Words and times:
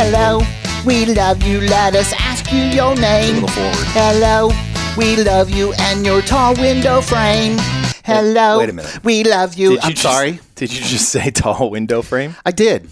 Hello, 0.00 0.40
we 0.86 1.06
love 1.06 1.42
you. 1.42 1.60
Let 1.60 1.96
us 1.96 2.12
ask 2.20 2.52
you 2.52 2.62
your 2.62 2.94
name. 2.94 3.42
Hello, 3.48 4.48
we 4.96 5.16
love 5.16 5.50
you 5.50 5.72
and 5.76 6.06
your 6.06 6.22
tall 6.22 6.54
window 6.54 7.00
frame. 7.00 7.56
Hello, 8.04 8.58
wait 8.58 8.70
a 8.70 8.72
minute. 8.72 9.00
we 9.02 9.24
love 9.24 9.56
you. 9.56 9.70
Did 9.70 9.80
I'm 9.80 9.88
you 9.88 9.94
just- 9.96 10.02
sorry. 10.02 10.38
Did 10.54 10.72
you 10.72 10.84
just 10.84 11.08
say 11.08 11.30
tall 11.32 11.70
window 11.70 12.02
frame? 12.02 12.36
I 12.46 12.52
did. 12.52 12.88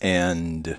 And 0.00 0.78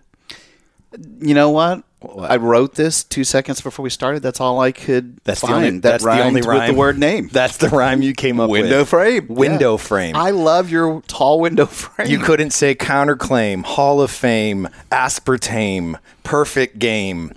You 1.20 1.34
know 1.34 1.50
what? 1.50 1.84
I 2.20 2.38
wrote 2.38 2.76
this 2.76 3.04
two 3.04 3.24
seconds 3.24 3.62
before 3.62 3.84
we 3.84 3.90
started. 3.90 4.22
That's 4.22 4.40
all 4.42 4.60
I 4.60 4.72
could 4.72 5.18
that's 5.24 5.42
find. 5.42 5.52
the 5.54 5.58
only 5.58 5.70
that 5.72 5.82
that's 5.82 6.04
the 6.04 6.24
only 6.24 6.42
rhyme 6.42 6.60
with 6.60 6.68
the 6.68 6.74
word 6.74 6.98
name. 7.00 7.30
That's 7.32 7.58
the 7.58 7.70
rhyme 7.70 8.02
you 8.02 8.14
came 8.14 8.40
up 8.40 8.50
with. 8.50 8.62
window 8.64 8.80
with. 8.80 8.90
frame. 8.90 9.28
Window 9.28 9.74
Yeah. 9.74 9.84
frame. 9.84 10.16
I 10.16 10.32
love 10.32 10.70
your 10.70 11.02
tall 11.08 11.40
window 11.40 11.66
frame. 11.66 12.08
you 12.10 12.20
couldn't 12.20 12.52
say 12.52 12.76
counterclaim, 12.76 13.64
Hall 13.64 14.02
of 14.02 14.12
Fame, 14.12 14.70
aspartame, 14.92 16.00
perfect 16.24 16.80
game, 16.80 17.32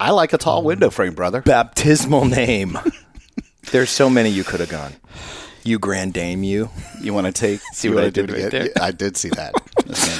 I 0.00 0.10
like 0.10 0.32
a 0.32 0.38
tall 0.38 0.62
window 0.62 0.90
frame, 0.90 1.14
brother. 1.14 1.40
baptismal 1.42 2.24
name. 2.26 2.78
There's 3.70 3.90
so 3.90 4.10
many 4.10 4.28
you 4.28 4.44
could 4.44 4.60
have 4.60 4.68
gone. 4.68 4.92
You 5.66 5.78
grand 5.78 6.12
dame, 6.12 6.42
you. 6.42 6.68
You 7.00 7.14
want 7.14 7.26
to 7.26 7.32
take? 7.32 7.58
See 7.72 7.88
what 7.88 8.04
I 8.04 8.10
did 8.10 8.30
right 8.30 8.50
there? 8.50 8.68
I 8.78 8.90
did 8.90 9.16
see 9.16 9.30
that. 9.30 9.54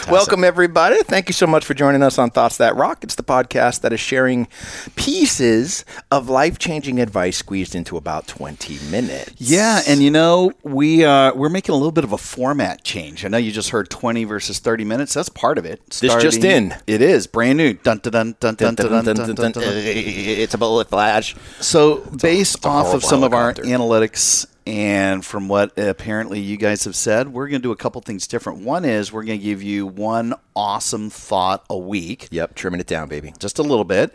Welcome, 0.10 0.42
everybody. 0.42 1.02
Thank 1.02 1.28
you 1.28 1.34
so 1.34 1.46
much 1.46 1.66
for 1.66 1.74
joining 1.74 2.02
us 2.02 2.18
on 2.18 2.30
Thoughts 2.30 2.56
That 2.56 2.76
Rock. 2.76 3.04
It's 3.04 3.14
the 3.14 3.22
podcast 3.22 3.82
that 3.82 3.92
is 3.92 4.00
sharing 4.00 4.48
pieces 4.96 5.84
of 6.10 6.30
life 6.30 6.58
changing 6.58 6.98
advice 6.98 7.36
squeezed 7.36 7.74
into 7.74 7.98
about 7.98 8.26
20 8.26 8.78
minutes. 8.90 9.34
Yeah, 9.36 9.82
and 9.86 10.02
you 10.02 10.10
know 10.10 10.52
we 10.62 11.04
uh, 11.04 11.34
we're 11.34 11.50
making 11.50 11.74
a 11.74 11.76
little 11.76 11.92
bit 11.92 12.04
of 12.04 12.12
a 12.12 12.18
format 12.18 12.82
change. 12.82 13.26
I 13.26 13.28
know 13.28 13.36
you 13.36 13.52
just 13.52 13.68
heard 13.68 13.90
twenty 13.90 14.24
versus 14.24 14.60
thirty 14.60 14.84
minutes. 14.84 15.12
That's 15.12 15.28
part 15.28 15.58
of 15.58 15.66
it. 15.66 15.84
This 15.86 16.14
just 16.22 16.42
in. 16.42 16.74
It 16.86 17.02
is 17.02 17.26
brand 17.26 17.58
new. 17.58 17.74
Dun 17.74 17.98
dun 17.98 18.12
dun 18.12 18.34
dun 18.40 18.54
dun 18.54 18.74
dun 18.74 19.04
dun 19.04 19.14
dun. 19.14 19.34
dun, 19.34 19.52
dun. 19.52 19.62
It's 19.64 20.54
a 20.54 20.58
bullet 20.58 20.88
flash. 20.88 21.36
So, 21.60 21.98
based 21.98 22.64
a 22.64 22.68
off 22.68 22.94
of 22.94 23.04
some 23.04 23.22
of 23.22 23.34
our 23.34 23.52
analytics 23.52 24.46
and 24.66 25.24
from 25.24 25.48
what 25.48 25.78
apparently 25.78 26.40
you 26.40 26.56
guys 26.56 26.84
have 26.84 26.96
said, 26.96 27.32
we're 27.32 27.48
going 27.48 27.60
to 27.60 27.66
do 27.68 27.72
a 27.72 27.76
couple 27.76 28.00
things 28.00 28.26
different. 28.26 28.60
One 28.64 28.84
is 28.84 29.12
we're 29.12 29.24
going 29.24 29.38
to 29.38 29.44
give 29.44 29.62
you 29.62 29.86
one 29.86 30.34
awesome 30.56 31.10
thought 31.10 31.64
a 31.68 31.76
week, 31.76 32.28
Yep, 32.30 32.54
trimming 32.54 32.80
it 32.80 32.86
down, 32.86 33.08
baby. 33.08 33.34
just 33.38 33.58
a 33.58 33.62
little 33.62 33.84
bit, 33.84 34.14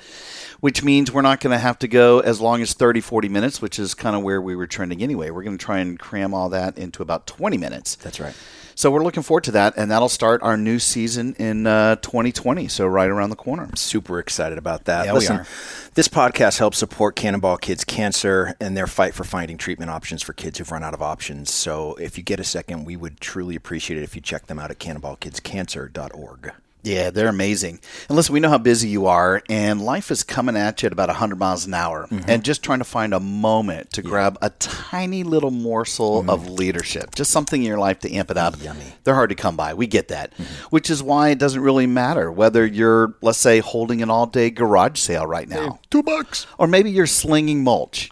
which 0.59 0.83
means 0.83 1.11
we're 1.11 1.22
not 1.22 1.39
going 1.39 1.52
to 1.52 1.59
have 1.59 1.78
to 1.80 1.88
go 1.88 2.19
as 2.19 2.41
long 2.41 2.61
as 2.61 2.73
30, 2.73 3.02
40 3.02 3.30
minutes, 3.30 3.61
which 3.61 3.78
is 3.78 3.94
kind 3.94 4.16
of 4.16 4.23
where 4.23 4.41
we 4.41 4.56
were 4.56 4.67
trending 4.67 5.03
anyway. 5.03 5.30
We're 5.30 5.44
going 5.44 5.58
to 5.58 5.64
try 5.64 5.80
and 5.80 6.00
cram 6.00 6.33
all 6.33 6.50
that 6.50 6.78
into 6.78 7.03
about 7.03 7.28
20 7.28 7.58
minutes. 7.58 7.95
That's 7.95 8.19
right. 8.19 8.36
So, 8.80 8.89
we're 8.91 9.03
looking 9.03 9.23
forward 9.23 9.44
to 9.44 9.52
that, 9.52 9.73
and 9.75 9.91
that'll 9.91 10.08
start 10.08 10.41
our 10.41 10.55
new 10.55 10.80
season 10.80 11.35
in 11.38 11.67
uh, 11.67 11.97
2020. 11.97 12.69
So, 12.69 12.88
right 12.88 13.09
around 13.09 13.30
the 13.30 13.35
corner. 13.35 13.69
Super 13.75 14.19
excited 14.19 14.58
about 14.58 14.85
that. 14.85 15.03
Yeah, 15.03 15.11
we 15.11 15.19
Listen, 15.19 15.35
are. 15.39 15.47
this 15.95 16.08
podcast 16.08 16.59
helps 16.59 16.77
support 16.77 17.17
Cannonball 17.17 17.57
Kids 17.57 17.84
Cancer 17.84 18.56
and 18.62 18.78
their 18.78 18.88
fight 18.88 19.13
for 19.13 19.25
finding 19.25 19.57
treatment 19.57 19.91
options 19.91 20.23
for 20.23 20.31
kids 20.31 20.59
who've 20.59 20.72
run 20.72 20.81
out 20.81 20.94
of 20.94 21.01
options. 21.01 21.53
So 21.53 21.95
if 21.95 22.17
you 22.17 22.23
get 22.23 22.40
a 22.40 22.45
second, 22.45 22.85
we 22.85 22.95
would 22.95 23.19
truly 23.19 23.57
appreciate 23.57 23.97
it 23.97 24.03
if 24.03 24.16
you 24.16 24.22
check 24.22 24.47
them 24.47 24.57
out 24.57 24.72
at 24.72 24.79
cannonballkidscancer.org. 24.79 26.53
Yeah, 26.81 27.09
they're 27.09 27.28
amazing. 27.28 27.79
And 28.07 28.16
listen, 28.16 28.34
we 28.34 28.40
know 28.40 28.50
how 28.50 28.57
busy 28.57 28.88
you 28.88 29.07
are, 29.07 29.44
and 29.50 29.81
life 29.81 30.12
is 30.12 30.23
coming 30.23 30.56
at 30.56 30.81
you 30.81 30.88
at 30.88 30.94
about 30.94 31.09
100 31.09 31.38
miles 31.38 31.66
an 31.66 31.73
hour. 31.73 32.07
Mm-hmm. 32.07 32.29
And 32.29 32.44
just 32.44 32.63
trying 32.63 32.79
to 32.79 32.85
find 32.85 33.13
a 33.13 33.19
moment 33.19 33.91
to 33.94 34.01
grab 34.01 34.38
a 34.41 34.50
tiny 34.51 35.23
little 35.23 35.51
morsel 35.51 36.22
mm-hmm. 36.22 36.29
of 36.29 36.50
leadership, 36.50 37.16
just 37.16 37.31
something 37.31 37.62
in 37.62 37.67
your 37.67 37.79
life 37.79 38.00
to 38.00 38.13
amp 38.13 38.31
it 38.31 38.38
up. 38.38 38.62
Yummy. 38.62 38.94
They're 39.03 39.16
hard 39.16 39.29
to 39.29 39.35
come 39.35 39.57
by. 39.57 39.73
We 39.73 39.88
get 39.88 40.07
that. 40.07 40.31
Mm-hmm. 40.31 40.44
Which 40.69 40.90
is 40.90 41.03
why 41.03 41.29
it 41.29 41.40
doesn't 41.40 41.62
really 41.62 41.88
matter 41.88 42.31
whether 42.31 42.66
you're, 42.66 43.16
let's 43.22 43.40
say, 43.40 43.59
holding 43.59 44.01
an 44.01 44.09
all 44.09 44.25
day 44.25 44.50
garage 44.50 45.00
sale 45.00 45.28
right 45.28 45.50
now. 45.50 45.79
Two 45.90 46.03
bucks. 46.03 46.47
Or 46.57 46.67
maybe 46.67 46.91
you're 46.91 47.07
slinging 47.07 47.63
mulch. 47.63 48.09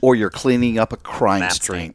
Or 0.00 0.14
you're 0.16 0.30
cleaning 0.30 0.78
up 0.78 0.92
a 0.92 0.96
crime 0.96 1.48
scene. 1.50 1.94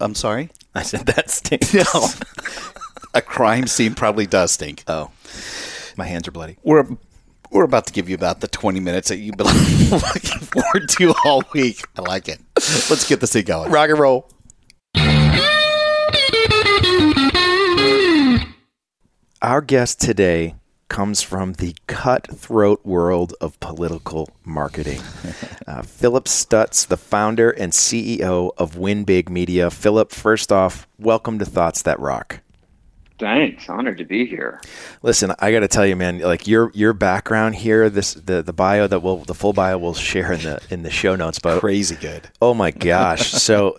I'm 0.00 0.14
sorry? 0.14 0.50
I 0.74 0.82
said 0.82 1.06
that 1.06 1.30
stinks. 1.30 1.74
No. 1.94 2.08
a 3.14 3.22
crime 3.22 3.66
scene 3.66 3.94
probably 3.94 4.26
does 4.26 4.52
stink. 4.52 4.84
Oh, 4.86 5.10
my 5.96 6.04
hands 6.04 6.28
are 6.28 6.32
bloody. 6.32 6.58
we're 6.62 6.86
we're 7.50 7.64
about 7.64 7.86
to 7.86 7.92
give 7.92 8.08
you 8.08 8.16
about 8.16 8.40
the 8.40 8.48
20 8.48 8.80
minutes 8.80 9.08
that 9.10 9.18
you've 9.18 9.36
been 9.36 9.46
looking 9.90 10.40
forward 10.40 10.88
to 10.88 11.14
all 11.24 11.44
week. 11.54 11.82
I 11.96 12.02
like 12.02 12.28
it. 12.28 12.40
Let's 12.56 13.08
get 13.08 13.20
this 13.20 13.32
thing 13.32 13.44
going. 13.44 13.70
Rock 13.70 13.90
and 13.90 13.98
roll. 13.98 14.28
Our 19.40 19.60
guest 19.60 20.00
today 20.00 20.56
comes 20.88 21.22
from 21.22 21.52
the 21.54 21.76
cutthroat 21.86 22.84
world 22.84 23.34
of 23.40 23.58
political 23.60 24.28
marketing. 24.44 25.00
Uh, 25.66 25.80
Phillip 25.80 26.28
Stutts, 26.28 26.84
the 26.84 26.98
founder 26.98 27.50
and 27.50 27.72
CEO 27.72 28.50
of 28.58 28.76
Win 28.76 29.04
Big 29.04 29.30
Media. 29.30 29.70
Phillip, 29.70 30.10
first 30.12 30.52
off, 30.52 30.86
welcome 30.98 31.38
to 31.38 31.46
Thoughts 31.46 31.80
That 31.80 31.98
Rock. 31.98 32.42
Thanks. 33.18 33.68
Honored 33.68 33.98
to 33.98 34.04
be 34.04 34.26
here. 34.26 34.60
Listen, 35.02 35.32
I 35.38 35.52
got 35.52 35.60
to 35.60 35.68
tell 35.68 35.86
you, 35.86 35.94
man, 35.96 36.18
like 36.18 36.46
your 36.48 36.70
your 36.74 36.92
background 36.92 37.54
here, 37.54 37.88
this 37.88 38.14
the 38.14 38.42
the 38.42 38.52
bio 38.52 38.86
that 38.88 39.00
will 39.00 39.18
the 39.18 39.34
full 39.34 39.52
bio 39.52 39.78
we'll 39.78 39.94
share 39.94 40.32
in 40.32 40.40
the 40.42 40.60
in 40.70 40.82
the 40.82 40.90
show 40.90 41.14
notes, 41.14 41.38
but 41.38 41.60
Crazy 41.60 41.94
good. 41.96 42.28
Oh 42.42 42.54
my 42.54 42.72
gosh. 42.72 43.30
so, 43.30 43.78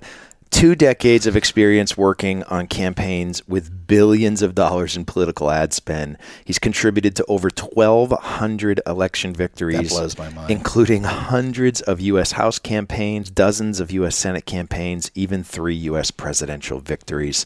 two 0.52 0.74
decades 0.74 1.28
of 1.28 1.36
experience 1.36 1.98
working 1.98 2.44
on 2.44 2.68
campaigns 2.68 3.46
with 3.46 3.88
billions 3.88 4.42
of 4.42 4.56
dollars 4.56 4.96
in 4.96 5.04
political 5.04 5.52
ad 5.52 5.74
spend. 5.74 6.18
He's 6.46 6.58
contributed 6.58 7.14
to 7.18 7.26
over 7.26 7.50
1,200 7.50 8.80
election 8.88 9.34
victories, 9.34 9.90
That 9.90 9.90
blows 9.90 10.18
my 10.18 10.30
mind. 10.30 10.50
including 10.50 11.04
hundreds 11.04 11.82
of 11.82 12.00
U.S. 12.00 12.32
House 12.32 12.58
campaigns, 12.58 13.30
dozens 13.30 13.82
of 13.82 13.92
U.S. 13.92 14.16
Senate 14.16 14.46
campaigns, 14.46 15.12
even 15.14 15.44
three 15.44 15.76
U.S. 15.76 16.10
presidential 16.10 16.80
victories. 16.80 17.46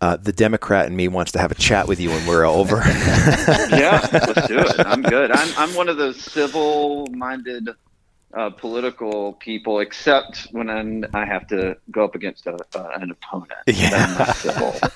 Uh, 0.00 0.16
the 0.16 0.32
Democrat 0.32 0.86
in 0.86 0.96
me 0.96 1.08
wants 1.08 1.32
to 1.32 1.38
have 1.38 1.52
a 1.52 1.54
chat 1.56 1.86
with 1.86 2.00
you 2.00 2.08
when 2.10 2.26
we're 2.26 2.46
over. 2.46 2.82
Yeah, 3.70 4.06
let's 4.12 4.48
do 4.48 4.58
it. 4.58 4.86
I'm 4.86 5.02
good. 5.02 5.30
I'm 5.30 5.48
I'm 5.56 5.74
one 5.74 5.88
of 5.88 5.96
those 5.96 6.18
civil-minded 6.20 7.68
uh, 8.34 8.50
political 8.50 9.34
people, 9.34 9.80
except 9.80 10.48
when 10.52 10.70
I'm, 10.70 11.04
I 11.14 11.24
have 11.24 11.46
to 11.48 11.76
go 11.90 12.04
up 12.04 12.14
against 12.14 12.46
a, 12.46 12.56
uh, 12.74 12.90
an 12.94 13.10
opponent. 13.10 13.52
Yeah. 13.66 13.90
Then 13.90 14.10
I'm 14.10 14.18
not 14.18 14.36
civil. 14.36 14.74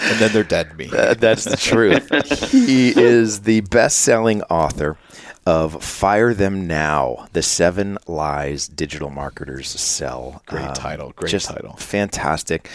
And 0.00 0.18
then 0.18 0.32
they're 0.32 0.44
dead 0.44 0.70
to 0.70 0.76
me. 0.76 0.90
Uh, 0.92 1.14
that's 1.14 1.44
the 1.44 1.56
truth. 1.56 2.50
he 2.50 2.88
is 2.90 3.42
the 3.42 3.60
best-selling 3.62 4.42
author 4.44 4.98
of 5.46 5.82
"Fire 5.82 6.34
Them 6.34 6.66
Now: 6.66 7.28
The 7.32 7.42
Seven 7.42 7.96
Lies 8.06 8.68
Digital 8.68 9.10
Marketers 9.10 9.68
Sell." 9.68 10.42
Um, 10.48 10.56
Great 10.58 10.74
title, 10.74 11.12
great 11.16 11.30
just 11.30 11.48
title. 11.48 11.76
Fantastic. 11.76 12.70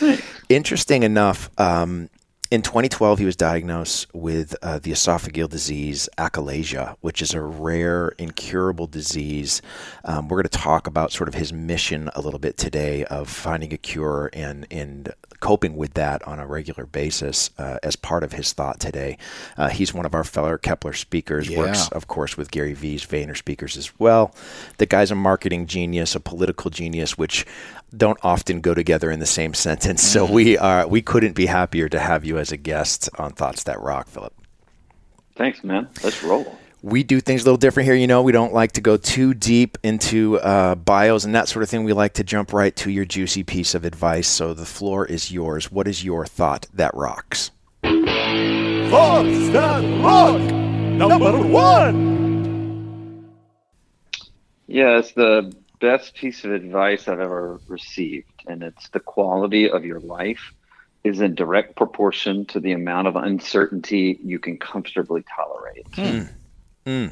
Interesting 0.49 1.03
enough. 1.03 1.49
Um, 1.59 2.09
in 2.51 2.61
2012, 2.61 3.19
he 3.19 3.25
was 3.25 3.37
diagnosed 3.37 4.13
with 4.13 4.55
uh, 4.61 4.77
the 4.77 4.91
esophageal 4.91 5.49
disease 5.49 6.09
achalasia, 6.17 6.97
which 6.99 7.21
is 7.21 7.33
a 7.33 7.39
rare, 7.39 8.09
incurable 8.17 8.87
disease. 8.87 9.61
Um, 10.03 10.27
we're 10.27 10.41
going 10.41 10.49
to 10.49 10.57
talk 10.57 10.85
about 10.85 11.13
sort 11.13 11.29
of 11.29 11.33
his 11.33 11.53
mission 11.53 12.09
a 12.13 12.19
little 12.19 12.39
bit 12.39 12.57
today 12.57 13.05
of 13.05 13.29
finding 13.29 13.73
a 13.73 13.77
cure 13.77 14.29
and 14.33 14.67
and 14.69 15.13
coping 15.39 15.75
with 15.75 15.95
that 15.95 16.21
on 16.27 16.39
a 16.39 16.45
regular 16.45 16.85
basis 16.85 17.49
uh, 17.57 17.79
as 17.83 17.95
part 17.95 18.23
of 18.23 18.33
his 18.33 18.53
thought 18.53 18.79
today. 18.79 19.17
Uh, 19.57 19.69
he's 19.69 19.93
one 19.93 20.05
of 20.05 20.13
our 20.13 20.23
fellow 20.23 20.57
Kepler 20.57 20.93
speakers. 20.93 21.49
Works, 21.49 21.89
of 21.89 22.07
course, 22.07 22.37
with 22.37 22.51
Gary 22.51 22.73
Vee's 22.73 23.05
Vayner 23.05 23.35
speakers 23.35 23.75
as 23.75 23.97
well. 23.99 24.35
The 24.77 24.85
guy's 24.85 25.09
a 25.09 25.15
marketing 25.15 25.65
genius, 25.65 26.15
a 26.15 26.19
political 26.19 26.69
genius, 26.69 27.17
which 27.17 27.45
don't 27.95 28.17
often 28.23 28.61
go 28.61 28.73
together 28.73 29.11
in 29.11 29.19
the 29.19 29.25
same 29.25 29.53
sentence. 29.53 30.01
So 30.01 30.25
we 30.25 30.57
are 30.57 30.87
we 30.87 31.01
couldn't 31.01 31.33
be 31.33 31.45
happier 31.45 31.89
to 31.89 31.99
have 31.99 32.25
you 32.25 32.37
as 32.37 32.51
a 32.51 32.57
guest 32.57 33.09
on 33.17 33.31
Thoughts 33.33 33.63
That 33.63 33.79
Rock, 33.81 34.07
Phillip. 34.07 34.33
Thanks, 35.35 35.63
man. 35.63 35.89
Let's 36.03 36.23
roll. 36.23 36.57
We 36.83 37.03
do 37.03 37.19
things 37.19 37.43
a 37.43 37.45
little 37.45 37.57
different 37.57 37.85
here. 37.85 37.95
You 37.95 38.07
know, 38.07 38.23
we 38.23 38.31
don't 38.31 38.53
like 38.53 38.71
to 38.73 38.81
go 38.81 38.97
too 38.97 39.35
deep 39.35 39.77
into 39.83 40.39
uh, 40.39 40.75
bios 40.75 41.25
and 41.25 41.35
that 41.35 41.47
sort 41.47 41.61
of 41.61 41.69
thing. 41.69 41.83
We 41.83 41.93
like 41.93 42.13
to 42.13 42.23
jump 42.23 42.53
right 42.53 42.75
to 42.77 42.89
your 42.89 43.05
juicy 43.05 43.43
piece 43.43 43.75
of 43.75 43.85
advice. 43.85 44.27
So 44.27 44.53
the 44.55 44.65
floor 44.65 45.05
is 45.05 45.31
yours. 45.31 45.71
What 45.71 45.87
is 45.87 46.03
your 46.03 46.25
thought 46.25 46.67
that 46.73 46.93
rocks? 46.95 47.51
Fox 47.83 49.27
that 49.49 50.03
rock 50.03 50.41
number 50.41 51.37
one. 51.47 52.19
Yeah, 54.67 54.99
it's 54.99 55.11
the 55.11 55.53
best 55.81 56.15
piece 56.15 56.45
of 56.45 56.51
advice 56.51 57.07
I've 57.07 57.19
ever 57.19 57.59
received, 57.67 58.31
and 58.47 58.63
it's 58.63 58.87
the 58.89 58.99
quality 58.99 59.69
of 59.69 59.83
your 59.83 59.99
life 59.99 60.53
is 61.03 61.19
in 61.19 61.33
direct 61.35 61.75
proportion 61.75 62.45
to 62.45 62.59
the 62.59 62.71
amount 62.71 63.07
of 63.07 63.15
uncertainty 63.15 64.19
you 64.23 64.37
can 64.39 64.57
comfortably 64.57 65.25
tolerate. 65.35 65.87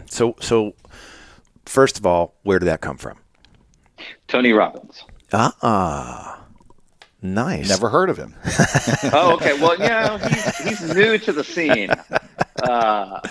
So, 0.10 0.36
so 0.39 0.75
first 1.66 1.98
of 1.98 2.06
all, 2.06 2.36
where 2.44 2.60
did 2.60 2.66
that 2.66 2.81
come 2.81 2.98
from? 2.98 3.18
Tony 4.27 4.54
Robbins. 4.54 5.04
Ah, 5.33 6.45
nice. 7.22 7.68
Never 7.68 7.89
heard 7.89 8.10
of 8.10 8.18
him. 8.18 8.36
Oh, 9.12 9.33
okay. 9.36 9.60
Well, 9.60 9.75
yeah, 9.80 10.18
he's, 10.27 10.57
he's 10.80 10.94
new 10.95 11.18
to 11.18 11.31
the 11.31 11.44
scene. 11.44 11.89
Uh, 12.62 13.22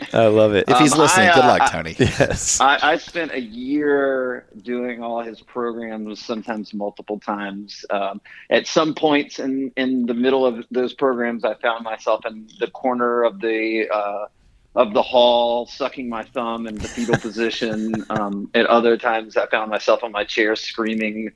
I 0.12 0.26
love 0.26 0.54
it. 0.54 0.64
If 0.68 0.78
he's 0.78 0.92
Um, 0.94 1.00
listening, 1.00 1.28
I, 1.28 1.34
good 1.34 1.44
uh, 1.44 1.48
luck, 1.48 1.62
I- 1.62 1.68
Tony. 1.70 1.94
yes. 1.98 2.60
I, 2.70 2.78
I 2.92 2.96
spent 2.96 3.32
a 3.32 3.40
year 3.40 4.46
doing 4.62 5.02
all 5.02 5.20
his 5.22 5.40
programs, 5.40 6.20
sometimes 6.24 6.72
multiple 6.74 7.18
times. 7.18 7.84
Um, 7.90 8.20
at 8.50 8.66
some 8.66 8.94
points 8.94 9.38
in, 9.38 9.72
in 9.76 10.06
the 10.06 10.14
middle 10.14 10.44
of 10.46 10.64
those 10.70 10.92
programs, 10.94 11.44
I 11.44 11.54
found 11.54 11.84
myself 11.84 12.24
in 12.26 12.48
the 12.60 12.68
corner 12.68 13.22
of 13.22 13.40
the 13.40 13.88
uh, 13.92 14.26
of 14.74 14.94
the 14.94 15.02
hall, 15.02 15.66
sucking 15.66 16.08
my 16.08 16.22
thumb 16.22 16.66
in 16.66 16.76
the 16.76 16.88
fetal 16.88 17.18
position. 17.18 18.06
Um, 18.08 18.48
at 18.54 18.64
other 18.66 18.96
times, 18.96 19.36
I 19.36 19.46
found 19.46 19.70
myself 19.70 20.02
on 20.02 20.12
my 20.12 20.24
chair 20.24 20.56
screaming, 20.56 21.30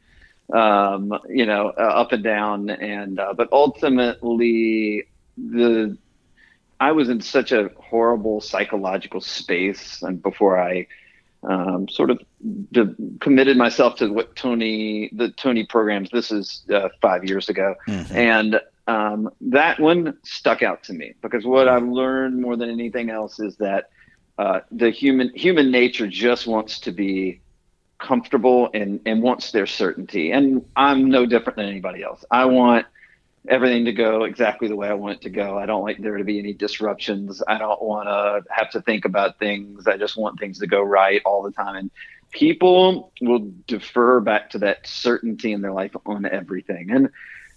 um, 0.54 1.12
you 1.28 1.44
know, 1.44 1.70
uh, 1.76 1.82
up 1.82 2.12
and 2.12 2.24
down. 2.24 2.70
And 2.70 3.20
uh, 3.20 3.34
but 3.34 3.48
ultimately, 3.52 5.04
the 5.36 5.98
I 6.80 6.92
was 6.92 7.08
in 7.08 7.20
such 7.20 7.52
a 7.52 7.70
horrible 7.76 8.40
psychological 8.40 9.20
space, 9.20 10.02
and 10.02 10.22
before 10.22 10.58
I 10.60 10.86
um, 11.42 11.88
sort 11.88 12.10
of 12.10 12.20
de- 12.72 12.94
committed 13.20 13.56
myself 13.56 13.96
to 13.96 14.08
what 14.08 14.34
Tony, 14.36 15.08
the 15.12 15.30
Tony 15.30 15.64
programs. 15.64 16.10
This 16.10 16.30
is 16.30 16.62
uh, 16.72 16.88
five 17.00 17.24
years 17.24 17.48
ago, 17.48 17.74
and 18.12 18.60
um, 18.86 19.30
that 19.40 19.80
one 19.80 20.18
stuck 20.24 20.62
out 20.62 20.82
to 20.84 20.92
me 20.92 21.14
because 21.22 21.44
what 21.44 21.68
I've 21.68 21.86
learned 21.86 22.40
more 22.40 22.56
than 22.56 22.70
anything 22.70 23.10
else 23.10 23.38
is 23.40 23.56
that 23.56 23.90
uh, 24.38 24.60
the 24.70 24.90
human 24.90 25.30
human 25.34 25.70
nature 25.70 26.06
just 26.06 26.46
wants 26.46 26.80
to 26.80 26.92
be 26.92 27.40
comfortable 27.98 28.68
and 28.74 29.00
and 29.06 29.22
wants 29.22 29.52
their 29.52 29.66
certainty, 29.66 30.32
and 30.32 30.64
I'm 30.76 31.10
no 31.10 31.26
different 31.26 31.56
than 31.56 31.66
anybody 31.66 32.02
else. 32.02 32.24
I 32.30 32.44
want 32.44 32.86
everything 33.48 33.84
to 33.86 33.92
go 33.92 34.24
exactly 34.24 34.68
the 34.68 34.76
way 34.76 34.88
I 34.88 34.94
want 34.94 35.16
it 35.16 35.22
to 35.22 35.30
go. 35.30 35.58
I 35.58 35.66
don't 35.66 35.82
like 35.82 35.98
there 35.98 36.16
to 36.16 36.24
be 36.24 36.38
any 36.38 36.52
disruptions. 36.52 37.42
I 37.46 37.58
don't 37.58 37.82
want 37.82 38.08
to 38.08 38.42
have 38.52 38.70
to 38.70 38.80
think 38.82 39.04
about 39.04 39.38
things. 39.38 39.86
I 39.86 39.96
just 39.96 40.16
want 40.16 40.38
things 40.38 40.58
to 40.60 40.66
go 40.66 40.82
right 40.82 41.20
all 41.24 41.42
the 41.42 41.52
time. 41.52 41.76
And 41.76 41.90
people 42.30 43.12
will 43.20 43.50
defer 43.66 44.20
back 44.20 44.50
to 44.50 44.58
that 44.58 44.86
certainty 44.86 45.52
in 45.52 45.62
their 45.62 45.72
life 45.72 45.96
on 46.06 46.26
everything. 46.26 46.90
And 46.90 47.10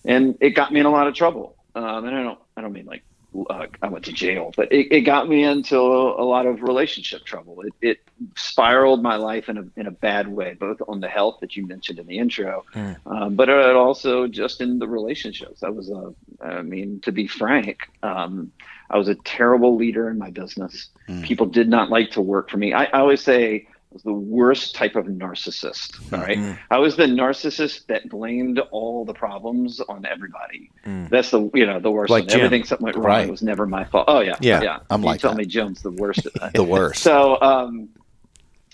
and 0.06 0.38
it 0.40 0.52
got 0.52 0.72
me 0.72 0.80
in 0.80 0.86
a 0.86 0.92
lot 0.92 1.08
of 1.08 1.14
trouble. 1.14 1.56
Um, 1.76 2.06
and 2.06 2.16
I 2.16 2.24
don't 2.24 2.40
I 2.56 2.62
don't 2.62 2.74
mean 2.74 2.86
like 2.86 3.04
uh, 3.50 3.68
I 3.82 3.88
went 3.88 4.06
to 4.06 4.12
jail, 4.12 4.52
but 4.56 4.72
it, 4.72 4.92
it 4.92 5.02
got 5.02 5.30
me 5.30 5.44
into 5.44 5.78
a 5.78 6.26
lot 6.26 6.46
of 6.46 6.64
relationship 6.64 7.26
trouble. 7.26 7.62
It, 7.62 7.74
it 7.82 8.00
spiraled 8.36 9.04
my 9.04 9.18
life 9.18 9.50
in 9.50 9.58
a 9.58 9.66
in 9.76 9.88
a 9.88 9.92
bad 9.92 10.28
way, 10.28 10.56
both 10.56 10.82
on 10.88 11.00
the 11.00 11.08
health 11.08 11.38
that 11.42 11.56
you 11.56 11.68
mentioned 11.68 12.00
in 12.00 12.08
the 12.08 12.18
intro, 12.18 12.66
um, 13.06 13.36
but 13.36 13.50
it 13.50 13.76
also 13.76 14.28
just 14.28 14.62
in 14.62 14.80
the 14.80 14.88
relationships. 14.88 15.64
I 15.64 15.70
was 15.70 15.90
a, 15.90 16.14
I 16.42 16.62
mean, 16.64 17.02
to 17.02 17.12
be 17.12 17.28
frank, 17.28 17.90
um, 18.02 18.52
I 18.90 18.98
was 18.98 19.08
a 19.08 19.16
terrible 19.16 19.76
leader 19.76 20.10
in 20.10 20.18
my 20.18 20.32
business. 20.32 20.90
People 21.22 21.46
did 21.46 21.70
not 21.70 21.90
like 21.90 22.12
to 22.12 22.22
work 22.22 22.50
for 22.50 22.58
me. 22.58 22.74
I, 22.74 22.86
I 22.86 23.00
always 23.00 23.22
say 23.22 23.68
was 23.92 24.04
the 24.04 24.14
worst 24.14 24.76
type 24.76 24.96
of 24.96 25.06
narcissist. 25.06 26.14
All 26.14 26.20
right? 26.20 26.58
I 26.70 26.78
was 26.78 26.96
the 26.96 27.06
narcissist 27.06 27.88
that 27.88 28.08
blamed 28.10 28.60
all 28.72 29.04
the 29.04 29.14
problems 29.14 29.80
on 29.82 30.06
everybody. 30.06 30.72
That's 30.86 31.32
the 31.32 31.50
you 31.54 31.66
know 31.66 31.80
the 31.80 31.92
worst. 31.92 32.12
Like. 32.12 32.30
Everything 32.32 32.64
something 32.64 32.86
went 32.86 32.98
wrong. 32.98 33.06
Right. 33.06 33.28
It 33.28 33.32
was 33.32 33.42
never 33.42 33.66
my 33.66 33.84
fault. 33.86 34.06
Oh 34.08 34.20
yeah, 34.20 34.36
Yeah, 34.42 34.62
yeah. 34.62 34.80
I'm 34.90 35.02
you 35.02 35.08
like 35.08 35.22
tell 35.22 35.32
that. 35.32 35.38
me 35.38 35.46
Jones 35.46 35.82
the 35.82 35.92
worst 35.92 36.26
at 36.26 36.34
that. 36.36 36.54
The 36.60 36.64
worst. 36.64 37.02
So, 37.02 37.40
um, 37.42 37.90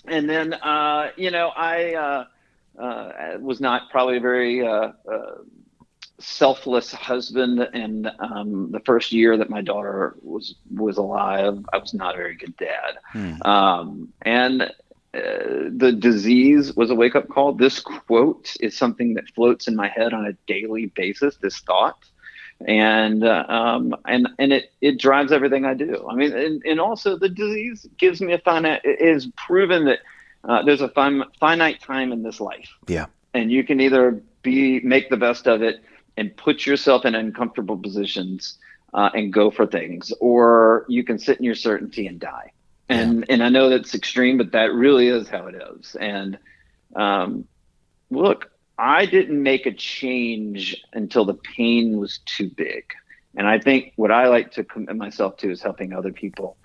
and 0.06 0.28
then, 0.28 0.54
uh, 0.54 1.10
you 1.16 1.30
know, 1.30 1.48
I 1.48 1.94
uh, 1.94 2.24
uh, 2.82 3.38
was 3.40 3.60
not 3.60 3.90
probably 3.90 4.18
a 4.18 4.20
very 4.20 4.66
uh, 4.66 4.92
uh, 5.10 5.36
selfless 6.18 6.92
husband. 6.92 7.60
And 7.72 8.10
um, 8.18 8.70
the 8.70 8.80
first 8.80 9.12
year 9.12 9.36
that 9.36 9.50
my 9.50 9.62
daughter 9.62 10.16
was 10.22 10.56
was 10.74 10.96
alive, 10.98 11.64
I 11.72 11.78
was 11.78 11.94
not 11.94 12.14
a 12.14 12.18
very 12.18 12.36
good 12.36 12.56
dad. 12.56 12.98
Um, 13.44 14.12
and 14.22 14.70
uh, 15.16 15.70
the 15.76 15.92
disease 15.92 16.74
was 16.76 16.90
a 16.90 16.94
wake 16.94 17.16
up 17.16 17.28
call. 17.28 17.52
This 17.52 17.80
quote 17.80 18.54
is 18.60 18.76
something 18.76 19.14
that 19.14 19.28
floats 19.34 19.66
in 19.68 19.74
my 19.76 19.88
head 19.88 20.12
on 20.12 20.26
a 20.26 20.32
daily 20.46 20.86
basis. 20.86 21.36
This 21.36 21.58
thought 21.60 22.04
and 22.66 23.24
uh, 23.24 23.44
um, 23.48 23.94
and 24.06 24.28
and 24.38 24.52
it 24.52 24.72
it 24.80 24.98
drives 24.98 25.32
everything 25.32 25.64
I 25.64 25.74
do. 25.74 26.06
I 26.08 26.14
mean, 26.14 26.32
and, 26.32 26.62
and 26.64 26.80
also 26.80 27.18
the 27.18 27.28
disease 27.28 27.86
gives 27.98 28.20
me 28.20 28.32
a 28.32 28.38
finite 28.38 28.80
it 28.84 29.00
is 29.00 29.28
proven 29.36 29.84
that 29.86 29.98
uh, 30.44 30.62
there's 30.62 30.80
a 30.80 30.88
fin- 30.88 31.24
finite 31.38 31.80
time 31.80 32.12
in 32.12 32.22
this 32.22 32.40
life, 32.40 32.70
Yeah. 32.88 33.06
and 33.34 33.50
you 33.50 33.64
can 33.64 33.80
either 33.80 34.22
be 34.42 34.80
make 34.80 35.10
the 35.10 35.16
best 35.16 35.46
of 35.46 35.62
it 35.62 35.82
and 36.16 36.34
put 36.36 36.64
yourself 36.64 37.04
in 37.04 37.14
uncomfortable 37.14 37.76
positions 37.76 38.56
uh, 38.94 39.10
and 39.12 39.32
go 39.32 39.50
for 39.50 39.66
things, 39.66 40.12
or 40.20 40.86
you 40.88 41.04
can 41.04 41.18
sit 41.18 41.38
in 41.38 41.44
your 41.44 41.54
certainty 41.54 42.06
and 42.06 42.18
die. 42.18 42.52
And 42.88 43.24
and 43.28 43.42
I 43.42 43.48
know 43.48 43.68
that's 43.68 43.94
extreme, 43.94 44.38
but 44.38 44.52
that 44.52 44.72
really 44.72 45.08
is 45.08 45.28
how 45.28 45.46
it 45.48 45.56
is. 45.76 45.96
And 45.98 46.38
um, 46.94 47.46
look, 48.10 48.50
I 48.78 49.06
didn't 49.06 49.42
make 49.42 49.66
a 49.66 49.72
change 49.72 50.76
until 50.92 51.24
the 51.24 51.34
pain 51.34 51.98
was 51.98 52.18
too 52.26 52.48
big. 52.48 52.84
And 53.36 53.46
I 53.46 53.58
think 53.58 53.92
what 53.96 54.10
I 54.10 54.28
like 54.28 54.52
to 54.52 54.64
commit 54.64 54.96
myself 54.96 55.36
to 55.38 55.50
is 55.50 55.60
helping 55.62 55.92
other 55.92 56.12
people 56.12 56.56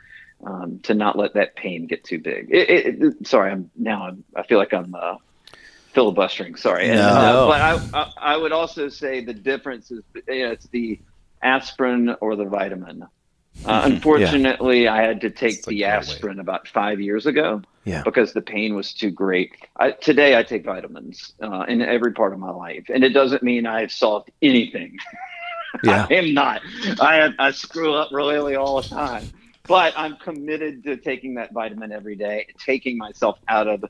um, 0.45 0.79
to 0.83 0.93
not 0.93 1.17
let 1.17 1.33
that 1.33 1.55
pain 1.55 1.87
get 1.87 2.03
too 2.03 2.19
big. 2.19 2.47
It, 2.51 2.69
it, 2.69 3.03
it- 3.03 3.27
sorry, 3.27 3.51
I'm 3.51 3.71
now 3.75 4.07
I'm, 4.07 4.23
I 4.35 4.43
feel 4.43 4.57
like 4.59 4.73
I'm 4.73 4.93
uh, 4.95 5.15
filibustering. 5.93 6.55
Sorry, 6.55 6.87
And, 6.87 6.97
No. 6.97 7.03
uh, 7.03 7.47
but 7.47 7.61
I, 7.61 7.99
I 8.01 8.33
I 8.33 8.37
would 8.37 8.51
also 8.51 8.89
say 8.89 9.23
the 9.25 9.33
difference 9.33 9.91
is 9.91 10.03
you 10.27 10.43
know, 10.45 10.51
it's 10.51 10.67
the 10.67 10.99
aspirin 11.41 12.15
or 12.21 12.35
the 12.35 12.45
vitamin. 12.45 13.05
Uh, 13.65 13.81
unfortunately, 13.85 14.87
I 14.87 15.01
had 15.03 15.21
to 15.21 15.29
take 15.29 15.57
It's 15.57 15.67
the 15.67 15.83
aspirin 15.83 16.39
about 16.39 16.67
five 16.67 16.99
years 16.99 17.27
ago 17.27 17.61
Yeah. 17.85 18.01
because 18.03 18.33
the 18.33 18.41
pain 18.41 18.75
was 18.75 18.91
too 18.91 19.11
great. 19.11 19.51
I, 19.77 19.91
today, 19.91 20.35
I 20.35 20.41
take 20.41 20.65
vitamins 20.65 21.33
uh, 21.43 21.65
in 21.67 21.81
every 21.81 22.11
part 22.13 22.33
of 22.33 22.39
my 22.39 22.49
life, 22.49 22.85
and 22.91 23.03
it 23.03 23.09
doesn't 23.09 23.43
mean 23.43 23.67
I've 23.67 23.91
solved 23.91 24.31
anything. 24.41 24.97
Yeah. 25.85 26.05
I 26.09 26.13
am 26.15 26.33
not. 26.33 26.61
I 26.99 27.33
I 27.39 27.51
screw 27.51 27.93
up 27.93 28.09
royally 28.11 28.55
all 28.57 28.81
the 28.81 28.89
time, 28.89 29.29
but 29.67 29.93
I'm 29.95 30.17
committed 30.17 30.83
to 30.83 30.97
taking 30.97 31.35
that 31.35 31.53
vitamin 31.53 31.93
every 31.93 32.17
day, 32.17 32.47
taking 32.59 32.97
myself 32.97 33.39
out 33.47 33.67
of 33.69 33.85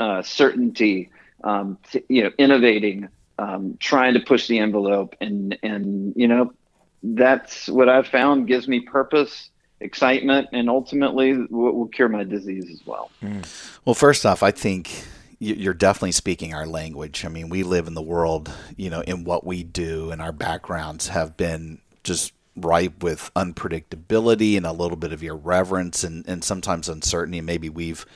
uh, 0.00 0.22
certainty, 0.22 1.10
um, 1.44 1.76
to, 1.90 2.02
you 2.08 2.24
know, 2.24 2.30
innovating, 2.38 3.08
um, 3.38 3.76
trying 3.78 4.14
to 4.14 4.20
push 4.20 4.46
the 4.48 4.58
envelope, 4.58 5.14
and 5.20 5.58
and 5.62 6.14
you 6.16 6.28
know, 6.28 6.54
that's 7.02 7.68
what 7.68 7.88
I've 7.88 8.06
found 8.06 8.46
gives 8.46 8.68
me 8.68 8.80
purpose, 8.80 9.50
excitement, 9.80 10.48
and 10.52 10.68
ultimately 10.68 11.36
will, 11.36 11.72
will 11.72 11.88
cure 11.88 12.08
my 12.08 12.24
disease 12.24 12.68
as 12.70 12.86
well. 12.86 13.10
Hmm. 13.20 13.40
Well, 13.84 13.94
first 13.94 14.24
off, 14.24 14.42
I 14.42 14.50
think 14.50 15.04
you're 15.38 15.74
definitely 15.74 16.12
speaking 16.12 16.54
our 16.54 16.66
language. 16.66 17.24
I 17.24 17.28
mean, 17.28 17.48
we 17.48 17.64
live 17.64 17.88
in 17.88 17.94
the 17.94 18.02
world, 18.02 18.52
you 18.76 18.90
know, 18.90 19.00
in 19.00 19.24
what 19.24 19.44
we 19.44 19.64
do, 19.64 20.12
and 20.12 20.22
our 20.22 20.30
backgrounds 20.30 21.08
have 21.08 21.36
been 21.36 21.80
just 22.04 22.32
ripe 22.54 23.02
with 23.02 23.30
unpredictability 23.34 24.56
and 24.56 24.66
a 24.66 24.72
little 24.72 24.96
bit 24.96 25.12
of 25.12 25.22
irreverence 25.22 26.04
and, 26.04 26.26
and 26.28 26.44
sometimes 26.44 26.88
uncertainty. 26.88 27.40
Maybe 27.40 27.68
we've, 27.68 28.06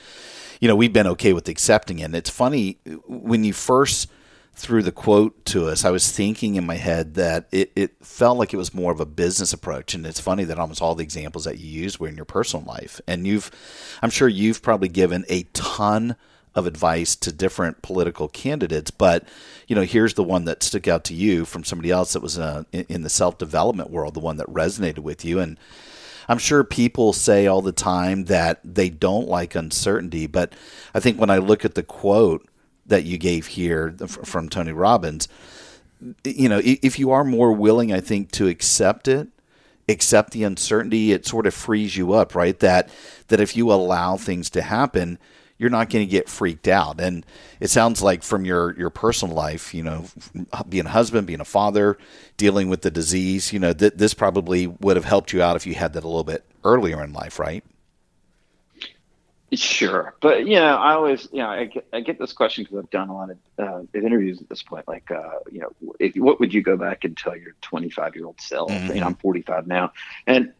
you 0.61 0.67
know, 0.67 0.75
we've 0.75 0.93
been 0.93 1.07
okay 1.07 1.33
with 1.33 1.49
accepting 1.49 1.99
it. 1.99 2.03
And 2.03 2.15
it's 2.15 2.29
funny 2.29 2.77
when 3.07 3.43
you 3.43 3.51
first 3.51 4.09
threw 4.57 4.81
the 4.81 4.91
quote 4.91 5.45
to 5.45 5.67
us, 5.67 5.85
I 5.85 5.91
was 5.91 6.11
thinking 6.11 6.55
in 6.55 6.65
my 6.65 6.77
head 6.77 7.13
that 7.13 7.47
it, 7.51 7.71
it 7.75 8.03
felt 8.03 8.39
like 8.39 8.55
it 8.55 8.57
was 8.57 8.73
more 8.73 8.91
of 8.91 8.99
a 8.99 9.05
business 9.05 9.53
approach. 9.53 9.93
And 9.93 10.03
it's 10.05 10.19
funny 10.19 10.45
that 10.45 10.57
almost 10.57 10.81
all 10.81 10.95
the 10.95 11.03
examples 11.03 11.43
that 11.45 11.59
you 11.59 11.69
used 11.69 11.99
were 11.99 12.07
in 12.07 12.15
your 12.15 12.25
personal 12.25 12.65
life. 12.65 12.99
And 13.07 13.27
you've, 13.27 13.51
I'm 14.01 14.09
sure 14.09 14.27
you've 14.27 14.63
probably 14.63 14.89
given 14.89 15.25
a 15.29 15.43
ton 15.53 16.15
of 16.55 16.65
advice 16.65 17.15
to 17.17 17.31
different 17.31 17.83
political 17.83 18.27
candidates. 18.27 18.89
But, 18.89 19.27
you 19.67 19.75
know, 19.75 19.83
here's 19.83 20.15
the 20.15 20.23
one 20.23 20.45
that 20.45 20.63
stuck 20.63 20.87
out 20.87 21.03
to 21.05 21.13
you 21.13 21.45
from 21.45 21.63
somebody 21.63 21.91
else 21.91 22.13
that 22.13 22.23
was 22.23 22.39
uh, 22.39 22.63
in, 22.71 22.85
in 22.89 23.01
the 23.03 23.09
self 23.09 23.37
development 23.37 23.91
world, 23.91 24.15
the 24.15 24.19
one 24.19 24.37
that 24.37 24.47
resonated 24.47 24.99
with 24.99 25.23
you. 25.23 25.39
And, 25.39 25.59
I'm 26.29 26.39
sure 26.39 26.65
people 26.65 27.13
say 27.13 27.47
all 27.47 27.61
the 27.61 27.71
time 27.71 28.25
that 28.25 28.59
they 28.61 28.89
don't 28.89 29.29
like 29.29 29.55
uncertainty, 29.55 30.27
but 30.27 30.51
I 30.93 30.99
think 30.99 31.19
when 31.19 31.29
I 31.29 31.37
look 31.37 31.63
at 31.63 31.75
the 31.75 31.83
quote 31.83 32.46
that 32.87 33.03
you 33.03 33.17
gave 33.17 33.47
here 33.47 33.95
from 34.07 34.49
Tony 34.49 34.71
Robbins, 34.71 35.27
you 36.23 36.47
know, 36.47 36.61
if 36.63 36.99
you 36.99 37.11
are 37.11 37.23
more 37.23 37.51
willing, 37.51 37.91
I 37.91 37.99
think, 37.99 38.31
to 38.31 38.47
accept 38.47 39.07
it 39.07 39.29
accept 39.89 40.31
the 40.31 40.43
uncertainty, 40.43 41.11
it 41.11 41.25
sort 41.25 41.47
of 41.47 41.53
frees 41.53 41.95
you 41.95 42.13
up, 42.13 42.35
right? 42.35 42.59
That 42.59 42.89
that 43.27 43.39
if 43.39 43.55
you 43.55 43.71
allow 43.71 44.17
things 44.17 44.49
to 44.51 44.61
happen, 44.61 45.17
you're 45.57 45.69
not 45.69 45.89
going 45.89 46.05
to 46.05 46.11
get 46.11 46.29
freaked 46.29 46.67
out. 46.67 46.99
And 46.99 47.25
it 47.59 47.69
sounds 47.69 48.01
like 48.01 48.23
from 48.23 48.45
your 48.45 48.77
your 48.77 48.89
personal 48.89 49.35
life, 49.35 49.73
you 49.73 49.83
know, 49.83 50.05
being 50.69 50.85
a 50.85 50.89
husband, 50.89 51.27
being 51.27 51.41
a 51.41 51.45
father, 51.45 51.97
dealing 52.35 52.69
with 52.69 52.81
the 52.81 52.91
disease, 52.91 53.53
you 53.53 53.59
know, 53.59 53.73
th- 53.73 53.93
this 53.95 54.13
probably 54.13 54.67
would 54.67 54.97
have 54.97 55.05
helped 55.05 55.33
you 55.33 55.41
out 55.41 55.55
if 55.55 55.65
you 55.65 55.75
had 55.75 55.93
that 55.93 56.03
a 56.03 56.07
little 56.07 56.23
bit 56.23 56.43
earlier 56.63 57.03
in 57.03 57.13
life, 57.13 57.39
right? 57.39 57.63
Sure, 59.53 60.13
but 60.19 60.45
you 60.45 60.55
know, 60.55 60.75
I 60.75 60.93
always, 60.93 61.29
you 61.31 61.39
know, 61.39 61.47
I 61.47 61.65
get, 61.65 61.87
I 61.93 62.01
get 62.01 62.19
this 62.19 62.33
question 62.33 62.65
because 62.65 62.79
I've 62.79 62.89
done 62.89 63.07
a 63.07 63.13
lot 63.13 63.29
of 63.29 63.37
uh, 63.57 63.81
interviews 63.93 64.41
at 64.41 64.49
this 64.49 64.61
point. 64.61 64.85
Like, 64.89 65.09
uh, 65.09 65.39
you 65.49 65.61
know, 65.61 65.93
if, 65.99 66.17
what 66.17 66.41
would 66.41 66.53
you 66.53 66.61
go 66.61 66.75
back 66.75 67.05
and 67.05 67.15
tell 67.15 67.35
your 67.35 67.53
25 67.61 68.15
year 68.17 68.25
old 68.25 68.41
self? 68.41 68.69
Mm-hmm. 68.69 68.95
You 68.95 68.99
know, 68.99 69.07
I'm 69.07 69.15
45 69.15 69.65
now, 69.65 69.93
and 70.25 70.51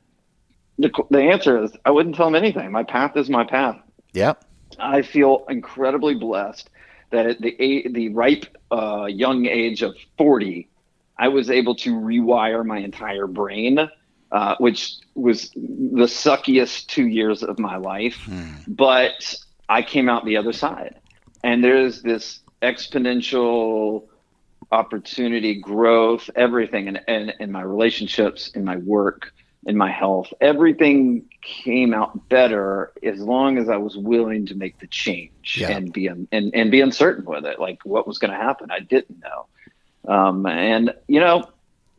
the 0.79 0.89
the 1.09 1.19
answer 1.19 1.61
is 1.63 1.71
I 1.83 1.91
wouldn't 1.91 2.15
tell 2.15 2.29
him 2.29 2.35
anything. 2.35 2.71
My 2.71 2.83
path 2.83 3.17
is 3.17 3.29
my 3.29 3.43
path. 3.43 3.77
Yeah, 4.13 4.35
I 4.79 5.01
feel 5.01 5.45
incredibly 5.49 6.15
blessed 6.15 6.69
that 7.09 7.25
at 7.25 7.41
the 7.41 7.87
the 7.91 8.09
ripe 8.09 8.45
uh, 8.71 9.05
young 9.05 9.47
age 9.47 9.81
of 9.81 9.95
40, 10.17 10.69
I 11.17 11.27
was 11.27 11.49
able 11.49 11.75
to 11.75 11.91
rewire 11.93 12.65
my 12.65 12.77
entire 12.77 13.27
brain 13.27 13.89
uh, 14.31 14.55
which 14.59 14.97
was 15.15 15.51
the 15.51 16.07
suckiest 16.07 16.87
two 16.87 17.07
years 17.07 17.43
of 17.43 17.59
my 17.59 17.77
life. 17.77 18.15
Hmm. 18.25 18.55
But 18.67 19.35
I 19.69 19.81
came 19.81 20.09
out 20.09 20.25
the 20.25 20.37
other 20.37 20.53
side. 20.53 20.95
And 21.43 21.63
there's 21.63 22.01
this 22.01 22.39
exponential 22.61 24.07
opportunity, 24.71 25.55
growth, 25.61 26.29
everything, 26.35 26.87
and 26.87 27.01
in, 27.07 27.29
in, 27.29 27.33
in 27.39 27.51
my 27.51 27.61
relationships, 27.61 28.49
in 28.49 28.65
my 28.65 28.77
work, 28.77 29.33
in 29.65 29.77
my 29.77 29.91
health. 29.91 30.33
Everything 30.41 31.25
came 31.41 31.93
out 31.93 32.27
better 32.29 32.91
as 33.03 33.19
long 33.19 33.57
as 33.57 33.69
I 33.69 33.77
was 33.77 33.95
willing 33.95 34.45
to 34.47 34.55
make 34.55 34.79
the 34.79 34.87
change 34.87 35.57
yeah. 35.57 35.71
and 35.71 35.93
be 35.93 36.07
and, 36.07 36.27
and 36.31 36.71
be 36.71 36.81
uncertain 36.81 37.25
with 37.25 37.45
it. 37.45 37.59
Like 37.59 37.79
what 37.83 38.07
was 38.07 38.17
going 38.17 38.31
to 38.31 38.37
happen, 38.37 38.71
I 38.71 38.79
didn't 38.79 39.19
know. 39.21 40.13
Um, 40.13 40.45
and 40.45 40.93
you 41.07 41.19
know, 41.19 41.49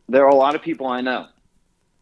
there 0.07 0.25
are 0.25 0.29
a 0.29 0.35
lot 0.35 0.55
of 0.55 0.61
people 0.61 0.87
I 0.87 1.01
know 1.01 1.27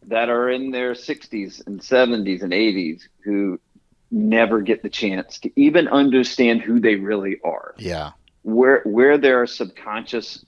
that 0.08 0.28
are 0.28 0.50
in 0.50 0.70
their 0.70 0.92
60s 0.92 1.66
and 1.66 1.80
70s 1.80 2.42
and 2.42 2.52
80s 2.52 3.02
who 3.24 3.60
never 4.10 4.60
get 4.62 4.82
the 4.82 4.88
chance 4.88 5.38
to 5.40 5.60
even 5.60 5.86
understand 5.88 6.62
who 6.62 6.80
they 6.80 6.96
really 6.96 7.38
are. 7.44 7.74
Yeah. 7.78 8.12
Where 8.42 8.82
where 8.84 9.18
their 9.18 9.46
subconscious 9.46 10.44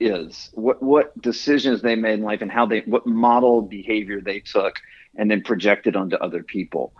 is, 0.00 0.50
what 0.54 0.82
what 0.82 1.20
decisions 1.20 1.82
they 1.82 1.94
made 1.94 2.14
in 2.14 2.22
life 2.22 2.42
and 2.42 2.50
how 2.50 2.66
they 2.66 2.80
what 2.80 3.06
model 3.06 3.62
behavior 3.62 4.20
they 4.20 4.40
took 4.40 4.76
and 5.14 5.30
then 5.30 5.42
projected 5.42 5.94
onto 5.94 6.16
other 6.16 6.42
people. 6.42 6.92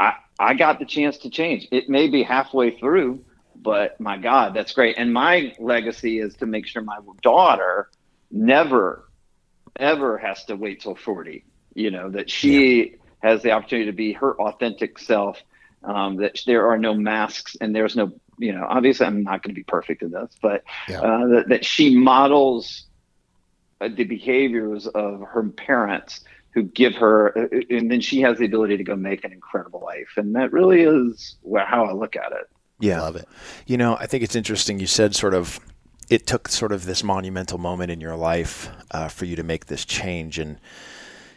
I 0.00 0.14
I 0.38 0.54
got 0.54 0.78
the 0.78 0.86
chance 0.86 1.18
to 1.18 1.30
change. 1.30 1.68
It 1.70 1.90
may 1.90 2.08
be 2.08 2.22
halfway 2.22 2.78
through, 2.78 3.24
but 3.54 4.00
my 4.00 4.16
God, 4.16 4.54
that's 4.54 4.72
great. 4.72 4.96
And 4.96 5.12
my 5.12 5.54
legacy 5.58 6.18
is 6.18 6.34
to 6.36 6.46
make 6.46 6.66
sure 6.66 6.80
my 6.80 6.98
daughter 7.22 7.90
never 8.30 9.05
ever 9.78 10.18
has 10.18 10.44
to 10.44 10.56
wait 10.56 10.80
till 10.80 10.94
40 10.94 11.44
you 11.74 11.90
know 11.90 12.10
that 12.10 12.30
she 12.30 12.78
yeah. 12.90 12.96
has 13.22 13.42
the 13.42 13.52
opportunity 13.52 13.90
to 13.90 13.96
be 13.96 14.12
her 14.12 14.38
authentic 14.40 14.98
self 14.98 15.40
um, 15.84 16.16
that 16.16 16.40
there 16.46 16.68
are 16.68 16.78
no 16.78 16.94
masks 16.94 17.56
and 17.60 17.74
there's 17.74 17.96
no 17.96 18.12
you 18.38 18.52
know 18.52 18.66
obviously 18.68 19.06
i'm 19.06 19.22
not 19.22 19.42
going 19.42 19.54
to 19.54 19.58
be 19.58 19.64
perfect 19.64 20.02
in 20.02 20.10
this 20.10 20.34
but 20.42 20.64
yeah. 20.88 21.00
uh, 21.00 21.26
that, 21.26 21.48
that 21.48 21.64
she 21.64 21.96
models 21.96 22.86
uh, 23.80 23.88
the 23.88 24.04
behaviors 24.04 24.86
of 24.86 25.20
her 25.20 25.42
parents 25.50 26.24
who 26.50 26.62
give 26.62 26.94
her 26.94 27.36
uh, 27.36 27.60
and 27.70 27.90
then 27.90 28.00
she 28.00 28.20
has 28.20 28.38
the 28.38 28.44
ability 28.44 28.76
to 28.76 28.84
go 28.84 28.96
make 28.96 29.24
an 29.24 29.32
incredible 29.32 29.80
life 29.80 30.14
and 30.16 30.34
that 30.34 30.52
really 30.52 30.82
is 30.82 31.36
how 31.66 31.84
i 31.84 31.92
look 31.92 32.16
at 32.16 32.32
it 32.32 32.48
yeah, 32.80 32.98
I 32.98 33.04
love 33.04 33.16
it. 33.16 33.28
You 33.66 33.76
know, 33.76 33.96
I 33.96 34.06
think 34.06 34.22
it's 34.22 34.36
interesting. 34.36 34.78
You 34.78 34.86
said 34.86 35.14
sort 35.14 35.34
of 35.34 35.60
it 36.08 36.26
took 36.26 36.48
sort 36.48 36.72
of 36.72 36.86
this 36.86 37.02
monumental 37.02 37.58
moment 37.58 37.90
in 37.90 38.00
your 38.00 38.16
life 38.16 38.70
uh, 38.90 39.08
for 39.08 39.24
you 39.24 39.36
to 39.36 39.42
make 39.42 39.66
this 39.66 39.84
change. 39.84 40.38
And 40.38 40.58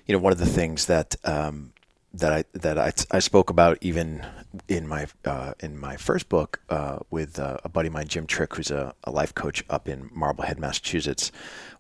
you 0.06 0.14
know, 0.14 0.20
one 0.20 0.32
of 0.32 0.40
the 0.40 0.46
things 0.46 0.86
that 0.86 1.16
um, 1.24 1.74
that 2.14 2.34
I 2.34 2.44
that 2.54 3.06
I, 3.12 3.20
spoke 3.20 3.50
about 3.50 3.78
even 3.82 4.26
in 4.68 4.88
my 4.88 5.08
uh, 5.26 5.54
in 5.60 5.78
my 5.78 5.96
first 5.96 6.30
book 6.30 6.60
uh, 6.70 7.00
with 7.10 7.40
uh, 7.40 7.58
a 7.64 7.70
buddy 7.70 7.88
of 7.88 7.94
mine, 7.94 8.08
Jim 8.08 8.26
Trick, 8.26 8.56
who's 8.56 8.72
a, 8.72 8.94
a, 9.04 9.12
life 9.12 9.36
coach 9.36 9.64
up 9.70 9.88
in 9.88 10.10
Marblehead, 10.12 10.60
Massachusetts. 10.60 11.32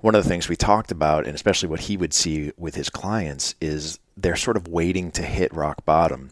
One 0.02 0.14
of 0.14 0.24
the 0.24 0.30
things 0.30 0.48
we 0.48 0.56
talked 0.56 0.92
about, 0.92 1.26
and 1.26 1.34
especially 1.34 1.70
what 1.70 1.82
he 1.82 1.98
would 1.98 2.14
see 2.14 2.52
with 2.58 2.76
his 2.76 2.90
clients, 2.90 3.56
is 3.60 4.00
they're 4.16 4.36
sort 4.36 4.58
of 4.58 4.68
waiting 4.68 5.12
to 5.12 5.24
hit 5.24 5.54
rock 5.54 5.84
bottom 5.86 6.32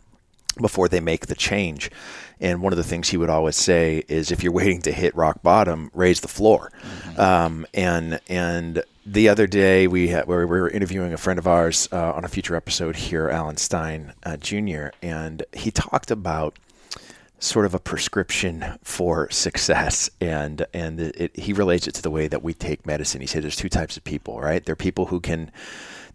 before 0.61 0.87
they 0.87 0.99
make 0.99 1.27
the 1.27 1.35
change. 1.35 1.89
And 2.39 2.61
one 2.61 2.71
of 2.71 2.77
the 2.77 2.83
things 2.83 3.09
he 3.09 3.17
would 3.17 3.29
always 3.29 3.55
say 3.55 4.03
is, 4.07 4.31
if 4.31 4.43
you're 4.43 4.53
waiting 4.53 4.81
to 4.83 4.91
hit 4.91 5.15
rock 5.15 5.41
bottom, 5.41 5.89
raise 5.93 6.21
the 6.21 6.27
floor. 6.27 6.71
Mm-hmm. 6.81 7.19
Um, 7.19 7.65
and 7.73 8.19
and 8.29 8.83
the 9.05 9.29
other 9.29 9.47
day 9.47 9.87
we 9.87 10.09
had, 10.09 10.27
we 10.27 10.35
were 10.35 10.69
interviewing 10.69 11.13
a 11.13 11.17
friend 11.17 11.39
of 11.39 11.47
ours 11.47 11.87
uh, 11.91 12.11
on 12.11 12.25
a 12.25 12.27
future 12.27 12.55
episode 12.55 12.95
here, 12.95 13.29
Alan 13.29 13.57
Stein 13.57 14.13
uh, 14.23 14.37
Jr., 14.37 14.87
and 15.01 15.43
he 15.53 15.71
talked 15.71 16.11
about 16.11 16.59
sort 17.39 17.65
of 17.65 17.73
a 17.73 17.79
prescription 17.79 18.65
for 18.83 19.29
success 19.29 20.09
and 20.19 20.65
and 20.73 20.99
it, 20.99 21.15
it, 21.21 21.39
he 21.39 21.53
relates 21.53 21.87
it 21.87 21.93
to 21.93 22.01
the 22.01 22.09
way 22.09 22.27
that 22.27 22.41
we 22.41 22.51
take 22.51 22.83
medicine 22.87 23.21
he 23.21 23.27
said 23.27 23.43
there's 23.43 23.55
two 23.55 23.69
types 23.69 23.95
of 23.95 24.03
people 24.03 24.39
right 24.39 24.65
there 24.65 24.73
are 24.73 24.75
people 24.75 25.05
who 25.05 25.19
can 25.19 25.51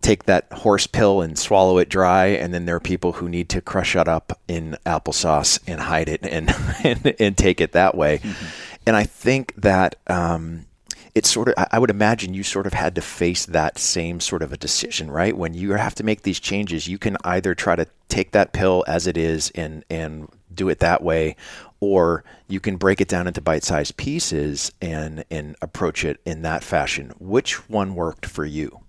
take 0.02 0.25
that 0.25 0.52
horse 0.52 0.87
pill 0.87 1.21
and 1.23 1.38
swallow 1.38 1.78
it 1.78 1.88
dry, 1.88 2.26
and 2.26 2.52
then 2.52 2.66
there 2.66 2.76
are 2.76 2.80
people 2.80 3.12
who 3.12 3.28
need 3.28 3.49
to 3.50 3.61
crush 3.61 3.97
it 3.97 4.09
up 4.09 4.38
in 4.49 4.76
applesauce 4.85 5.59
and 5.66 5.80
hide 5.80 6.09
it 6.09 6.21
and 6.23 6.54
and, 6.85 7.14
and 7.18 7.38
take 7.38 7.61
it 7.61 7.73
that 7.73 7.97
way. 7.97 8.18
Mm-hmm. 8.18 8.47
And 8.87 8.97
I 8.97 9.04
think 9.04 9.54
that 9.56 9.94
um, 10.09 10.66
it's 11.14 11.30
sort 11.30 11.49
of 11.49 11.54
I 11.71 11.78
would 11.78 11.90
imagine 11.90 12.35
you 12.35 12.42
sort 12.42 12.66
of 12.66 12.73
had 12.73 12.94
to 12.94 13.00
face 13.00 13.47
that 13.47 13.78
same 13.78 14.21
sort 14.21 14.42
of 14.42 14.52
a 14.52 14.56
decision, 14.56 15.11
right? 15.11 15.37
When 15.37 15.54
you 15.54 15.73
have 15.73 15.94
to 15.97 16.04
make 16.04 16.23
these 16.23 16.40
changes, 16.40 16.88
you 16.88 16.99
can 16.99 17.16
either 17.25 17.54
try 17.54 17.76
to 17.76 17.87
take 18.09 18.32
that 18.32 18.52
pill 18.52 18.85
as 18.87 19.06
it 19.06 19.16
is 19.16 19.50
and 19.54 19.85
and 19.90 20.28
do 20.54 20.68
it 20.68 20.80
that 20.80 21.02
way, 21.02 21.37
or 21.80 22.25
you 22.49 22.61
can 22.61 22.76
break 22.76 23.00
it 23.00 23.09
down 23.09 23.26
into 23.26 23.40
bite-sized 23.40 23.97
pieces 23.97 24.73
and 24.80 25.25
and 25.30 25.56
approach 25.61 26.04
it 26.04 26.21
in 26.25 26.42
that 26.42 26.64
fashion. 26.64 27.12
Which 27.18 27.68
one 27.68 27.94
worked 27.94 28.26
for 28.26 28.44
you? 28.44 28.82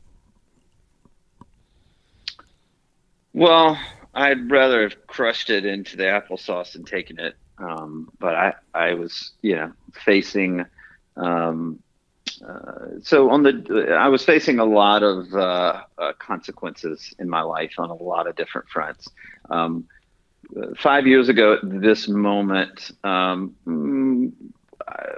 Well, 3.34 3.80
I'd 4.14 4.52
rather 4.52 4.84
have 4.84 5.08
crushed 5.08 5.50
it 5.50 5.66
into 5.66 5.98
the 5.98 6.04
applesauce 6.04 6.76
and 6.76 6.86
taken 6.86 7.20
it. 7.20 7.36
Um, 7.58 8.10
but 8.20 8.36
I, 8.36 8.54
I 8.74 8.94
was, 8.94 9.32
you 9.42 9.56
know, 9.56 9.74
facing. 9.94 10.66
Um, 11.16 11.80
uh, 12.48 13.00
so 13.02 13.30
on 13.30 13.44
the, 13.44 13.96
I 14.00 14.08
was 14.08 14.26
facing 14.26 14.60
a 14.60 14.66
lot 14.66 15.04
of 15.04 15.34
uh, 15.34 15.84
uh, 15.98 16.14
consequences 16.20 17.14
in 17.20 17.30
my 17.30 17.42
life 17.42 17.74
on 17.78 17.90
a 17.90 17.96
lot 17.96 18.28
of 18.28 18.36
different 18.36 18.70
fronts. 18.70 19.08
Um, 19.50 19.86
five 20.78 21.08
years 21.08 21.30
ago, 21.30 21.54
at 21.54 21.60
this 21.64 22.08
moment, 22.08 22.92
um, 23.04 23.56
mm, 23.66 24.32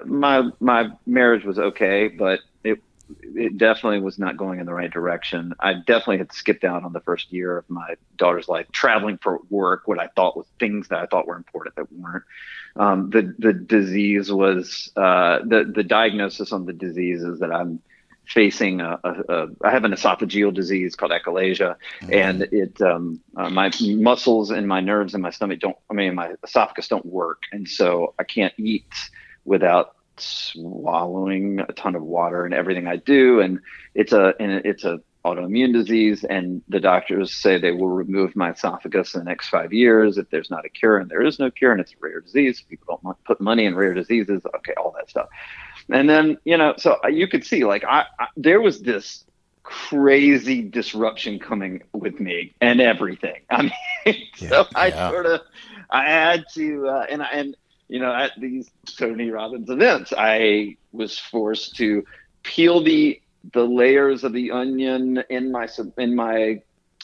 my 0.06 0.50
my 0.60 0.90
marriage 1.06 1.44
was 1.44 1.58
okay, 1.58 2.08
but 2.08 2.40
it 3.10 3.46
it 3.46 3.58
definitely 3.58 4.00
was 4.00 4.18
not 4.18 4.38
going 4.38 4.60
in 4.60 4.66
the 4.66 4.74
right 4.74 4.92
direction. 4.92 5.54
I 5.60 5.74
definitely 5.74 6.20
had 6.20 6.34
skipped 6.34 6.64
out 6.64 6.84
on 6.84 6.94
the 6.94 7.02
first 7.02 7.32
year 7.32 7.58
of 7.58 7.70
my 7.70 7.96
daughter's 8.18 8.48
life, 8.48 8.68
traveling 8.72 9.18
for 9.18 9.40
work, 9.50 9.84
what 9.86 10.00
I 10.00 10.08
thought 10.16 10.38
was 10.38 10.48
things 10.60 10.88
that 10.90 11.00
I 11.00 11.06
thought 11.06 11.28
were 11.28 11.36
important 11.36 11.76
that 11.76 11.92
weren't. 11.92 12.24
Um, 12.76 13.10
the 13.10 13.34
the 13.40 13.54
disease 13.54 14.32
was 14.32 14.92
uh, 14.96 15.40
the 15.46 15.72
the 15.74 15.84
diagnosis 15.84 16.52
on 16.52 16.66
the 16.66 16.74
disease 16.74 17.24
is 17.24 17.40
that 17.40 17.52
I'm 17.52 17.82
facing 18.28 18.82
a, 18.82 19.00
a, 19.04 19.10
a 19.30 19.48
I 19.64 19.72
have 19.72 19.84
an 19.84 19.92
esophageal 19.92 20.54
disease 20.54 20.96
called 20.96 21.12
achalasia, 21.12 21.76
mm-hmm. 22.02 22.14
and 22.14 22.42
it 22.52 22.82
um, 22.82 23.22
uh, 23.38 23.50
my 23.50 23.72
muscles 23.82 24.52
and 24.52 24.68
my 24.68 24.82
nerves 24.82 25.14
and 25.14 25.24
my 25.24 25.30
stomach 25.30 25.60
don't 25.60 25.78
I 25.90 25.94
mean 25.94 26.16
my 26.16 26.34
esophagus 26.44 26.88
don't 26.88 27.06
work, 27.06 27.44
and 27.52 27.68
so 27.68 28.14
I 28.20 28.24
can't 28.24 28.54
eat 28.58 28.92
without 29.46 29.95
swallowing 30.20 31.60
a 31.60 31.74
ton 31.74 31.96
of 31.96 32.04
water 32.04 32.46
and 32.46 32.54
everything 32.54 32.88
I 32.88 32.98
do, 32.98 33.40
and 33.40 33.60
it's 33.94 34.14
a 34.14 34.34
and 34.40 34.52
it's 34.66 34.84
a 34.84 35.00
autoimmune 35.26 35.74
disease, 35.74 36.24
and 36.24 36.62
the 36.70 36.80
doctors 36.80 37.34
say 37.34 37.58
they 37.58 37.72
will 37.72 37.90
remove 37.90 38.36
my 38.36 38.52
esophagus 38.52 39.16
in 39.16 39.20
the 39.20 39.26
next 39.26 39.50
five 39.50 39.74
years 39.74 40.18
if 40.18 40.30
there's 40.30 40.52
not 40.52 40.66
a 40.66 40.70
cure, 40.70 40.98
and 40.98 41.10
there 41.10 41.24
is 41.24 41.40
no 41.40 41.50
cure, 41.50 41.72
and 41.72 41.82
it's 41.82 41.94
a 41.94 41.96
rare 42.00 42.22
disease. 42.22 42.64
People 42.70 43.00
don't 43.04 43.24
put 43.24 43.42
money 43.42 43.66
in 43.66 43.76
rare 43.76 43.94
diseases. 43.94 44.44
Okay, 44.56 44.74
all 44.78 44.94
that 44.98 45.10
stuff, 45.10 45.28
and 45.90 46.10
then 46.10 46.38
you 46.46 46.58
know, 46.58 46.76
so 46.78 46.98
you 47.08 47.28
could 47.28 47.46
see 47.46 47.66
like 47.66 47.84
I, 47.84 48.06
I 48.20 48.28
there 48.38 48.62
was 48.62 48.82
this 48.82 49.26
crazy 49.66 50.62
disruption 50.62 51.40
coming 51.40 51.82
with 51.92 52.20
me 52.20 52.54
and 52.62 52.80
everything. 52.80 53.42
I 53.50 53.64
mean, 53.64 53.74
yeah, 54.38 54.50
so 54.50 54.66
I 54.76 54.88
yeah. 54.88 55.10
sort 55.10 55.26
of 55.26 55.42
I 55.90 56.06
had 56.06 56.46
to, 56.54 56.88
uh, 56.88 57.06
and 57.10 57.22
I, 57.22 57.28
and 57.28 57.58
you 57.88 58.00
know, 58.00 58.14
at 58.14 58.32
these 58.40 58.70
Tony 58.98 59.30
Robbins 59.30 59.70
events, 59.70 60.14
I 60.18 60.78
was 60.92 61.18
forced 61.18 61.76
to 61.78 62.06
peel 62.44 62.84
the 62.84 63.22
the 63.54 63.64
layers 63.64 64.24
of 64.24 64.34
the 64.34 64.52
onion 64.52 65.24
in 65.30 65.52
my 65.52 65.68
in 65.98 66.16
my 66.16 66.62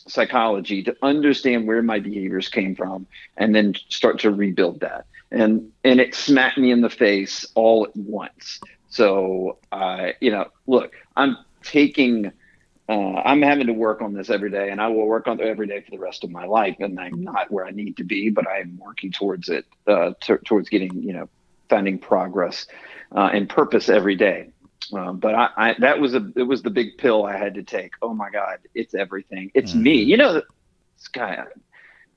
psychology 0.07 0.81
to 0.83 0.95
understand 1.03 1.67
where 1.67 1.83
my 1.83 1.99
behaviors 1.99 2.49
came 2.49 2.75
from 2.75 3.05
and 3.37 3.53
then 3.53 3.75
start 3.89 4.19
to 4.19 4.31
rebuild 4.31 4.79
that. 4.79 5.05
And 5.31 5.71
and 5.83 5.99
it 5.99 6.15
smacked 6.15 6.57
me 6.57 6.71
in 6.71 6.81
the 6.81 6.89
face 6.89 7.45
all 7.53 7.85
at 7.85 7.95
once. 7.95 8.59
So 8.89 9.57
uh, 9.71 10.09
you 10.19 10.31
know 10.31 10.47
look 10.67 10.93
i'm 11.15 11.37
taking 11.63 12.31
uh, 12.91 13.21
i'm 13.25 13.41
having 13.41 13.67
to 13.67 13.73
work 13.73 14.01
on 14.01 14.13
this 14.13 14.29
every 14.29 14.51
day 14.51 14.69
and 14.69 14.81
i 14.81 14.87
will 14.87 15.07
work 15.07 15.27
on 15.27 15.39
it 15.39 15.47
every 15.47 15.67
day 15.67 15.81
for 15.81 15.91
the 15.91 15.99
rest 15.99 16.23
of 16.23 16.29
my 16.29 16.45
life 16.45 16.75
and 16.79 16.99
i'm 16.99 17.23
not 17.23 17.49
where 17.51 17.65
i 17.65 17.71
need 17.71 17.95
to 17.97 18.03
be 18.03 18.29
but 18.29 18.47
i'm 18.47 18.77
working 18.83 19.11
towards 19.11 19.49
it 19.49 19.65
uh, 19.87 20.11
t- 20.21 20.33
towards 20.45 20.69
getting 20.69 20.93
you 21.01 21.13
know 21.13 21.29
finding 21.69 21.97
progress 21.97 22.67
uh, 23.15 23.29
and 23.33 23.49
purpose 23.49 23.89
every 23.89 24.15
day 24.15 24.51
um, 24.93 25.19
but 25.19 25.35
I, 25.35 25.49
I, 25.55 25.75
that 25.79 25.99
was 25.99 26.15
a 26.15 26.31
it 26.35 26.43
was 26.43 26.61
the 26.61 26.69
big 26.69 26.97
pill 26.97 27.25
I 27.25 27.37
had 27.37 27.55
to 27.55 27.63
take. 27.63 27.93
Oh 28.01 28.13
my 28.13 28.29
God, 28.29 28.59
it's 28.73 28.93
everything. 28.93 29.51
It's 29.53 29.71
mm-hmm. 29.71 29.83
me. 29.83 29.95
You 29.95 30.17
know, 30.17 30.33
this 30.33 31.07
guy. 31.11 31.43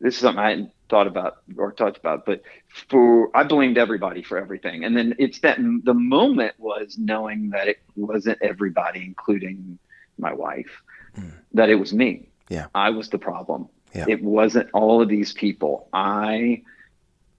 This 0.01 0.15
is 0.15 0.21
something 0.21 0.43
I 0.43 0.51
hadn't 0.51 0.73
thought 0.91 1.07
about 1.07 1.39
or 1.57 1.73
talked 1.73 1.97
about, 1.97 2.27
but 2.27 2.43
for 2.91 3.35
I 3.35 3.45
blamed 3.45 3.79
everybody 3.79 4.23
for 4.23 4.39
everything, 4.39 4.85
and 4.85 4.97
then 4.97 5.15
it's 5.19 5.39
that 5.41 5.59
the 5.59 5.95
moment 5.95 6.55
was 6.59 6.99
knowing 6.99 7.51
that 7.51 7.69
it 7.69 7.81
wasn't 7.97 8.39
everybody, 8.43 9.05
including 9.05 9.79
my 10.19 10.33
wife, 10.33 10.83
mm. 11.19 11.33
that 11.53 11.71
it 11.71 11.77
was 11.77 11.93
me. 11.93 12.29
Yeah, 12.49 12.67
I 12.75 12.91
was 12.91 13.09
the 13.09 13.19
problem. 13.19 13.69
Yeah. 13.95 14.07
It 14.09 14.23
wasn't 14.23 14.71
all 14.73 15.01
of 15.01 15.09
these 15.09 15.33
people. 15.33 15.89
I 15.93 16.63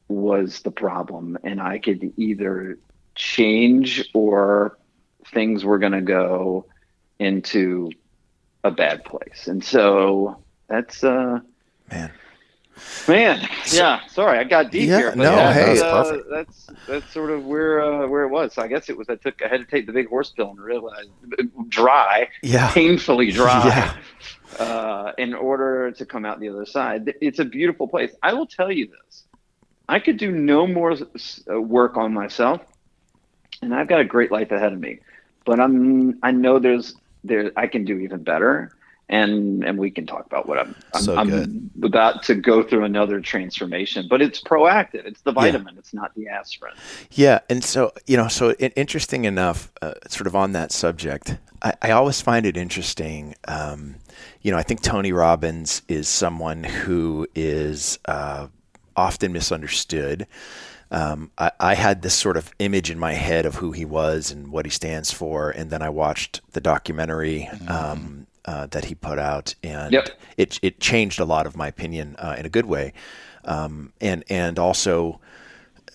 was 0.08 0.62
the 0.62 0.72
problem, 0.72 1.38
and 1.44 1.62
I 1.62 1.80
could 1.80 2.14
either 2.18 2.78
change 3.16 4.10
or 4.14 4.78
things 5.34 5.64
were 5.66 5.80
going 5.80 5.94
to 5.94 6.02
go 6.02 6.66
into 7.20 7.92
a 8.64 8.72
bad 8.72 9.04
place. 9.06 9.48
And 9.48 9.64
so 9.64 10.44
that's 10.68 11.04
uh 11.04 11.40
man. 11.92 12.12
Man, 13.08 13.48
yeah. 13.72 14.06
Sorry, 14.08 14.38
I 14.38 14.44
got 14.44 14.72
deep 14.72 14.90
yeah, 14.90 14.98
here. 14.98 15.16
no, 15.16 15.36
yeah, 15.36 15.54
hey, 15.54 15.80
that's, 15.80 16.10
uh, 16.10 16.22
that's 16.30 16.68
that's 16.88 17.14
sort 17.14 17.30
of 17.32 17.46
where 17.46 17.82
uh, 17.82 18.08
where 18.08 18.24
it 18.24 18.30
was. 18.30 18.54
So 18.54 18.62
I 18.62 18.68
guess 18.68 18.90
it 18.90 18.98
was. 18.98 19.08
I 19.10 19.16
took. 19.16 19.42
I 19.42 19.48
had 19.48 19.62
to 19.62 19.66
take 19.66 19.86
the 19.86 19.94
big 19.94 20.10
horse 20.10 20.32
pill 20.32 20.50
and 20.50 20.60
realize 20.60 21.06
dry, 21.70 22.30
yeah, 22.42 22.72
painfully 22.72 23.32
dry, 23.32 23.66
yeah. 23.68 24.64
uh, 24.64 25.14
in 25.18 25.34
order 25.34 25.92
to 25.92 26.06
come 26.06 26.26
out 26.26 26.40
the 26.40 26.50
other 26.50 26.66
side. 26.66 27.14
It's 27.22 27.40
a 27.40 27.46
beautiful 27.46 27.88
place. 27.88 28.12
I 28.22 28.34
will 28.34 28.48
tell 28.48 28.72
you 28.72 28.88
this. 28.88 29.24
I 29.88 30.00
could 30.00 30.18
do 30.18 30.32
no 30.32 30.68
more 30.68 30.94
uh, 30.94 31.62
work 31.62 31.96
on 31.96 32.14
myself, 32.14 32.62
and 33.62 33.74
I've 33.74 33.88
got 33.88 34.02
a 34.02 34.06
great 34.06 34.32
life 34.32 34.52
ahead 34.52 34.74
of 34.74 34.80
me 34.80 35.00
but 35.46 35.60
I'm 35.60 36.20
I 36.22 36.32
know 36.32 36.60
there's 36.60 36.96
there 37.24 37.52
I 37.56 37.68
can 37.68 37.86
do 37.86 38.00
even 38.00 38.24
better 38.24 38.75
and 39.10 39.64
and 39.64 39.78
we 39.78 39.92
can 39.92 40.06
talk 40.06 40.26
about 40.26 40.48
what 40.48 40.58
I'm 40.58 40.76
I'm, 40.94 41.02
so 41.02 41.16
I'm 41.16 41.70
about 41.84 42.24
to 42.24 42.36
go 42.36 42.64
through 42.64 42.84
another 42.84 43.22
transformation 43.22 44.08
but 44.10 44.22
it's 44.22 44.42
proactive. 44.42 45.06
It's 45.06 45.22
the 45.22 45.32
vitamin. 45.32 45.74
Yeah. 45.76 45.80
it's 45.80 45.94
not 45.94 46.14
the 46.16 46.28
aspirin. 46.28 46.74
Yeah. 47.12 47.40
And 47.50 47.64
so 47.64 47.92
you 48.08 48.18
know 48.18 48.28
so 48.28 48.54
interesting 48.54 49.26
enough 49.26 49.72
uh, 49.82 49.94
sort 50.08 50.28
of 50.28 50.36
on 50.36 50.54
that 50.54 50.72
subject 50.72 51.38
I, 51.62 51.74
I 51.82 51.92
always 51.92 52.22
find 52.22 52.46
it 52.46 52.58
interesting 52.58 53.36
um, 53.48 53.96
you 54.42 54.52
know 54.52 54.58
I 54.58 54.64
think 54.64 54.82
Tony 54.82 55.12
Robbins 55.12 55.82
is 55.88 56.08
someone 56.08 56.64
who 56.64 57.28
is 57.36 58.00
uh, 58.06 58.48
often 58.96 59.34
misunderstood. 59.34 60.28
Um, 60.92 61.32
I, 61.38 61.52
I, 61.60 61.74
had 61.74 62.04
this 62.04 62.14
sort 62.14 62.38
of 62.38 62.54
image 62.60 62.92
in 62.92 63.00
my 63.00 63.14
head 63.14 63.48
of 63.48 63.56
who 63.56 63.72
he 63.72 63.86
was 63.86 64.32
and 64.32 64.52
what 64.52 64.66
he 64.66 64.72
stands 64.72 65.12
for, 65.12 65.50
and 65.50 65.72
then 65.72 65.82
I 65.82 65.90
watched 65.90 66.42
the 66.52 66.62
documentary 66.62 67.50
mm-hmm. 67.52 67.68
um, 67.68 68.28
uh, 68.46 68.68
that 68.68 68.86
he 68.86 68.96
put 68.96 69.20
out, 69.20 69.56
and 69.64 69.92
yep. 69.92 70.10
it 70.38 70.60
it 70.62 70.80
changed 70.80 71.20
a 71.20 71.26
lot 71.26 71.46
of 71.46 71.56
my 71.56 71.68
opinion 71.68 72.16
uh, 72.18 72.36
in 72.38 72.46
a 72.46 72.50
good 72.50 72.66
way, 72.66 72.94
um, 73.44 73.94
and 74.02 74.24
and 74.30 74.60
also 74.60 75.20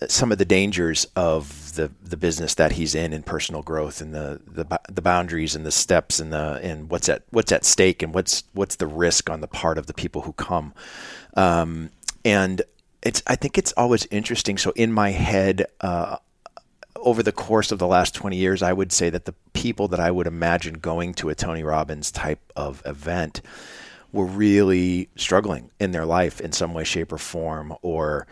some 0.07 0.31
of 0.31 0.37
the 0.37 0.45
dangers 0.45 1.05
of 1.15 1.75
the 1.75 1.91
the 2.03 2.17
business 2.17 2.55
that 2.55 2.73
he's 2.73 2.95
in 2.95 3.13
in 3.13 3.23
personal 3.23 3.61
growth 3.61 4.01
and 4.01 4.13
the 4.13 4.41
the, 4.47 4.79
the 4.89 5.01
boundaries 5.01 5.55
and 5.55 5.65
the 5.65 5.71
steps 5.71 6.19
and 6.19 6.33
the 6.33 6.59
and 6.63 6.89
what's 6.89 7.07
at 7.07 7.23
what's 7.29 7.51
at 7.51 7.63
stake 7.63 8.01
and 8.01 8.13
what's 8.13 8.43
what's 8.53 8.77
the 8.77 8.87
risk 8.87 9.29
on 9.29 9.41
the 9.41 9.47
part 9.47 9.77
of 9.77 9.85
the 9.85 9.93
people 9.93 10.23
who 10.23 10.33
come 10.33 10.73
um, 11.35 11.91
and 12.25 12.63
it's 13.01 13.23
I 13.27 13.35
think 13.35 13.57
it's 13.57 13.73
always 13.73 14.05
interesting. 14.11 14.57
So 14.57 14.71
in 14.75 14.91
my 14.91 15.11
head, 15.11 15.65
uh, 15.81 16.17
over 17.01 17.23
the 17.23 17.31
course 17.31 17.71
of 17.71 17.79
the 17.79 17.87
last 17.87 18.15
20 18.15 18.35
years, 18.35 18.61
I 18.61 18.73
would 18.73 18.91
say 18.91 19.09
that 19.09 19.25
the 19.25 19.33
people 19.53 19.87
that 19.89 19.99
I 19.99 20.11
would 20.11 20.27
imagine 20.27 20.75
going 20.75 21.13
to 21.15 21.29
a 21.29 21.35
Tony 21.35 21.63
Robbins 21.63 22.11
type 22.11 22.39
of 22.55 22.81
event 22.85 23.41
were 24.11 24.25
really 24.25 25.09
struggling 25.15 25.71
in 25.79 25.91
their 25.91 26.05
life 26.05 26.41
in 26.41 26.51
some 26.51 26.73
way, 26.73 26.83
shape, 26.83 27.11
or 27.11 27.17
form, 27.17 27.73
or 27.81 28.27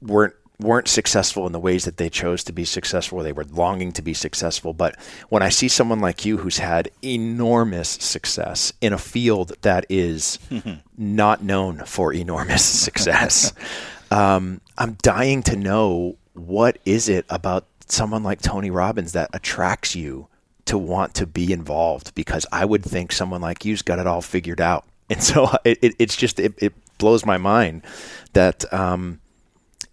weren't 0.00 0.34
weren't 0.58 0.88
successful 0.88 1.46
in 1.46 1.52
the 1.52 1.60
ways 1.60 1.84
that 1.84 1.98
they 1.98 2.08
chose 2.08 2.42
to 2.44 2.52
be 2.52 2.64
successful, 2.64 3.18
they 3.18 3.32
were 3.32 3.44
longing 3.44 3.92
to 3.92 4.02
be 4.02 4.14
successful. 4.14 4.72
But 4.72 4.96
when 5.28 5.42
I 5.42 5.50
see 5.50 5.68
someone 5.68 6.00
like 6.00 6.24
you 6.24 6.38
who's 6.38 6.58
had 6.58 6.90
enormous 7.02 7.88
success 7.90 8.72
in 8.80 8.92
a 8.92 8.98
field 8.98 9.52
that 9.62 9.84
is 9.88 10.38
not 10.96 11.42
known 11.42 11.84
for 11.84 12.12
enormous 12.12 12.64
success, 12.84 13.52
um, 14.10 14.60
I'm 14.78 14.94
dying 15.02 15.42
to 15.44 15.56
know 15.56 16.16
what 16.32 16.78
is 16.84 17.08
it 17.08 17.26
about 17.28 17.66
someone 17.86 18.22
like 18.22 18.40
Tony 18.40 18.70
Robbins 18.70 19.12
that 19.12 19.30
attracts 19.32 19.94
you 19.94 20.28
to 20.66 20.76
want 20.76 21.14
to 21.14 21.26
be 21.26 21.52
involved 21.52 22.14
because 22.14 22.46
I 22.50 22.64
would 22.64 22.84
think 22.84 23.12
someone 23.12 23.40
like 23.40 23.64
you's 23.64 23.82
got 23.82 23.98
it 23.98 24.06
all 24.06 24.22
figured 24.22 24.60
out. 24.60 24.84
And 25.08 25.22
so 25.22 25.48
it, 25.64 25.78
it, 25.82 25.94
it's 26.00 26.16
just, 26.16 26.40
it, 26.40 26.54
it, 26.58 26.74
blows 26.98 27.24
my 27.24 27.36
mind 27.36 27.82
that, 28.32 28.72
um, 28.72 29.20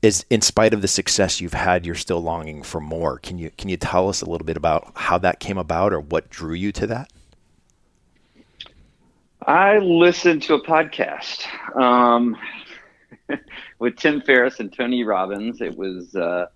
is 0.02 0.26
in 0.32 0.42
spite 0.42 0.74
of 0.74 0.82
the 0.82 0.88
success 0.88 1.40
you've 1.40 1.54
had, 1.54 1.86
you're 1.86 1.94
still 1.94 2.20
longing 2.20 2.64
for 2.64 2.82
more. 2.82 3.20
Can 3.20 3.38
you, 3.38 3.52
can 3.58 3.70
you 3.70 3.78
tell 3.78 4.10
us 4.10 4.24
a 4.24 4.26
little 4.26 4.46
bit 4.46 4.58
about 4.58 4.92
how 4.96 5.20
that 5.20 5.40
came 5.40 5.60
about 5.60 5.94
or 5.94 6.00
what 6.00 6.32
drew 6.32 6.54
you 6.54 6.72
to 6.72 6.88
that? 6.88 7.12
I 9.46 9.78
listened 9.80 10.42
to 10.44 10.56
a 10.56 10.64
podcast. 10.64 11.46
Um, 11.76 12.38
with 13.80 13.98
Tim 13.98 14.22
Ferriss 14.22 14.60
and 14.60 14.72
Tony 14.72 15.04
Robbins. 15.04 15.62
It 15.62 15.78
was 15.78 16.16
uh, 16.16 16.48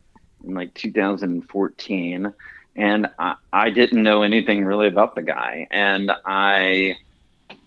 in 0.45 0.53
like 0.53 0.73
2014, 0.73 2.33
and 2.75 3.09
I, 3.17 3.35
I 3.51 3.69
didn't 3.69 4.03
know 4.03 4.23
anything 4.23 4.63
really 4.65 4.87
about 4.87 5.15
the 5.15 5.23
guy, 5.23 5.67
and 5.71 6.11
I 6.25 6.97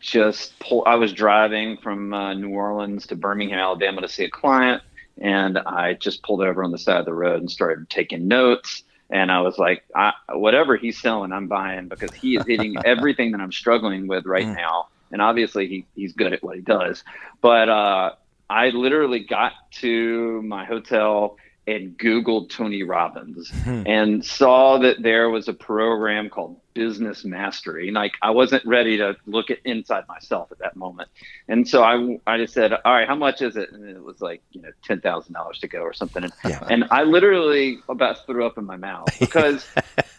just 0.01 0.59
pull, 0.59 0.83
I 0.87 0.95
was 0.95 1.13
driving 1.13 1.77
from 1.77 2.13
uh, 2.13 2.35
New 2.35 2.51
Orleans 2.51 3.07
to 3.09 3.17
Birmingham, 3.17 3.59
Alabama 3.59 4.01
to 4.01 4.09
see 4.09 4.25
a 4.25 4.31
client, 4.31 4.83
and 5.19 5.59
I 5.59 5.95
just 5.95 6.23
pulled 6.23 6.41
over 6.41 6.65
on 6.65 6.71
the 6.71 6.79
side 6.79 6.99
of 6.99 7.07
the 7.07 7.15
road 7.15 7.41
and 7.41 7.51
started 7.51 7.89
taking 7.91 8.27
notes. 8.27 8.83
And 9.11 9.31
I 9.31 9.41
was 9.41 9.59
like, 9.59 9.85
I, 9.95 10.13
whatever 10.31 10.77
he's 10.77 11.01
selling, 11.01 11.33
I'm 11.33 11.49
buying 11.49 11.89
because 11.89 12.13
he 12.13 12.37
is 12.37 12.47
hitting 12.47 12.77
everything 12.85 13.33
that 13.33 13.41
I'm 13.41 13.53
struggling 13.53 14.07
with 14.07 14.25
right 14.25 14.47
mm. 14.47 14.57
now. 14.57 14.89
And 15.13 15.21
obviously, 15.21 15.67
he, 15.67 15.87
he's 15.97 16.13
good 16.13 16.33
at 16.33 16.43
what 16.43 16.57
he 16.57 16.63
does. 16.63 17.03
But 17.41 17.69
uh, 17.69 18.13
I 18.49 18.69
literally 18.69 19.21
got 19.21 19.53
to 19.81 20.41
my 20.43 20.65
hotel 20.65 21.37
and 21.67 21.97
Googled 21.99 22.51
Tony 22.51 22.83
Robbins 22.83 23.51
hmm. 23.51 23.83
and 23.87 24.25
saw 24.25 24.79
that 24.79 25.03
there 25.03 25.31
was 25.31 25.47
a 25.47 25.53
program 25.53 26.31
called 26.31 26.61
Business 26.75 27.25
Mastery. 27.25 27.91
Like 27.91 28.13
I 28.23 28.31
wasn't 28.31 28.65
ready 28.65 28.97
to 28.99 29.17
look 29.27 29.51
at 29.51 29.59
inside 29.65 30.09
myself 30.09 30.51
at 30.53 30.59
that 30.59 30.75
moment. 30.77 31.11
And 31.49 31.69
so 31.69 31.83
I, 31.83 32.19
I 32.27 32.39
just 32.39 32.55
said, 32.55 32.73
all 32.73 32.81
right, 32.93 33.07
how 33.07 33.15
much 33.15 33.43
is 33.43 33.57
it? 33.57 33.73
And 33.73 33.89
it 33.89 34.03
was 34.03 34.21
like, 34.21 34.43
you 34.53 34.63
know, 34.63 34.71
$10,000 34.89 35.61
to 35.61 35.69
go 35.69 35.81
or 35.81 35.93
something. 35.93 36.25
And, 36.25 36.33
yeah. 36.45 36.67
and 36.71 36.85
I 36.91 37.03
literally 37.03 37.81
about 37.89 38.25
threw 38.27 38.47
up 38.47 38.57
in 38.57 38.65
my 38.65 38.77
mouth 38.77 39.09
because 39.21 39.67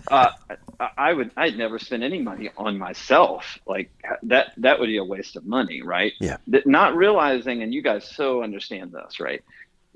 uh, 0.10 0.32
I 0.97 1.13
would, 1.13 1.32
I'd 1.36 1.58
never 1.58 1.80
spend 1.80 2.04
any 2.04 2.21
money 2.21 2.49
on 2.58 2.77
myself. 2.77 3.60
Like 3.65 3.89
that, 4.23 4.54
that 4.58 4.80
would 4.80 4.88
be 4.88 4.97
a 4.97 5.04
waste 5.04 5.36
of 5.36 5.45
money. 5.45 5.82
Right. 5.82 6.13
Yeah. 6.19 6.38
Not 6.65 6.95
realizing, 6.95 7.63
and 7.63 7.73
you 7.73 7.82
guys 7.82 8.08
so 8.08 8.43
understand 8.43 8.91
this, 8.91 9.19
right? 9.19 9.43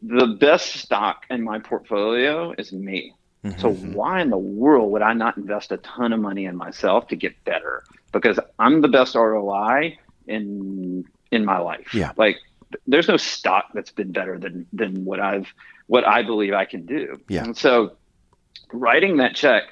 The 0.08 0.28
best 0.40 0.74
stock 0.74 1.26
in 1.30 1.44
my 1.44 1.60
portfolio 1.60 2.54
is 2.58 2.72
me. 2.72 3.14
Mm-hmm. 3.44 3.60
So 3.60 3.74
why 3.74 4.22
in 4.22 4.30
the 4.30 4.38
world 4.38 4.92
would 4.92 5.02
I 5.02 5.14
not 5.14 5.38
invest 5.38 5.72
a 5.72 5.78
ton 5.78 6.14
of 6.14 6.20
money 6.20 6.46
in 6.46 6.56
myself 6.56 7.08
to 7.10 7.16
get 7.16 7.44
better? 7.44 7.84
Because 8.12 8.40
I'm 8.60 8.82
the 8.82 8.88
best 8.88 9.16
ROI 9.16 9.98
in 10.28 11.06
in 11.32 11.46
my 11.46 11.60
life. 11.60 11.94
Yeah. 11.94 12.12
Like 12.18 12.38
there's 12.88 13.08
no 13.08 13.18
stock 13.18 13.66
that's 13.74 13.92
been 13.92 14.12
better 14.12 14.40
than 14.40 14.68
than 14.74 15.06
what 15.06 15.20
I've 15.20 15.48
what 15.88 16.08
I 16.08 16.24
believe 16.24 16.54
I 16.54 16.66
can 16.66 16.86
do. 16.86 17.20
Yeah. 17.28 17.44
And 17.44 17.58
so 17.58 17.98
writing 18.72 19.18
that 19.18 19.36
check, 19.36 19.64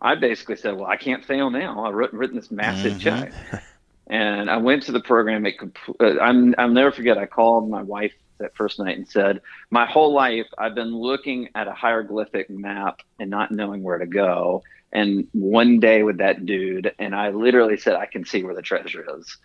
I 0.00 0.14
basically 0.14 0.56
said, 0.56 0.76
well, 0.76 0.86
I 0.86 0.96
can't 0.96 1.24
fail 1.24 1.50
now. 1.50 1.84
I've 1.84 1.94
written, 1.94 2.18
written 2.18 2.36
this 2.36 2.50
massive 2.50 2.94
mm-hmm. 2.94 3.00
check. 3.00 3.62
And 4.08 4.48
I 4.48 4.58
went 4.58 4.84
to 4.84 4.92
the 4.92 5.00
program. 5.00 5.44
It, 5.46 5.56
uh, 5.98 6.20
I'm, 6.20 6.54
I'll 6.58 6.68
never 6.68 6.92
forget. 6.92 7.18
I 7.18 7.26
called 7.26 7.68
my 7.68 7.82
wife 7.82 8.12
that 8.38 8.54
first 8.56 8.78
night 8.78 8.96
and 8.96 9.08
said, 9.08 9.40
My 9.70 9.86
whole 9.86 10.12
life, 10.12 10.46
I've 10.58 10.74
been 10.74 10.94
looking 10.94 11.48
at 11.54 11.68
a 11.68 11.72
hieroglyphic 11.72 12.50
map 12.50 13.02
and 13.18 13.30
not 13.30 13.50
knowing 13.50 13.82
where 13.82 13.98
to 13.98 14.06
go. 14.06 14.62
And 14.92 15.26
one 15.32 15.80
day 15.80 16.02
with 16.02 16.18
that 16.18 16.46
dude, 16.46 16.94
and 16.98 17.14
I 17.14 17.30
literally 17.30 17.76
said, 17.76 17.96
I 17.96 18.06
can 18.06 18.24
see 18.24 18.42
where 18.42 18.54
the 18.54 18.62
treasure 18.62 19.04
is. 19.18 19.36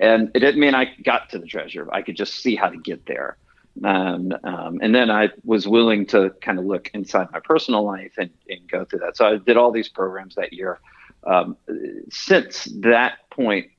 and 0.00 0.30
it 0.34 0.40
didn't 0.40 0.60
mean 0.60 0.74
I 0.74 0.94
got 1.02 1.30
to 1.30 1.38
the 1.38 1.46
treasure. 1.46 1.88
I 1.92 2.02
could 2.02 2.16
just 2.16 2.34
see 2.34 2.56
how 2.56 2.68
to 2.68 2.76
get 2.76 3.06
there. 3.06 3.36
And, 3.82 4.34
um, 4.44 4.80
and 4.82 4.94
then 4.94 5.10
I 5.10 5.30
was 5.44 5.68
willing 5.68 6.06
to 6.06 6.30
kind 6.40 6.58
of 6.58 6.64
look 6.64 6.90
inside 6.94 7.28
my 7.32 7.40
personal 7.40 7.84
life 7.84 8.12
and, 8.18 8.30
and 8.48 8.68
go 8.68 8.84
through 8.84 9.00
that. 9.00 9.16
So 9.16 9.26
I 9.26 9.36
did 9.36 9.56
all 9.56 9.70
these 9.70 9.88
programs 9.88 10.34
that 10.34 10.52
year. 10.52 10.80
Um, 11.26 11.56
since 12.10 12.64
that 12.80 13.18
point, 13.30 13.70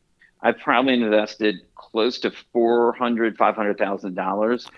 I've 0.41 0.59
probably 0.59 0.93
invested 0.93 1.55
close 1.75 2.19
to 2.19 2.31
four 2.53 2.93
hundred, 2.93 3.37
five 3.37 3.55
hundred 3.55 3.77
thousand 3.77 4.15
dollars 4.15 4.69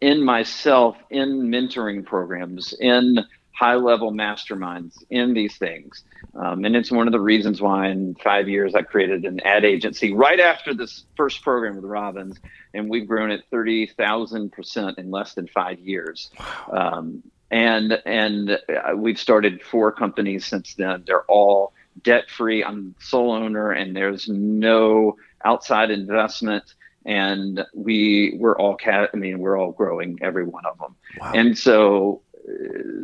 in 0.00 0.22
myself, 0.24 0.96
in 1.10 1.48
mentoring 1.50 2.04
programs, 2.04 2.72
in 2.80 3.24
high 3.52 3.74
level 3.74 4.12
masterminds, 4.12 5.02
in 5.10 5.34
these 5.34 5.56
things. 5.56 6.04
Um, 6.34 6.64
and 6.64 6.76
it's 6.76 6.92
one 6.92 7.08
of 7.08 7.12
the 7.12 7.20
reasons 7.20 7.60
why 7.60 7.88
in 7.88 8.14
five 8.22 8.48
years 8.48 8.74
I 8.74 8.82
created 8.82 9.24
an 9.24 9.40
ad 9.40 9.64
agency 9.64 10.12
right 10.12 10.38
after 10.38 10.74
this 10.74 11.04
first 11.16 11.42
program 11.42 11.76
with 11.76 11.84
Robbins, 11.84 12.38
and 12.74 12.88
we've 12.88 13.06
grown 13.06 13.30
at 13.30 13.40
thirty 13.50 13.86
thousand 13.86 14.52
percent 14.52 14.98
in 14.98 15.10
less 15.10 15.34
than 15.34 15.48
five 15.48 15.78
years. 15.80 16.30
Um, 16.70 17.22
and 17.50 18.00
and 18.04 18.50
uh, 18.50 18.96
we've 18.96 19.18
started 19.18 19.62
four 19.62 19.92
companies 19.92 20.46
since 20.46 20.74
then. 20.74 21.04
They're 21.06 21.24
all 21.24 21.72
debt 22.02 22.30
free. 22.30 22.64
I'm 22.64 22.94
sole 23.00 23.32
owner, 23.32 23.72
and 23.72 23.94
there's 23.94 24.28
no 24.28 25.16
outside 25.44 25.90
investment. 25.90 26.74
And 27.04 27.64
we 27.74 28.36
we're 28.38 28.56
all 28.56 28.74
cat. 28.76 29.10
I 29.14 29.16
mean, 29.16 29.38
we're 29.38 29.58
all 29.58 29.72
growing 29.72 30.18
every 30.20 30.44
one 30.44 30.66
of 30.66 30.78
them. 30.78 30.94
Wow. 31.18 31.32
And 31.34 31.58
so 31.58 32.20
uh, 32.36 32.52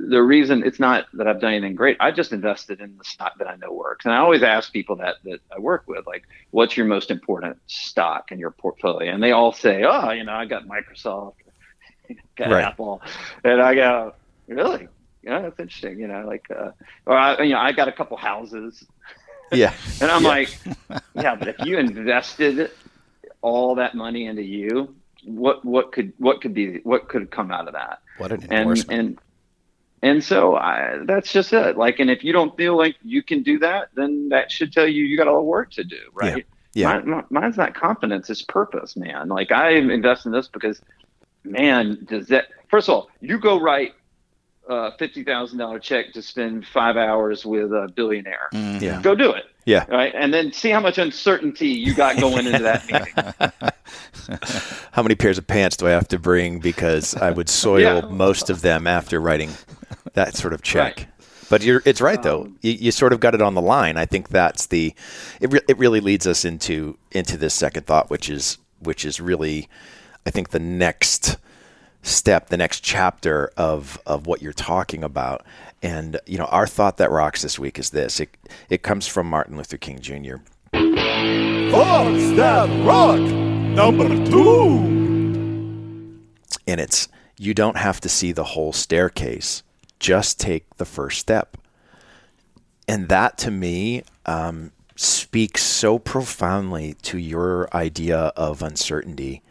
the 0.09 0.22
reason 0.22 0.62
it's 0.64 0.78
not 0.78 1.07
that 1.14 1.26
I've 1.26 1.40
done 1.40 1.54
anything 1.54 1.74
great, 1.74 1.96
I 2.00 2.11
just 2.11 2.33
invested 2.33 2.80
in 2.80 2.96
the 2.98 3.04
stock 3.04 3.38
that 3.38 3.48
I 3.48 3.57
know 3.57 3.72
works. 3.72 4.04
And 4.04 4.12
I 4.12 4.18
always 4.18 4.42
ask 4.42 4.72
people 4.72 4.96
that 4.96 5.16
that 5.24 5.40
I 5.54 5.59
work 5.59 5.85
with, 5.87 6.07
like, 6.07 6.24
what's 6.50 6.76
your 6.76 6.87
most 6.87 7.11
important 7.11 7.57
stock 7.66 8.30
in 8.30 8.38
your 8.38 8.50
portfolio? 8.50 9.12
And 9.12 9.22
they 9.22 9.33
all 9.33 9.52
say, 9.52 9.85
oh, 9.85 10.11
you 10.11 10.24
know, 10.24 10.35
I 10.35 10.44
got 10.44 10.66
Microsoft, 10.66 11.37
got 12.37 12.50
Right. 12.50 12.64
Apple, 12.64 13.00
and 13.42 13.62
I 13.62 13.74
go, 13.74 14.14
really? 14.48 14.88
Yeah, 15.24 15.40
that's 15.42 15.58
interesting. 15.58 15.98
You 15.98 16.08
know, 16.08 16.24
like, 16.26 16.46
uh, 16.50 16.70
or 17.06 17.16
I, 17.16 17.42
you 17.42 17.52
know, 17.54 17.58
I 17.60 17.72
got 17.72 17.88
a 17.88 17.92
couple 17.92 18.16
houses, 18.16 18.84
Yeah. 19.52 19.72
and 20.00 20.10
I'm 20.10 20.22
Yeah. 20.22 20.28
like, 20.28 20.58
yeah, 21.14 21.34
but 21.34 21.48
if 21.48 21.56
you 21.64 21.78
invested 21.78 22.70
all 23.40 23.74
that 23.76 23.94
money 23.94 24.26
into 24.26 24.42
you, 24.42 24.94
what 25.24 25.64
what 25.64 25.92
could 25.92 26.12
what 26.18 26.40
could 26.42 26.52
be 26.54 26.78
what 26.84 27.08
could 27.08 27.30
come 27.30 27.50
out 27.50 27.66
of 27.68 27.74
that? 27.74 28.00
What 28.18 28.32
an 28.32 28.42
and 28.44 28.52
endorsement. 28.52 29.00
and 29.00 29.18
and 30.02 30.22
so 30.24 30.54
I, 30.56 30.98
that's 31.06 31.32
just 31.32 31.52
it. 31.54 31.78
Like, 31.78 31.98
and 31.98 32.10
if 32.10 32.22
you 32.22 32.32
don't 32.34 32.54
feel 32.58 32.76
like 32.76 32.96
you 33.02 33.22
can 33.22 33.42
do 33.42 33.58
that, 33.60 33.88
then 33.94 34.28
that 34.28 34.52
should 34.52 34.70
tell 34.72 34.87
you 34.87 35.04
you 35.04 35.16
got 35.16 35.28
a 35.28 35.32
lot 35.32 35.38
of 35.38 35.44
work 35.46 35.70
to 35.72 35.84
do, 35.84 35.96
right? 36.12 36.44
Yeah. 36.74 36.98
Mine, 36.98 37.08
mi- 37.10 37.22
mine's 37.40 37.56
not 37.56 37.74
confidence; 37.74 38.28
it's 38.28 38.42
purpose, 38.42 38.96
man. 38.96 39.28
Like 39.28 39.50
I 39.52 39.70
invest 39.70 40.26
in 40.26 40.32
this 40.32 40.48
because, 40.48 40.82
man, 41.44 42.04
does 42.04 42.26
that? 42.28 42.46
First 42.68 42.88
of 42.90 42.94
all, 42.96 43.10
you 43.20 43.38
go 43.38 43.58
write 43.58 43.94
a 44.68 44.96
fifty 44.98 45.24
thousand 45.24 45.59
dollar 45.59 45.79
check 45.79 46.12
to 46.14 46.22
spend 46.22 46.66
five 46.66 46.96
hours 46.96 47.44
with 47.44 47.72
a 47.72 47.88
billionaire. 47.94 48.48
Yeah. 48.53 49.00
Go 49.03 49.14
do 49.14 49.31
it. 49.33 49.44
Yeah. 49.66 49.87
Right, 49.88 50.12
and 50.14 50.33
then 50.35 50.53
see 50.53 50.68
how 50.70 50.81
much 50.81 50.98
uncertainty 50.98 51.68
you 51.68 51.94
got 51.94 52.18
going 52.20 52.46
into 52.46 52.62
that 52.62 52.87
meeting. 52.87 53.70
How 54.92 55.03
many 55.03 55.14
pairs 55.14 55.38
of 55.38 55.46
pants 55.46 55.77
do 55.77 55.87
I 55.87 55.90
have 55.90 56.09
to 56.09 56.18
bring 56.18 56.59
because 56.61 57.14
I 57.14 57.31
would 57.31 57.48
soil 57.48 57.81
Yeah. 57.81 58.00
most 58.11 58.50
of 58.50 58.61
them 58.62 58.87
after 58.87 59.20
writing 59.20 59.50
that 60.14 60.35
sort 60.37 60.53
of 60.53 60.62
check. 60.62 60.96
Right. 60.98 61.07
But 61.50 61.62
you're, 61.62 61.83
it's 61.85 62.00
right 62.00 62.22
though. 62.22 62.42
Um, 62.42 62.59
you, 62.62 62.72
you 62.72 62.90
sort 62.90 63.12
of 63.12 63.20
got 63.20 63.35
it 63.35 63.42
on 63.42 63.55
the 63.55 63.61
line. 63.62 63.96
I 63.96 64.07
think 64.07 64.29
that's 64.29 64.66
the. 64.66 64.94
It, 65.40 65.53
re- 65.53 65.61
it 65.68 65.79
really 65.79 66.00
leads 66.00 66.27
us 66.27 66.44
into 66.44 66.96
into 67.12 67.37
this 67.37 67.55
second 67.55 67.87
thought, 67.87 68.11
which 68.11 68.29
is 68.31 68.59
which 68.81 69.05
is 69.05 69.20
really, 69.20 69.68
I 70.27 70.31
think 70.31 70.50
the 70.50 70.59
next 70.59 71.37
step, 72.05 72.49
the 72.49 72.57
next 72.57 72.81
chapter 72.81 73.51
of 73.57 74.01
of 74.07 74.27
what 74.27 74.43
you're 74.43 74.53
talking 74.53 75.03
about. 75.05 75.45
And 75.83 76.21
you 76.27 76.38
know, 76.38 76.47
our 76.47 76.67
thought 76.67 76.99
that 76.99 77.11
rocks 77.11 77.43
this 77.43 77.59
week 77.59 77.79
is 77.79 77.90
this. 77.90 78.21
It 78.21 78.37
it 78.71 78.83
comes 78.83 79.07
from 79.07 79.29
Martin 79.29 79.57
Luther 79.57 79.77
King 79.77 79.99
Jr. 80.01 80.37
Thoughts 80.73 82.33
that 82.37 82.87
rock. 82.87 83.21
Number 83.21 84.09
two. 84.27 84.79
and 86.67 86.81
it's 86.81 87.09
you 87.38 87.55
don't 87.55 87.77
have 87.77 88.01
to 88.01 88.09
see 88.09 88.33
the 88.33 88.45
whole 88.45 88.73
staircase 88.73 89.62
just 89.99 90.38
take 90.38 90.77
the 90.77 90.85
first 90.85 91.19
step 91.19 91.57
and 92.87 93.09
that 93.09 93.37
to 93.38 93.51
me 93.51 94.03
um, 94.27 94.71
speaks 94.97 95.62
so 95.62 95.99
profoundly 95.99 96.95
to 97.03 97.19
your 97.19 97.69
idea 97.75 98.17
of 98.37 98.62
uncertainty 98.62 99.43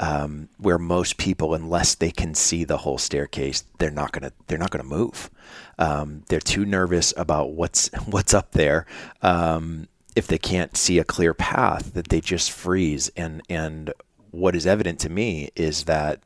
um, 0.00 0.48
where 0.58 0.78
most 0.78 1.16
people 1.16 1.54
unless 1.54 1.94
they 1.94 2.10
can 2.10 2.34
see 2.34 2.64
the 2.64 2.78
whole 2.78 2.98
staircase 2.98 3.64
they're 3.78 3.90
not 3.90 4.12
gonna 4.12 4.32
they're 4.46 4.58
not 4.58 4.70
gonna 4.70 4.84
move. 4.84 5.30
Um, 5.78 6.22
they're 6.28 6.40
too 6.40 6.64
nervous 6.64 7.12
about 7.16 7.52
what's 7.52 7.88
what's 8.06 8.34
up 8.34 8.52
there. 8.52 8.86
Um, 9.22 9.88
if 10.16 10.26
they 10.26 10.38
can't 10.38 10.76
see 10.76 10.98
a 10.98 11.04
clear 11.04 11.34
path 11.34 11.92
that 11.92 12.08
they 12.08 12.20
just 12.20 12.50
freeze. 12.50 13.08
And 13.16 13.42
and 13.48 13.92
what 14.30 14.56
is 14.56 14.66
evident 14.66 14.98
to 15.00 15.10
me 15.10 15.50
is 15.54 15.84
that 15.84 16.20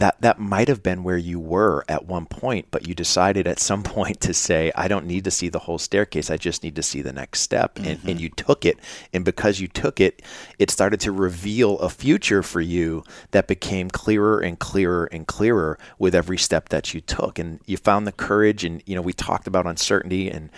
that 0.00 0.20
that 0.20 0.38
might 0.38 0.68
have 0.68 0.82
been 0.82 1.04
where 1.04 1.16
you 1.16 1.38
were 1.38 1.84
at 1.88 2.06
one 2.06 2.26
point, 2.26 2.66
but 2.70 2.88
you 2.88 2.94
decided 2.94 3.46
at 3.46 3.58
some 3.58 3.82
point 3.90 4.20
to 4.22 4.34
say, 4.34 4.72
I 4.74 4.88
don't 4.88 5.06
need 5.06 5.24
to 5.24 5.30
see 5.30 5.48
the 5.48 5.58
whole 5.58 5.78
staircase. 5.78 6.30
I 6.30 6.36
just 6.36 6.62
need 6.62 6.76
to 6.76 6.82
see 6.82 7.02
the 7.02 7.12
next 7.12 7.40
step. 7.40 7.78
And, 7.78 7.86
and 7.86 7.98
mm-hmm. 8.00 8.18
you 8.18 8.28
took 8.30 8.64
it. 8.64 8.78
And 9.12 9.24
because 9.24 9.60
you 9.60 9.68
took 9.68 10.00
it, 10.00 10.22
it 10.58 10.70
started 10.70 11.00
to 11.00 11.12
reveal 11.12 11.78
a 11.78 11.88
future 11.88 12.42
for 12.42 12.60
you 12.60 13.04
that 13.30 13.46
became 13.46 13.90
clearer 13.90 14.40
and 14.40 14.58
clearer 14.58 15.08
and 15.12 15.26
clearer 15.26 15.78
with 15.98 16.14
every 16.14 16.38
step 16.38 16.70
that 16.70 16.94
you 16.94 17.00
took. 17.00 17.38
And 17.38 17.60
you 17.66 17.76
found 17.76 18.06
the 18.06 18.12
courage. 18.12 18.64
And, 18.64 18.82
you 18.86 18.94
know, 18.94 19.02
we 19.02 19.12
talked 19.12 19.46
about 19.46 19.66
uncertainty 19.66 20.30
and, 20.30 20.50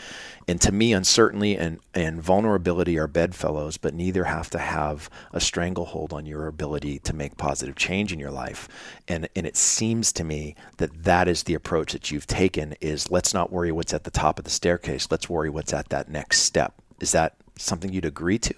and 0.49 0.61
to 0.61 0.73
me, 0.73 0.93
uncertainty 0.93 1.57
and, 1.57 1.79
and 1.95 2.21
vulnerability 2.21 2.99
are 2.99 3.07
bedfellows, 3.07 3.77
but 3.77 3.95
neither 3.95 4.25
have 4.25 4.51
to 4.51 4.59
have 4.59 5.09
a 5.33 5.41
stranglehold 5.41 6.13
on 6.13 6.27
your 6.27 6.47
ability 6.47 6.99
to 7.01 7.15
make 7.15 7.37
positive 7.37 7.77
change 7.77 8.13
in 8.13 8.19
your 8.19 8.31
life. 8.31 8.69
And, 9.07 9.29
and 9.37 9.47
it 9.47 9.57
seems 9.57 10.13
to 10.15 10.25
me 10.25 10.57
that 10.79 11.05
that 11.05 11.29
is 11.29 11.45
the 11.45 11.55
approach 11.55 11.93
that 11.93 12.11
you've 12.11 12.27
taken 12.27 12.75
is 12.81 13.11
let's 13.11 13.33
not 13.33 13.53
worry 13.53 13.73
what's 13.73 13.95
at 13.95 14.05
the 14.05 14.11
top 14.11 14.39
of 14.39 14.45
the 14.45 14.51
staircase. 14.51 15.09
Let's 15.11 15.29
worry 15.29 15.51
what's 15.51 15.73
at 15.73 15.91
that 15.91 16.09
next 16.09 16.41
step. 16.41 16.75
Is 17.01 17.13
that 17.13 17.35
something 17.57 17.93
you'd 17.93 18.05
agree 18.05 18.39
to? 18.39 18.55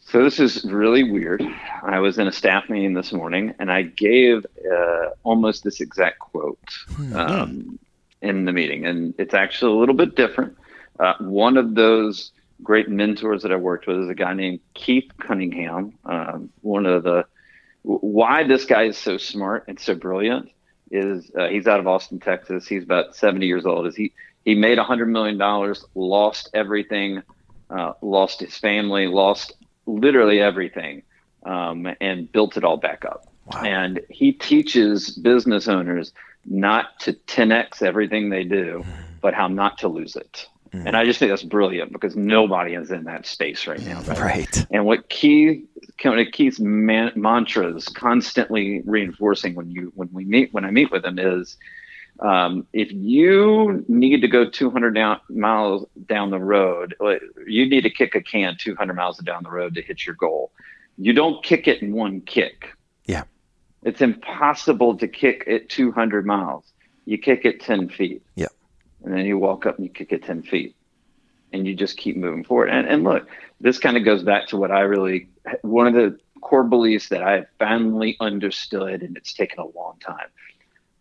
So 0.00 0.24
this 0.24 0.40
is 0.40 0.64
really 0.64 1.04
weird. 1.04 1.42
I 1.82 1.98
was 1.98 2.18
in 2.18 2.26
a 2.26 2.32
staff 2.32 2.70
meeting 2.70 2.94
this 2.94 3.12
morning, 3.12 3.54
and 3.58 3.70
I 3.70 3.82
gave 3.82 4.46
uh, 4.72 5.10
almost 5.22 5.64
this 5.64 5.82
exact 5.82 6.18
quote 6.18 6.58
um, 7.14 7.78
in 8.22 8.44
the 8.44 8.52
meeting, 8.52 8.86
and 8.86 9.14
it's 9.18 9.34
actually 9.34 9.72
a 9.72 9.76
little 9.76 9.94
bit 9.94 10.16
different. 10.16 10.56
Uh, 10.98 11.14
one 11.20 11.56
of 11.56 11.74
those 11.74 12.32
great 12.62 12.88
mentors 12.88 13.42
that 13.42 13.52
I 13.52 13.56
worked 13.56 13.86
with 13.86 13.98
is 13.98 14.08
a 14.08 14.14
guy 14.14 14.34
named 14.34 14.60
Keith 14.74 15.10
Cunningham. 15.18 15.94
Um, 16.04 16.50
one 16.62 16.86
of 16.86 17.04
the 17.04 17.24
why 17.82 18.44
this 18.44 18.64
guy 18.64 18.84
is 18.84 18.98
so 18.98 19.16
smart 19.16 19.64
and 19.68 19.78
so 19.78 19.94
brilliant 19.94 20.50
is 20.90 21.30
uh, 21.38 21.48
he's 21.48 21.66
out 21.66 21.80
of 21.80 21.86
Austin, 21.86 22.20
Texas. 22.20 22.66
He's 22.66 22.82
about 22.82 23.14
70 23.14 23.46
years 23.46 23.64
old. 23.64 23.86
Is 23.86 23.94
he 23.94 24.12
he 24.44 24.54
made 24.54 24.78
100 24.78 25.06
million 25.06 25.38
dollars, 25.38 25.84
lost 25.94 26.50
everything, 26.54 27.22
uh, 27.70 27.92
lost 28.02 28.40
his 28.40 28.56
family, 28.56 29.06
lost 29.06 29.52
literally 29.86 30.40
everything, 30.40 31.02
um, 31.44 31.86
and 32.00 32.30
built 32.32 32.56
it 32.56 32.64
all 32.64 32.76
back 32.76 33.04
up. 33.04 33.26
Wow. 33.46 33.62
And 33.62 34.00
he 34.10 34.32
teaches 34.32 35.10
business 35.10 35.68
owners 35.68 36.12
not 36.50 36.98
to 37.00 37.12
10x 37.12 37.82
everything 37.82 38.30
they 38.30 38.44
do, 38.44 38.80
mm-hmm. 38.80 39.02
but 39.20 39.34
how 39.34 39.48
not 39.48 39.78
to 39.78 39.88
lose 39.88 40.16
it. 40.16 40.46
Mm-hmm. 40.72 40.86
And 40.86 40.96
I 40.96 41.04
just 41.04 41.18
think 41.18 41.30
that's 41.30 41.42
brilliant 41.42 41.92
because 41.92 42.14
nobody 42.16 42.74
is 42.74 42.90
in 42.90 43.04
that 43.04 43.26
space 43.26 43.66
right 43.66 43.80
now. 43.80 44.02
Right. 44.02 44.66
And 44.70 44.84
what 44.84 45.08
Keith, 45.08 45.64
Keith's 45.96 46.60
man, 46.60 47.12
mantras 47.16 47.88
constantly 47.88 48.82
reinforcing 48.84 49.54
when 49.54 49.70
you 49.70 49.92
when 49.94 50.10
we 50.12 50.24
meet 50.24 50.52
when 50.52 50.64
I 50.64 50.70
meet 50.70 50.90
with 50.90 51.04
him 51.04 51.18
is, 51.18 51.56
um, 52.20 52.66
if 52.72 52.92
you 52.92 53.84
need 53.88 54.20
to 54.20 54.28
go 54.28 54.48
200 54.48 54.94
down, 54.94 55.20
miles 55.30 55.86
down 56.06 56.30
the 56.30 56.38
road, 56.38 56.94
uh, 57.00 57.14
you 57.46 57.68
need 57.68 57.82
to 57.82 57.90
kick 57.90 58.14
a 58.14 58.20
can 58.20 58.56
200 58.58 58.92
miles 58.92 59.18
down 59.18 59.44
the 59.44 59.50
road 59.50 59.74
to 59.76 59.82
hit 59.82 60.04
your 60.04 60.16
goal. 60.16 60.50
You 60.98 61.12
don't 61.12 61.42
kick 61.42 61.66
it 61.66 61.80
in 61.80 61.92
one 61.92 62.20
kick. 62.20 62.76
Yeah. 63.06 63.22
It's 63.82 64.00
impossible 64.00 64.98
to 64.98 65.08
kick 65.08 65.44
it 65.46 65.68
200 65.68 66.26
miles. 66.26 66.64
You 67.04 67.18
kick 67.18 67.44
it 67.44 67.60
10 67.60 67.88
feet. 67.88 68.22
Yeah. 68.34 68.48
And 69.04 69.14
then 69.14 69.24
you 69.24 69.38
walk 69.38 69.66
up 69.66 69.76
and 69.76 69.86
you 69.86 69.90
kick 69.90 70.12
it 70.12 70.24
10 70.24 70.42
feet 70.42 70.74
and 71.52 71.66
you 71.66 71.74
just 71.74 71.96
keep 71.96 72.16
moving 72.16 72.44
forward. 72.44 72.68
And, 72.68 72.86
and 72.86 73.04
look, 73.04 73.28
this 73.60 73.78
kind 73.78 73.96
of 73.96 74.04
goes 74.04 74.22
back 74.22 74.48
to 74.48 74.56
what 74.56 74.70
I 74.70 74.80
really, 74.80 75.28
one 75.62 75.86
of 75.86 75.94
the 75.94 76.18
core 76.40 76.64
beliefs 76.64 77.08
that 77.08 77.22
I 77.22 77.46
finally 77.58 78.16
understood, 78.20 79.02
and 79.02 79.16
it's 79.16 79.32
taken 79.32 79.58
a 79.58 79.66
long 79.66 79.98
time. 80.00 80.28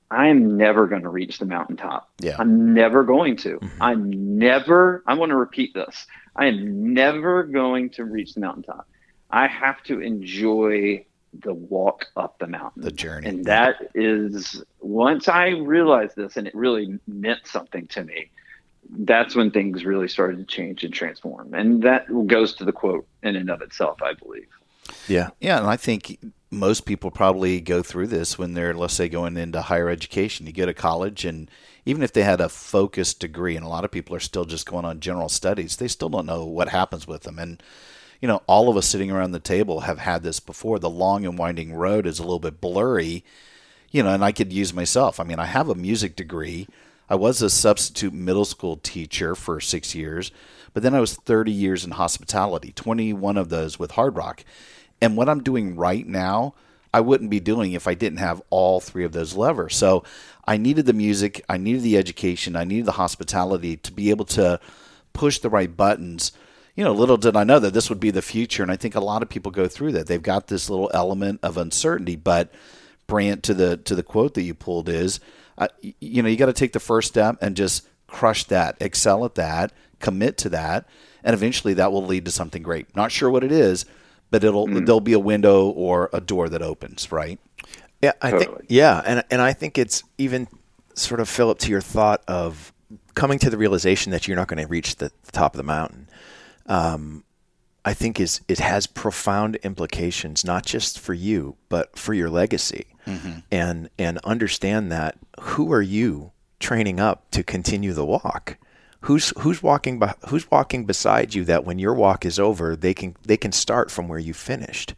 I'm 0.09 0.55
never 0.55 0.87
going 0.87 1.01
to 1.01 1.09
reach 1.09 1.37
the 1.37 1.45
mountaintop. 1.45 2.09
Yeah. 2.19 2.37
I'm 2.39 2.73
never 2.73 3.03
going 3.03 3.35
to. 3.37 3.59
Mm-hmm. 3.59 3.83
I'm 3.83 4.37
never, 4.37 5.03
I 5.05 5.15
want 5.15 5.31
to 5.31 5.35
repeat 5.35 5.73
this. 5.73 6.07
I 6.35 6.45
am 6.45 6.93
never 6.93 7.43
going 7.43 7.89
to 7.91 8.05
reach 8.05 8.33
the 8.33 8.39
mountaintop. 8.39 8.87
I 9.29 9.47
have 9.47 9.83
to 9.83 9.99
enjoy 9.99 11.05
the 11.41 11.53
walk 11.53 12.07
up 12.15 12.39
the 12.39 12.47
mountain, 12.47 12.83
The 12.83 12.91
journey. 12.91 13.27
And 13.27 13.45
that 13.45 13.91
is, 13.93 14.63
once 14.79 15.27
I 15.27 15.49
realized 15.49 16.15
this 16.15 16.37
and 16.37 16.47
it 16.47 16.55
really 16.55 16.99
meant 17.07 17.45
something 17.45 17.87
to 17.87 18.03
me, 18.03 18.29
that's 18.89 19.35
when 19.35 19.51
things 19.51 19.85
really 19.85 20.07
started 20.07 20.37
to 20.37 20.45
change 20.45 20.83
and 20.83 20.93
transform. 20.93 21.53
And 21.53 21.83
that 21.83 22.05
goes 22.27 22.55
to 22.55 22.65
the 22.65 22.71
quote 22.71 23.05
in 23.23 23.35
and 23.35 23.49
of 23.49 23.61
itself, 23.61 24.01
I 24.01 24.13
believe. 24.13 24.47
Yeah. 25.07 25.29
Yeah, 25.39 25.57
and 25.57 25.67
I 25.67 25.75
think 25.75 26.17
most 26.49 26.85
people 26.85 27.11
probably 27.11 27.59
go 27.59 27.83
through 27.83 28.07
this 28.07 28.37
when 28.37 28.53
they're, 28.53 28.73
let's 28.73 28.93
say, 28.93 29.09
going 29.09 29.35
into 29.35 29.61
higher 29.61 29.89
education. 29.89 30.47
You 30.47 30.53
go 30.53 30.65
to 30.65 30.73
college, 30.73 31.25
and 31.25 31.51
even 31.85 32.03
if 32.03 32.13
they 32.13 32.23
had 32.23 32.39
a 32.39 32.47
focused 32.47 33.19
degree, 33.19 33.57
and 33.57 33.65
a 33.65 33.69
lot 33.69 33.83
of 33.83 33.91
people 33.91 34.15
are 34.15 34.21
still 34.21 34.45
just 34.45 34.65
going 34.65 34.85
on 34.85 35.01
general 35.01 35.27
studies, 35.27 35.75
they 35.75 35.89
still 35.89 36.09
don't 36.09 36.25
know 36.25 36.45
what 36.45 36.69
happens 36.69 37.05
with 37.05 37.23
them. 37.23 37.37
And, 37.37 37.61
you 38.21 38.27
know, 38.27 38.41
all 38.47 38.69
of 38.69 38.77
us 38.77 38.87
sitting 38.87 39.11
around 39.11 39.31
the 39.31 39.39
table 39.39 39.81
have 39.81 39.99
had 39.99 40.23
this 40.23 40.39
before. 40.39 40.79
The 40.79 40.89
long 40.89 41.25
and 41.25 41.37
winding 41.37 41.73
road 41.73 42.07
is 42.07 42.19
a 42.19 42.23
little 42.23 42.39
bit 42.39 42.61
blurry, 42.61 43.23
you 43.91 44.03
know, 44.03 44.13
and 44.13 44.23
I 44.23 44.31
could 44.31 44.51
use 44.51 44.73
myself. 44.73 45.19
I 45.19 45.23
mean, 45.23 45.39
I 45.39 45.45
have 45.45 45.69
a 45.69 45.75
music 45.75 46.15
degree. 46.15 46.67
I 47.09 47.15
was 47.15 47.41
a 47.41 47.49
substitute 47.49 48.13
middle 48.13 48.45
school 48.45 48.77
teacher 48.77 49.33
for 49.35 49.61
six 49.61 49.95
years, 49.95 50.31
but 50.73 50.83
then 50.83 50.93
I 50.93 50.99
was 50.99 51.15
30 51.15 51.51
years 51.51 51.85
in 51.85 51.91
hospitality, 51.91 52.73
21 52.73 53.37
of 53.37 53.49
those 53.49 53.79
with 53.79 53.91
Hard 53.91 54.15
Rock. 54.17 54.43
And 55.01 55.15
what 55.15 55.29
I'm 55.29 55.43
doing 55.43 55.75
right 55.75 56.05
now, 56.05 56.53
I 56.93 57.01
wouldn't 57.01 57.29
be 57.29 57.39
doing 57.39 57.73
if 57.73 57.87
I 57.87 57.93
didn't 57.93 58.19
have 58.19 58.41
all 58.49 58.79
three 58.79 59.05
of 59.05 59.11
those 59.11 59.35
levers. 59.35 59.75
So 59.75 60.03
I 60.45 60.57
needed 60.57 60.85
the 60.85 60.93
music, 60.93 61.45
I 61.47 61.57
needed 61.57 61.83
the 61.83 61.97
education, 61.97 62.55
I 62.55 62.63
needed 62.63 62.85
the 62.85 62.93
hospitality 62.93 63.77
to 63.77 63.91
be 63.91 64.09
able 64.09 64.25
to 64.25 64.59
push 65.13 65.39
the 65.39 65.49
right 65.49 65.75
buttons. 65.75 66.31
You 66.77 66.83
know, 66.83 66.93
little 66.93 67.17
did 67.17 67.35
I 67.35 67.43
know 67.43 67.57
that 67.57 67.73
this 67.73 67.89
would 67.89 67.99
be 67.99 68.11
the 68.11 68.21
future. 68.21 68.61
And 68.61 68.71
I 68.71 68.77
think 68.77 68.93
a 68.93 68.99
lot 68.99 69.23
of 69.23 69.29
people 69.29 69.51
go 69.51 69.67
through 69.67 69.93
that. 69.93 70.05
They've 70.05 70.21
got 70.21 70.47
this 70.47 70.69
little 70.69 70.91
element 70.93 71.39
of 71.41 71.57
uncertainty, 71.57 72.15
but 72.15 72.53
Brant 73.07 73.41
to 73.43 73.55
the 73.55 73.77
to 73.77 73.95
the 73.95 74.03
quote 74.03 74.35
that 74.35 74.43
you 74.43 74.53
pulled 74.53 74.87
is, 74.87 75.19
uh, 75.57 75.69
you 75.81 76.21
know, 76.21 76.29
you 76.29 76.37
got 76.37 76.45
to 76.45 76.53
take 76.53 76.73
the 76.73 76.79
first 76.79 77.07
step 77.07 77.37
and 77.41 77.57
just 77.57 77.87
crush 78.05 78.43
that, 78.45 78.77
excel 78.79 79.25
at 79.25 79.35
that, 79.35 79.73
commit 79.99 80.37
to 80.37 80.49
that, 80.49 80.87
and 81.23 81.33
eventually 81.33 81.73
that 81.73 81.91
will 81.91 82.05
lead 82.05 82.25
to 82.25 82.31
something 82.31 82.61
great. 82.61 82.95
Not 82.95 83.11
sure 83.11 83.29
what 83.29 83.43
it 83.43 83.51
is, 83.51 83.85
but 84.29 84.43
it'll 84.43 84.67
there'll 84.67 85.01
be 85.01 85.13
a 85.13 85.19
window 85.19 85.69
or 85.69 86.11
a 86.13 86.21
door 86.21 86.47
that 86.47 86.61
opens, 86.61 87.11
right? 87.11 87.39
Yeah, 88.03 88.13
I 88.21 88.31
think 88.31 88.51
yeah, 88.69 89.01
and 89.03 89.23
and 89.31 89.41
I 89.41 89.53
think 89.53 89.79
it's 89.79 90.03
even 90.19 90.47
sort 90.93 91.21
of 91.21 91.27
Phillip 91.27 91.57
to 91.59 91.71
your 91.71 91.81
thought 91.81 92.23
of 92.27 92.71
coming 93.15 93.39
to 93.39 93.49
the 93.49 93.57
realization 93.57 94.11
that 94.11 94.27
you're 94.27 94.37
not 94.37 94.47
going 94.47 94.61
to 94.61 94.67
reach 94.67 94.97
the, 94.97 95.11
the 95.23 95.31
top 95.31 95.53
of 95.53 95.57
the 95.57 95.63
mountain. 95.63 96.06
Um, 96.67 97.23
I 97.85 97.93
think 97.93 98.19
is 98.19 98.41
it 98.49 98.59
has 98.59 98.85
profound 98.87 99.55
implications 99.63 100.43
not 100.43 100.65
just 100.65 100.99
for 100.99 101.13
you 101.13 101.55
but 101.69 101.97
for 101.97 102.13
your 102.13 102.29
legacy, 102.29 102.85
and 103.51 103.89
and 103.97 104.17
understand 104.25 104.91
that 104.91 105.17
who 105.39 105.71
are 105.71 105.81
you 105.81 106.31
training 106.59 106.99
up 106.99 107.31
to 107.31 107.43
continue 107.43 107.93
the 107.93 108.05
walk? 108.05 108.57
Who's 109.01 109.31
who's 109.39 109.63
walking 109.63 109.99
be, 109.99 110.07
who's 110.27 110.51
walking 110.51 110.85
beside 110.85 111.33
you 111.33 111.45
that 111.45 111.63
when 111.63 111.79
your 111.79 111.93
walk 111.93 112.25
is 112.25 112.39
over 112.39 112.75
they 112.75 112.93
can 112.93 113.15
they 113.23 113.37
can 113.37 113.53
start 113.53 113.89
from 113.89 114.09
where 114.09 114.19
you 114.19 114.33
finished, 114.33 114.93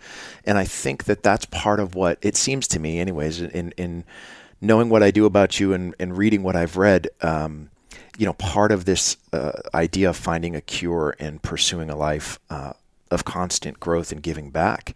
and 0.45 0.57
I 0.57 0.65
think 0.65 1.03
that 1.03 1.21
that's 1.21 1.45
part 1.45 1.79
of 1.79 1.93
what 1.93 2.17
it 2.23 2.35
seems 2.35 2.67
to 2.69 2.79
me, 2.79 2.99
anyways, 2.99 3.41
in 3.41 3.71
in 3.77 4.03
knowing 4.61 4.89
what 4.89 5.03
I 5.03 5.11
do 5.11 5.25
about 5.25 5.59
you 5.59 5.73
and, 5.73 5.93
and 5.99 6.17
reading 6.17 6.43
what 6.43 6.55
I've 6.55 6.77
read. 6.77 7.07
Um, 7.21 7.69
you 8.19 8.25
know, 8.25 8.33
part 8.33 8.73
of 8.73 8.83
this 8.83 9.15
uh, 9.31 9.53
idea 9.73 10.09
of 10.09 10.17
finding 10.17 10.53
a 10.53 10.59
cure 10.59 11.15
and 11.19 11.41
pursuing 11.41 11.89
a 11.89 11.95
life 11.95 12.37
uh, 12.49 12.73
of 13.09 13.23
constant 13.23 13.79
growth 13.79 14.11
and 14.11 14.21
giving 14.21 14.51
back, 14.51 14.93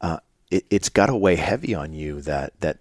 uh, 0.00 0.18
it, 0.52 0.64
it's 0.70 0.88
got 0.88 1.06
to 1.06 1.16
weigh 1.16 1.34
heavy 1.34 1.74
on 1.74 1.92
you 1.92 2.20
that 2.20 2.52
that 2.60 2.78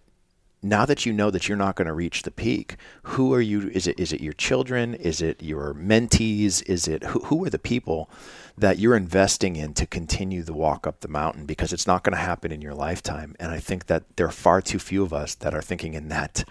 now 0.62 0.86
that 0.86 1.08
you 1.08 1.14
know 1.14 1.32
that 1.32 1.48
you're 1.48 1.58
not 1.58 1.76
going 1.76 1.88
to 1.88 1.94
reach 1.94 2.22
the 2.22 2.30
peak, 2.30 2.76
who 3.02 3.34
are 3.34 3.42
you? 3.42 3.70
Is 3.70 3.88
it 3.88 4.00
is 4.00 4.14
it 4.14 4.22
your 4.22 4.34
children? 4.34 4.94
Is 4.94 5.24
it 5.24 5.42
your 5.42 5.74
mentees? 5.74 6.62
Is 6.70 6.88
it 6.88 7.04
who, 7.06 7.22
who 7.22 7.46
are 7.46 7.50
the 7.50 7.58
people 7.58 8.12
that 8.60 8.80
you're 8.80 8.96
investing 8.96 9.56
in 9.56 9.74
to 9.74 9.86
continue 9.86 10.44
the 10.44 10.54
walk 10.54 10.86
up 10.86 11.00
the 11.00 11.08
mountain? 11.08 11.46
Because 11.46 11.74
it's 11.74 11.88
not 11.88 12.04
going 12.04 12.14
to 12.14 12.22
happen 12.22 12.52
in 12.52 12.62
your 12.62 12.74
lifetime. 12.74 13.36
And 13.40 13.52
I 13.52 13.60
think 13.60 13.88
that 13.88 14.04
there 14.16 14.26
are 14.26 14.32
far 14.32 14.62
too 14.62 14.80
few 14.80 15.04
of 15.04 15.14
us 15.14 15.36
that 15.36 15.54
are 15.54 15.62
thinking 15.62 15.94
in 15.94 16.10
that 16.10 16.44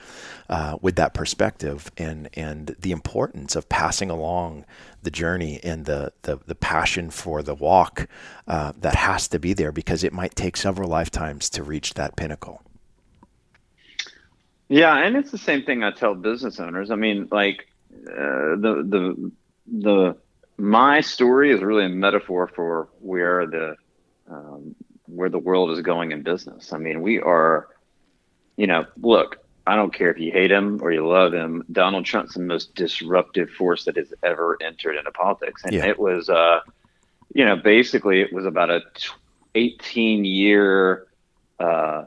uh, 0.49 0.79
with 0.81 0.97
that 0.97 1.14
perspective 1.14 1.90
and 1.97 2.29
and 2.35 2.75
the 2.79 2.92
importance 2.92 3.57
of 3.57 3.68
passing 3.68 4.11
along 4.11 4.64
the 5.03 5.11
journey 5.11 5.61
and 5.62 5.85
the 5.85 6.12
the, 6.23 6.38
the 6.47 6.55
passion 6.55 7.11
for 7.11 7.42
the 7.42 7.55
walk 7.55 8.09
uh, 8.47 8.73
that 8.79 8.94
has 8.94 9.29
to 9.29 9.38
be 9.38 9.53
there 9.53 9.73
because 9.73 10.05
it 10.05 10.12
might 10.12 10.35
take 10.35 10.57
several 10.57 10.88
lifetimes 10.88 11.51
to 11.51 11.62
reach 11.62 11.94
that 11.94 12.16
pinnacle. 12.16 12.62
Yeah, 14.68 14.99
and 14.99 15.16
it's 15.16 15.31
the 15.31 15.38
same 15.38 15.62
thing 15.62 15.83
I 15.83 15.90
tell 15.90 16.14
business 16.14 16.61
owners. 16.61 16.90
I 16.90 16.97
mean, 16.97 17.29
like 17.31 17.68
uh, 18.07 18.57
the 18.57 18.85
the 18.87 19.33
the 19.66 20.16
my 20.59 21.01
story 21.01 21.53
is 21.53 21.62
really 21.62 21.85
a 21.87 21.88
metaphor 21.88 22.49
for 22.49 22.88
where 23.01 23.47
the 23.47 23.77
um, 24.29 24.75
where 25.07 25.31
the 25.31 25.38
world 25.38 25.71
is 25.71 25.81
going 25.81 26.12
in 26.12 26.23
business. 26.23 26.73
I 26.73 26.79
mean, 26.79 27.01
we 27.01 27.21
are, 27.21 27.68
you 28.57 28.66
know, 28.66 28.85
look. 29.01 29.38
I 29.66 29.77
don't 29.77 29.92
care 29.92 30.11
if 30.11 30.18
you 30.18 30.33
hate 30.33 30.51
him 30.51 30.81
or 30.83 30.90
you 30.92 31.07
love 31.07 31.35
him. 31.35 31.62
Donald 31.71 32.07
Trump's 32.07 32.33
the 32.35 32.40
most 32.40 32.75
disruptive 32.75 33.51
force 33.51 33.85
that 33.85 33.97
has 33.99 34.12
ever 34.23 34.57
entered 34.62 34.97
into 34.97 35.11
politics, 35.12 35.62
and 35.64 35.75
Yeah. 35.75 35.87
it 35.87 35.99
was, 35.99 36.31
uh, 36.31 36.61
you 37.35 37.44
know, 37.44 37.57
basically 37.57 38.23
it 38.23 38.33
was 38.33 38.47
about 38.47 38.71
a 38.71 38.81
18 39.55 40.25
year 40.25 41.07
uh, 41.61 42.05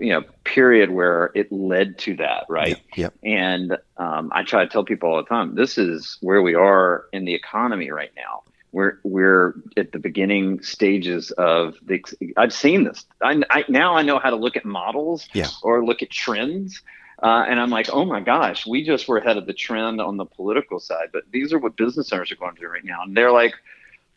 you 0.00 0.10
know 0.10 0.22
period 0.44 0.90
where 0.90 1.30
it 1.34 1.50
led 1.50 1.98
to 1.98 2.16
that 2.16 2.44
right 2.48 2.80
Yep. 2.96 3.14
and 3.24 3.76
um, 3.96 4.30
i 4.34 4.42
try 4.42 4.64
to 4.64 4.70
tell 4.70 4.84
people 4.84 5.10
all 5.10 5.16
the 5.16 5.28
time 5.28 5.54
this 5.54 5.78
is 5.78 6.18
where 6.20 6.42
we 6.42 6.54
are 6.54 7.06
in 7.12 7.24
the 7.24 7.34
economy 7.34 7.90
right 7.90 8.12
now 8.16 8.42
we're 8.72 8.98
we're 9.04 9.54
at 9.76 9.92
the 9.92 9.98
beginning 9.98 10.60
stages 10.62 11.30
of 11.32 11.74
the 11.86 12.04
i've 12.36 12.52
seen 12.52 12.84
this 12.84 13.04
I, 13.22 13.40
I 13.50 13.64
now 13.68 13.96
i 13.96 14.02
know 14.02 14.18
how 14.18 14.30
to 14.30 14.36
look 14.36 14.56
at 14.56 14.64
models 14.64 15.28
Yeah. 15.32 15.48
or 15.62 15.84
look 15.84 16.02
at 16.02 16.10
trends 16.10 16.82
uh, 17.22 17.46
and 17.48 17.58
I'm 17.58 17.70
like, 17.70 17.88
oh 17.90 18.04
my 18.04 18.20
gosh, 18.20 18.66
we 18.66 18.84
just 18.84 19.08
were 19.08 19.16
ahead 19.16 19.38
of 19.38 19.46
the 19.46 19.54
trend 19.54 20.02
on 20.02 20.18
the 20.18 20.26
political 20.26 20.78
side. 20.78 21.08
But 21.14 21.22
these 21.32 21.50
are 21.50 21.58
what 21.58 21.74
business 21.74 22.12
owners 22.12 22.30
are 22.30 22.36
going 22.36 22.56
through 22.56 22.68
right 22.68 22.84
now. 22.84 23.00
And 23.04 23.16
they're 23.16 23.32
like, 23.32 23.54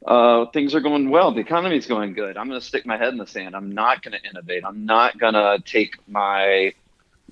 uh, 0.06 0.46
things 0.48 0.74
are 0.76 0.80
going 0.80 1.10
well. 1.10 1.34
The 1.34 1.42
economy's 1.42 1.86
going 1.86 2.14
good. 2.14 2.38
I'm 2.38 2.48
going 2.48 2.60
to 2.60 2.66
stick 2.66 2.86
my 2.86 2.98
head 2.98 3.10
in 3.10 3.18
the 3.18 3.28
sand. 3.28 3.56
I'm 3.56 3.72
not 3.72 4.02
going 4.02 4.18
to 4.20 4.30
innovate. 4.30 4.64
I'm 4.66 4.86
not 4.86 5.18
going 5.18 5.34
to 5.34 5.62
take 5.66 5.96
my, 6.08 6.74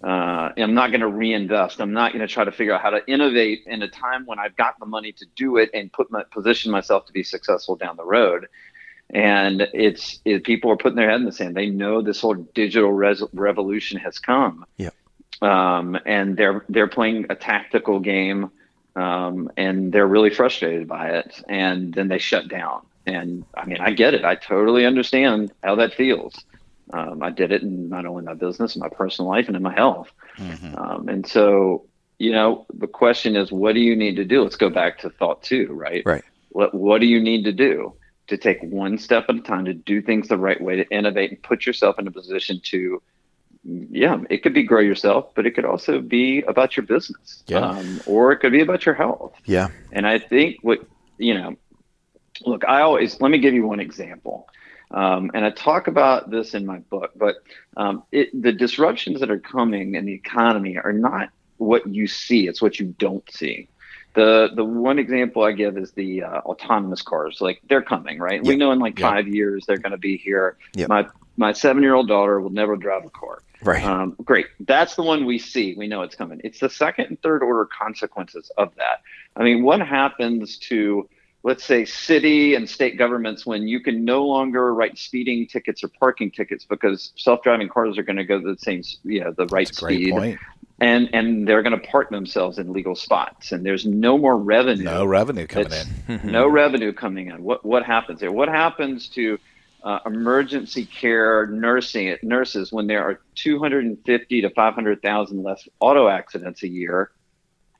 uh, 0.03 0.49
I'm 0.57 0.73
not 0.73 0.91
going 0.91 1.01
to 1.01 1.07
reinvest. 1.07 1.79
I'm 1.79 1.93
not 1.93 2.11
going 2.13 2.27
to 2.27 2.31
try 2.31 2.43
to 2.43 2.51
figure 2.51 2.73
out 2.73 2.81
how 2.81 2.89
to 2.91 3.01
innovate 3.07 3.63
in 3.67 3.81
a 3.81 3.87
time 3.87 4.25
when 4.25 4.37
I've 4.37 4.55
got 4.57 4.79
the 4.79 4.85
money 4.85 5.11
to 5.13 5.25
do 5.35 5.57
it 5.57 5.69
and 5.73 5.91
put 5.91 6.11
my 6.11 6.23
position 6.23 6.71
myself 6.71 7.05
to 7.07 7.13
be 7.13 7.23
successful 7.23 7.75
down 7.75 7.95
the 7.95 8.05
road. 8.05 8.47
And 9.09 9.61
it's 9.73 10.19
it, 10.25 10.43
people 10.43 10.69
are 10.69 10.75
putting 10.75 10.97
their 10.97 11.09
head 11.09 11.21
in 11.21 11.25
the 11.25 11.31
sand. 11.31 11.55
They 11.55 11.67
know 11.67 12.01
this 12.01 12.19
whole 12.19 12.33
digital 12.33 12.91
res- 12.91 13.23
revolution 13.31 13.97
has 13.99 14.19
come, 14.19 14.65
Yep. 14.75 14.93
um, 15.41 15.97
and 16.05 16.35
they're 16.35 16.65
they're 16.67 16.89
playing 16.89 17.27
a 17.29 17.35
tactical 17.35 18.01
game 18.01 18.51
um, 18.97 19.49
and 19.55 19.93
they're 19.93 20.07
really 20.07 20.31
frustrated 20.31 20.87
by 20.87 21.09
it 21.09 21.41
and 21.47 21.93
then 21.93 22.07
they 22.07 22.17
shut 22.17 22.47
down. 22.47 22.81
And 23.05 23.45
i 23.55 23.65
mean 23.65 23.77
i 23.79 23.91
get 23.91 24.13
it. 24.13 24.25
I 24.25 24.35
totally 24.35 24.85
understand 24.85 25.53
how 25.63 25.75
that 25.75 25.93
feels. 25.93 26.33
Um, 26.91 27.21
i 27.21 27.29
did 27.29 27.51
it 27.51 27.61
in 27.61 27.89
not 27.89 28.05
only 28.05 28.23
my 28.23 28.33
business 28.33 28.75
my 28.75 28.89
personal 28.89 29.29
life 29.31 29.47
and 29.47 29.55
in 29.55 29.63
my 29.63 29.73
health. 29.73 30.11
Um, 30.75 31.07
and 31.07 31.25
so 31.25 31.85
you 32.19 32.31
know 32.31 32.65
the 32.73 32.87
question 32.87 33.35
is 33.35 33.51
what 33.51 33.73
do 33.75 33.79
you 33.79 33.95
need 33.95 34.15
to 34.17 34.25
do? 34.25 34.43
Let's 34.43 34.57
go 34.57 34.69
back 34.69 34.99
to 34.99 35.09
thought 35.09 35.43
two 35.43 35.67
right? 35.71 36.03
Right. 36.05 36.23
what 36.49 36.73
what 36.73 36.99
do 36.99 37.07
you 37.07 37.21
need 37.21 37.43
to 37.45 37.53
do 37.53 37.93
to 38.27 38.37
take 38.37 38.61
one 38.61 38.97
step 38.97 39.25
at 39.29 39.35
a 39.35 39.41
time 39.41 39.65
to 39.65 39.73
do 39.73 40.01
things 40.01 40.27
the 40.27 40.37
right 40.37 40.59
way 40.59 40.75
to 40.75 40.89
innovate 40.89 41.31
and 41.31 41.41
put 41.41 41.65
yourself 41.65 41.97
in 41.99 42.07
a 42.07 42.11
position 42.11 42.59
to 42.65 43.01
yeah 43.67 44.17
it 44.29 44.43
could 44.43 44.53
be 44.53 44.63
grow 44.63 44.79
yourself 44.79 45.29
but 45.35 45.45
it 45.45 45.51
could 45.51 45.65
also 45.65 45.99
be 45.99 46.41
about 46.47 46.77
your 46.77 46.85
business 46.85 47.43
Yeah. 47.47 47.59
um, 47.59 48.01
or 48.05 48.31
it 48.31 48.37
could 48.37 48.53
be 48.53 48.61
about 48.61 48.85
your 48.85 48.95
health 48.95 49.33
Yeah. 49.45 49.69
and 49.91 50.07
I 50.07 50.19
think 50.19 50.57
what, 50.61 50.79
you 51.17 51.33
know, 51.33 51.55
look, 52.45 52.63
I 52.65 52.81
always, 52.81 53.19
let 53.19 53.31
me 53.31 53.39
give 53.39 53.53
you 53.53 53.65
one 53.65 53.79
example. 53.79 54.47
Um, 54.91 55.31
and 55.33 55.43
I 55.43 55.49
talk 55.49 55.87
about 55.87 56.29
this 56.29 56.53
in 56.53 56.65
my 56.65 56.79
book, 56.79 57.11
but 57.15 57.35
um, 57.75 58.03
it, 58.11 58.29
the 58.39 58.51
disruptions 58.53 59.19
that 59.19 59.29
are 59.31 59.39
coming 59.39 59.95
in 59.95 60.05
the 60.05 60.13
economy 60.13 60.77
are 60.77 60.93
not 60.93 61.29
what 61.57 61.87
you 61.87 62.07
see, 62.07 62.47
it's 62.47 62.61
what 62.61 62.79
you 62.79 62.95
don't 62.99 63.29
see. 63.31 63.69
The 64.17 64.49
the 64.55 64.65
one 64.65 64.97
example 64.97 65.43
I 65.43 65.51
give 65.51 65.77
is 65.77 65.91
the 65.91 66.23
uh, 66.23 66.39
autonomous 66.39 67.03
cars. 67.03 67.39
Like 67.39 67.61
they're 67.69 67.83
coming, 67.83 68.17
right? 68.17 68.43
We 68.43 68.55
know 68.55 68.71
in 68.71 68.79
like 68.79 68.97
Yep. 68.97 69.09
five 69.11 69.27
years 69.27 69.65
they're 69.67 69.77
going 69.77 69.91
to 69.91 69.97
be 69.99 70.17
here. 70.17 70.57
Yep. 70.73 70.89
My 70.89 71.07
my 71.37 71.53
seven 71.53 71.83
year 71.83 71.93
old 71.93 72.07
daughter 72.07 72.41
will 72.41 72.49
never 72.49 72.75
drive 72.75 73.05
a 73.05 73.11
car. 73.11 73.43
Right. 73.61 73.83
Um, 73.83 74.15
great. 74.25 74.47
That's 74.61 74.95
the 74.95 75.03
one 75.03 75.25
we 75.25 75.37
see. 75.37 75.75
We 75.77 75.87
know 75.87 76.01
it's 76.01 76.15
coming. 76.15 76.41
It's 76.43 76.59
the 76.59 76.69
second 76.69 77.05
and 77.09 77.21
third 77.21 77.43
order 77.43 77.65
consequences 77.67 78.51
of 78.57 78.73
that. 78.77 79.01
I 79.35 79.43
mean, 79.43 79.61
what 79.63 79.81
happens 79.81 80.57
to, 80.69 81.07
let's 81.43 81.63
say, 81.63 81.85
city 81.85 82.55
and 82.55 82.67
state 82.67 82.97
governments 82.97 83.45
when 83.45 83.67
you 83.67 83.79
can 83.79 84.03
no 84.03 84.25
longer 84.25 84.73
write 84.73 84.97
speeding 84.97 85.45
tickets 85.45 85.83
or 85.83 85.89
parking 85.89 86.31
tickets 86.31 86.65
because 86.65 87.13
self 87.17 87.43
driving 87.43 87.69
cars 87.69 87.99
are 87.99 88.03
going 88.03 88.17
to 88.17 88.25
go 88.25 88.39
the 88.41 88.57
same, 88.57 88.81
you 89.03 89.23
know, 89.23 89.31
the 89.31 89.45
right 89.47 89.67
That's 89.67 89.77
speed. 89.77 90.39
And, 90.79 91.09
and 91.13 91.47
they're 91.47 91.63
going 91.63 91.79
to 91.79 91.87
park 91.87 92.11
themselves 92.11 92.59
in 92.59 92.71
legal 92.71 92.95
spots, 92.95 93.51
and 93.51 93.65
there's 93.65 93.85
no 93.85 94.15
more 94.17 94.37
revenue. 94.37 94.83
No 94.83 95.05
revenue 95.05 95.47
coming 95.47 95.71
in. 96.07 96.21
no 96.31 96.47
revenue 96.47 96.93
coming 96.93 97.29
in. 97.29 97.43
What 97.43 97.65
what 97.65 97.83
happens 97.83 98.19
there? 98.19 98.31
What 98.31 98.47
happens 98.47 99.09
to 99.09 99.39
uh, 99.83 99.99
emergency 100.05 100.85
care 100.85 101.47
nursing 101.47 102.17
nurses 102.21 102.71
when 102.71 102.85
there 102.85 103.03
are 103.03 103.21
250 103.35 104.41
to 104.41 104.49
500,000 104.49 105.43
less 105.43 105.67
auto 105.79 106.07
accidents 106.07 106.61
a 106.61 106.67
year, 106.67 107.09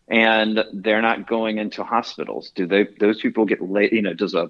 and 0.07 0.63
they're 0.73 1.01
not 1.01 1.27
going 1.27 1.59
into 1.59 1.83
hospitals? 1.83 2.51
Do 2.55 2.65
they? 2.65 2.87
Those 2.99 3.21
people 3.21 3.45
get 3.45 3.61
laid? 3.61 3.91
You 3.91 4.01
know, 4.01 4.13
does 4.13 4.33
a, 4.33 4.49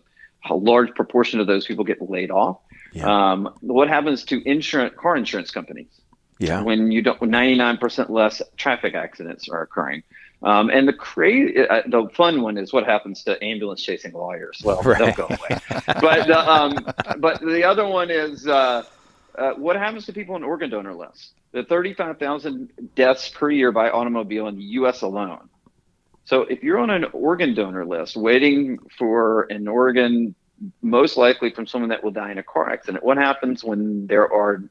a 0.50 0.56
large 0.56 0.94
proportion 0.96 1.40
of 1.40 1.48
those 1.48 1.66
people 1.66 1.84
get 1.84 2.02
laid 2.02 2.32
off? 2.32 2.60
Yeah. 2.94 3.32
Um, 3.32 3.54
what 3.62 3.90
happens 3.90 4.24
to 4.26 4.42
insurance 4.48 4.94
car 4.98 5.18
insurance 5.18 5.52
companies? 5.52 5.97
Yeah. 6.39 6.62
when 6.62 6.91
you 6.91 7.02
don't 7.02 7.19
99% 7.19 8.10
less 8.10 8.41
traffic 8.58 8.93
accidents 8.95 9.50
are 9.50 9.62
occurring. 9.62 10.04
Um, 10.43 10.69
and 10.69 10.88
the 10.88 10.93
crazy 10.93 11.67
uh, 11.67 11.82
the 11.88 12.08
fun 12.13 12.41
one 12.43 12.58
is 12.58 12.71
what 12.71 12.86
happens 12.86 13.23
to 13.23 13.43
ambulance 13.43 13.82
chasing 13.82 14.13
lawyers. 14.13 14.62
Well 14.63 14.82
Right. 14.84 15.00
they'll 15.00 15.13
go 15.13 15.26
away. 15.26 15.60
But 16.00 16.28
the, 16.28 16.38
um, 16.38 16.86
but 17.19 17.41
the 17.41 17.63
other 17.63 17.88
one 17.88 18.12
is 18.12 18.47
uh, 18.47 18.84
uh, 19.38 19.52
what 19.54 19.76
happens 19.78 20.06
to 20.06 20.13
people 20.13 20.36
on 20.36 20.43
organ 20.43 20.69
donor 20.69 20.93
lists? 20.93 21.32
The 21.54 21.63
35,000 21.63 22.69
deaths 22.95 23.30
per 23.30 23.50
year 23.50 23.71
by 23.71 23.89
automobile 23.89 24.47
in 24.47 24.58
the 24.58 24.63
US 24.63 25.02
alone. 25.02 25.50
So 26.26 26.41
if 26.41 26.62
you're 26.62 26.78
on 26.78 26.89
an 26.91 27.06
organ 27.13 27.56
donor 27.56 27.86
list 27.86 28.15
waiting 28.15 28.78
for 28.97 29.43
an 29.50 29.67
organ 29.67 30.36
most 30.82 31.17
likely 31.17 31.52
from 31.52 31.65
someone 31.65 31.89
that 31.89 32.04
will 32.04 32.12
die 32.12 32.32
in 32.32 32.38
a 32.38 32.43
car 32.43 32.69
accident 32.69 33.04
what 33.04 33.17
happens 33.17 33.63
when 33.63 34.08
there 34.08 34.32
are 34.32 34.63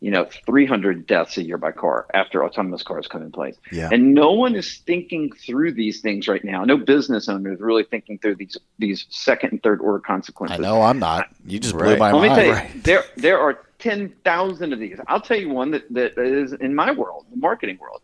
you 0.00 0.10
know 0.10 0.26
300 0.44 1.06
deaths 1.06 1.36
a 1.38 1.42
year 1.42 1.56
by 1.56 1.72
car 1.72 2.06
after 2.12 2.44
autonomous 2.44 2.82
cars 2.82 3.06
come 3.08 3.22
in 3.22 3.32
place 3.32 3.56
Yeah. 3.72 3.88
and 3.90 4.12
no 4.14 4.32
one 4.32 4.54
is 4.54 4.78
thinking 4.86 5.32
through 5.32 5.72
these 5.72 6.00
things 6.00 6.28
right 6.28 6.44
now 6.44 6.64
no 6.64 6.76
business 6.76 7.28
owner 7.28 7.52
is 7.52 7.60
really 7.60 7.84
thinking 7.84 8.18
through 8.18 8.34
these 8.36 8.56
these 8.78 9.06
second 9.08 9.52
and 9.52 9.62
third 9.62 9.80
order 9.80 9.98
consequences 9.98 10.58
I 10.58 10.62
know 10.62 10.82
I'm 10.82 10.98
not. 10.98 11.28
You 11.46 11.58
just 11.58 11.74
blew 11.74 11.84
Right. 11.90 11.98
my 11.98 12.12
let 12.12 12.22
me 12.22 12.28
tell 12.28 12.64
you, 12.74 12.80
there 12.82 13.04
there 13.16 13.38
are 13.38 13.58
ten 13.78 14.12
thousand 14.24 14.72
of 14.74 14.78
these. 14.78 14.98
I'll 15.08 15.20
tell 15.20 15.38
you 15.38 15.48
one 15.48 15.70
that, 15.70 15.90
that 15.94 16.18
is 16.18 16.52
in 16.52 16.74
my 16.74 16.90
world, 16.92 17.26
the 17.30 17.36
marketing 17.38 17.78
world. 17.80 18.02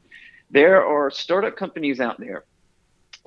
There 0.51 0.85
are 0.85 1.11
startup 1.11 1.57
companies 1.57 2.01
out 2.01 2.19
there 2.21 2.45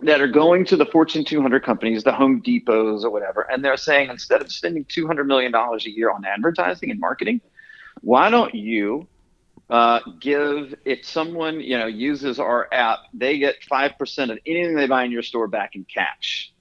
that 0.02 0.22
are 0.22 0.28
going 0.28 0.66
to 0.66 0.76
the 0.76 0.86
Fortune 0.86 1.24
200 1.24 1.64
companies, 1.64 2.04
the 2.04 2.12
Home 2.12 2.42
Depots 2.42 3.04
or 3.04 3.10
whatever, 3.10 3.42
and 3.50 3.64
they're 3.64 3.78
saying 3.78 4.10
instead 4.10 4.42
of 4.42 4.52
spending 4.52 4.86
200 4.86 5.24
million 5.26 5.52
dollars 5.52 5.86
a 5.86 5.90
year 5.92 6.10
on 6.12 6.26
advertising 6.26 6.90
and 6.92 7.00
marketing, 7.00 7.42
why 8.06 8.30
don't 8.30 8.54
you 8.54 9.08
uh, 9.70 10.00
give 10.20 10.76
if 10.86 11.06
someone 11.06 11.60
you 11.60 11.78
know 11.78 11.88
uses 11.88 12.40
our 12.40 12.68
app, 12.72 13.00
they 13.14 13.40
get 13.40 13.64
five 13.64 13.98
percent 13.98 14.30
of 14.32 14.38
anything 14.46 14.76
they 14.76 14.88
buy 14.88 15.04
in 15.04 15.12
your 15.12 15.24
store 15.24 15.48
back 15.48 15.76
in 15.76 15.84
cash. 15.86 16.54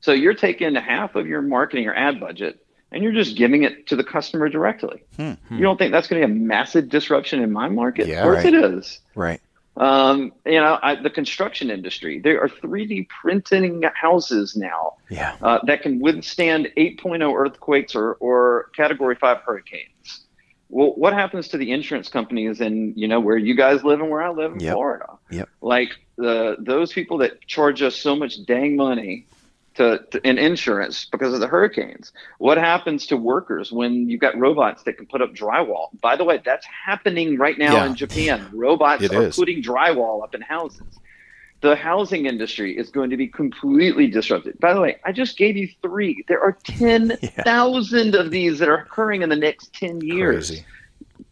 So 0.00 0.12
you're 0.12 0.34
taking 0.34 0.74
half 0.74 1.14
of 1.14 1.26
your 1.26 1.40
marketing 1.40 1.86
or 1.86 1.94
ad 1.94 2.18
budget 2.20 2.66
and 2.90 3.04
you're 3.04 3.12
just 3.12 3.36
giving 3.36 3.62
it 3.62 3.86
to 3.88 3.96
the 3.96 4.02
customer 4.04 4.48
directly. 4.48 5.04
You 5.18 5.36
don't 5.60 5.76
think 5.76 5.92
that's 5.92 6.08
going 6.08 6.22
to 6.22 6.26
be 6.26 6.32
a 6.32 6.34
massive 6.34 6.88
disruption 6.88 7.42
in 7.42 7.52
my 7.52 7.68
market? 7.68 8.08
Yeah, 8.08 8.18
of 8.18 8.22
course 8.24 8.44
right. 8.44 8.54
it 8.54 8.64
is. 8.74 9.00
Right. 9.14 9.40
Um, 9.76 10.32
you 10.44 10.60
know, 10.60 10.78
I, 10.82 11.00
the 11.00 11.10
construction 11.10 11.70
industry, 11.70 12.18
there 12.18 12.42
are 12.42 12.48
3D 12.48 13.08
printing 13.08 13.82
houses 13.94 14.56
now 14.56 14.94
Yeah. 15.08 15.36
uh, 15.40 15.60
that 15.64 15.82
can 15.82 16.00
withstand 16.00 16.68
8.0 16.76 17.34
earthquakes 17.34 17.94
or, 17.94 18.14
or 18.14 18.70
category 18.76 19.14
five 19.14 19.38
hurricanes. 19.38 20.26
Well, 20.72 20.92
what 20.94 21.12
happens 21.12 21.48
to 21.48 21.58
the 21.58 21.72
insurance 21.72 22.08
companies 22.08 22.60
in, 22.60 22.94
you 22.96 23.08
know, 23.08 23.18
where 23.20 23.36
you 23.36 23.54
guys 23.56 23.82
live 23.82 24.00
and 24.00 24.08
where 24.08 24.22
I 24.22 24.30
live 24.30 24.52
in 24.52 24.60
Yep. 24.60 24.72
Florida? 24.72 25.06
Yep. 25.30 25.48
Like 25.60 25.90
the, 26.16 26.56
those 26.60 26.92
people 26.92 27.18
that 27.18 27.44
charge 27.46 27.82
us 27.82 27.96
so 27.96 28.14
much 28.14 28.44
dang 28.46 28.76
money 28.76 29.26
to, 29.74 29.98
to 30.12 30.26
in 30.26 30.38
insurance 30.38 31.06
because 31.10 31.34
of 31.34 31.40
the 31.40 31.46
hurricanes. 31.48 32.12
What 32.38 32.56
happens 32.58 33.06
to 33.06 33.16
workers 33.16 33.72
when 33.72 34.08
you've 34.08 34.20
got 34.20 34.38
robots 34.38 34.84
that 34.84 34.96
can 34.96 35.06
put 35.06 35.22
up 35.22 35.32
drywall? 35.34 35.88
By 36.00 36.14
the 36.16 36.24
way, 36.24 36.40
that's 36.44 36.66
happening 36.66 37.36
right 37.36 37.58
now 37.58 37.74
Yeah. 37.74 37.86
in 37.86 37.94
Japan. 37.96 38.48
Robots 38.52 39.02
It 39.02 39.12
are 39.12 39.26
is. 39.28 39.36
putting 39.36 39.62
drywall 39.62 40.22
up 40.22 40.34
in 40.34 40.40
houses. 40.40 40.98
The 41.60 41.76
housing 41.76 42.24
industry 42.26 42.76
is 42.76 42.88
going 42.90 43.10
to 43.10 43.16
be 43.18 43.28
completely 43.28 44.06
disrupted. 44.06 44.58
By 44.60 44.72
the 44.72 44.80
way, 44.80 44.96
I 45.04 45.12
just 45.12 45.36
gave 45.36 45.56
you 45.58 45.68
three. 45.82 46.24
There 46.26 46.40
are 46.42 46.56
10,000 46.64 48.14
of 48.14 48.30
these 48.30 48.58
that 48.60 48.68
are 48.68 48.78
occurring 48.78 49.22
in 49.22 49.28
the 49.28 49.36
next 49.36 49.72
10 49.74 50.00
years. 50.00 50.48
Crazy. 50.48 50.64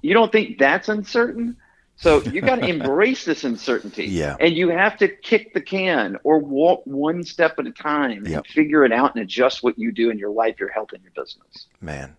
You 0.03 0.15
don't 0.15 0.31
think 0.31 0.59
that's 0.59 0.89
uncertain? 0.89 1.57
So 1.97 2.23
you 2.23 2.43
got 2.43 2.57
to 2.57 2.67
embrace 2.69 3.25
this 3.25 3.43
uncertainty. 3.43 4.05
Yeah. 4.05 4.37
And 4.39 4.55
you 4.55 4.69
have 4.69 4.99
to 4.99 5.09
kick 5.09 5.55
the 5.55 5.61
can 5.63 6.17
or 6.25 6.39
walk 6.39 6.83
one 6.85 7.25
step 7.25 7.59
at 7.59 7.67
a 7.67 7.73
time 7.73 8.27
Yep. 8.27 8.37
and 8.37 8.47
figure 8.47 8.85
it 8.85 8.93
out 8.93 9.15
and 9.15 9.23
adjust 9.25 9.63
what 9.63 9.79
you 9.79 9.91
do 9.93 10.11
in 10.11 10.19
your 10.19 10.31
life, 10.31 10.61
your 10.61 10.69
health, 10.71 10.93
and 10.93 11.03
your 11.03 11.13
business. 11.13 11.67
Man. 11.81 12.17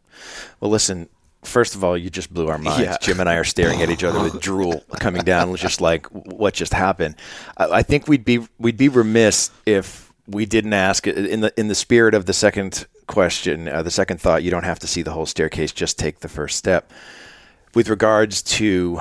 Well, 0.59 0.71
listen. 0.71 1.09
First 1.43 1.73
of 1.75 1.83
all, 1.83 1.97
you 1.97 2.09
just 2.09 2.33
blew 2.33 2.49
our 2.49 2.57
minds. 2.57 2.81
Yeah. 2.81 2.97
Jim 3.01 3.19
and 3.19 3.29
I 3.29 3.35
are 3.35 3.45
staring 3.45 3.81
at 3.81 3.89
each 3.89 4.03
other 4.03 4.21
with 4.21 4.41
drool 4.41 4.83
coming 4.99 5.23
down, 5.23 5.55
just 5.55 5.79
like 5.79 6.05
what 6.07 6.53
just 6.53 6.73
happened. 6.73 7.15
I, 7.57 7.65
I 7.65 7.83
think 7.83 8.07
we'd 8.07 8.25
be 8.25 8.45
we'd 8.57 8.77
be 8.77 8.89
remiss 8.89 9.49
if 9.65 10.11
we 10.27 10.45
didn't 10.45 10.73
ask 10.73 11.07
in 11.07 11.39
the 11.41 11.57
in 11.57 11.69
the 11.69 11.75
spirit 11.75 12.13
of 12.13 12.25
the 12.25 12.33
second 12.33 12.87
question, 13.07 13.69
uh, 13.69 13.81
the 13.81 13.91
second 13.91 14.19
thought. 14.19 14.43
You 14.43 14.51
don't 14.51 14.65
have 14.65 14.79
to 14.79 14.87
see 14.87 15.01
the 15.01 15.11
whole 15.11 15.25
staircase; 15.25 15.71
just 15.71 15.97
take 15.97 16.19
the 16.19 16.29
first 16.29 16.57
step. 16.57 16.91
With 17.73 17.87
regards 17.87 18.41
to 18.41 18.99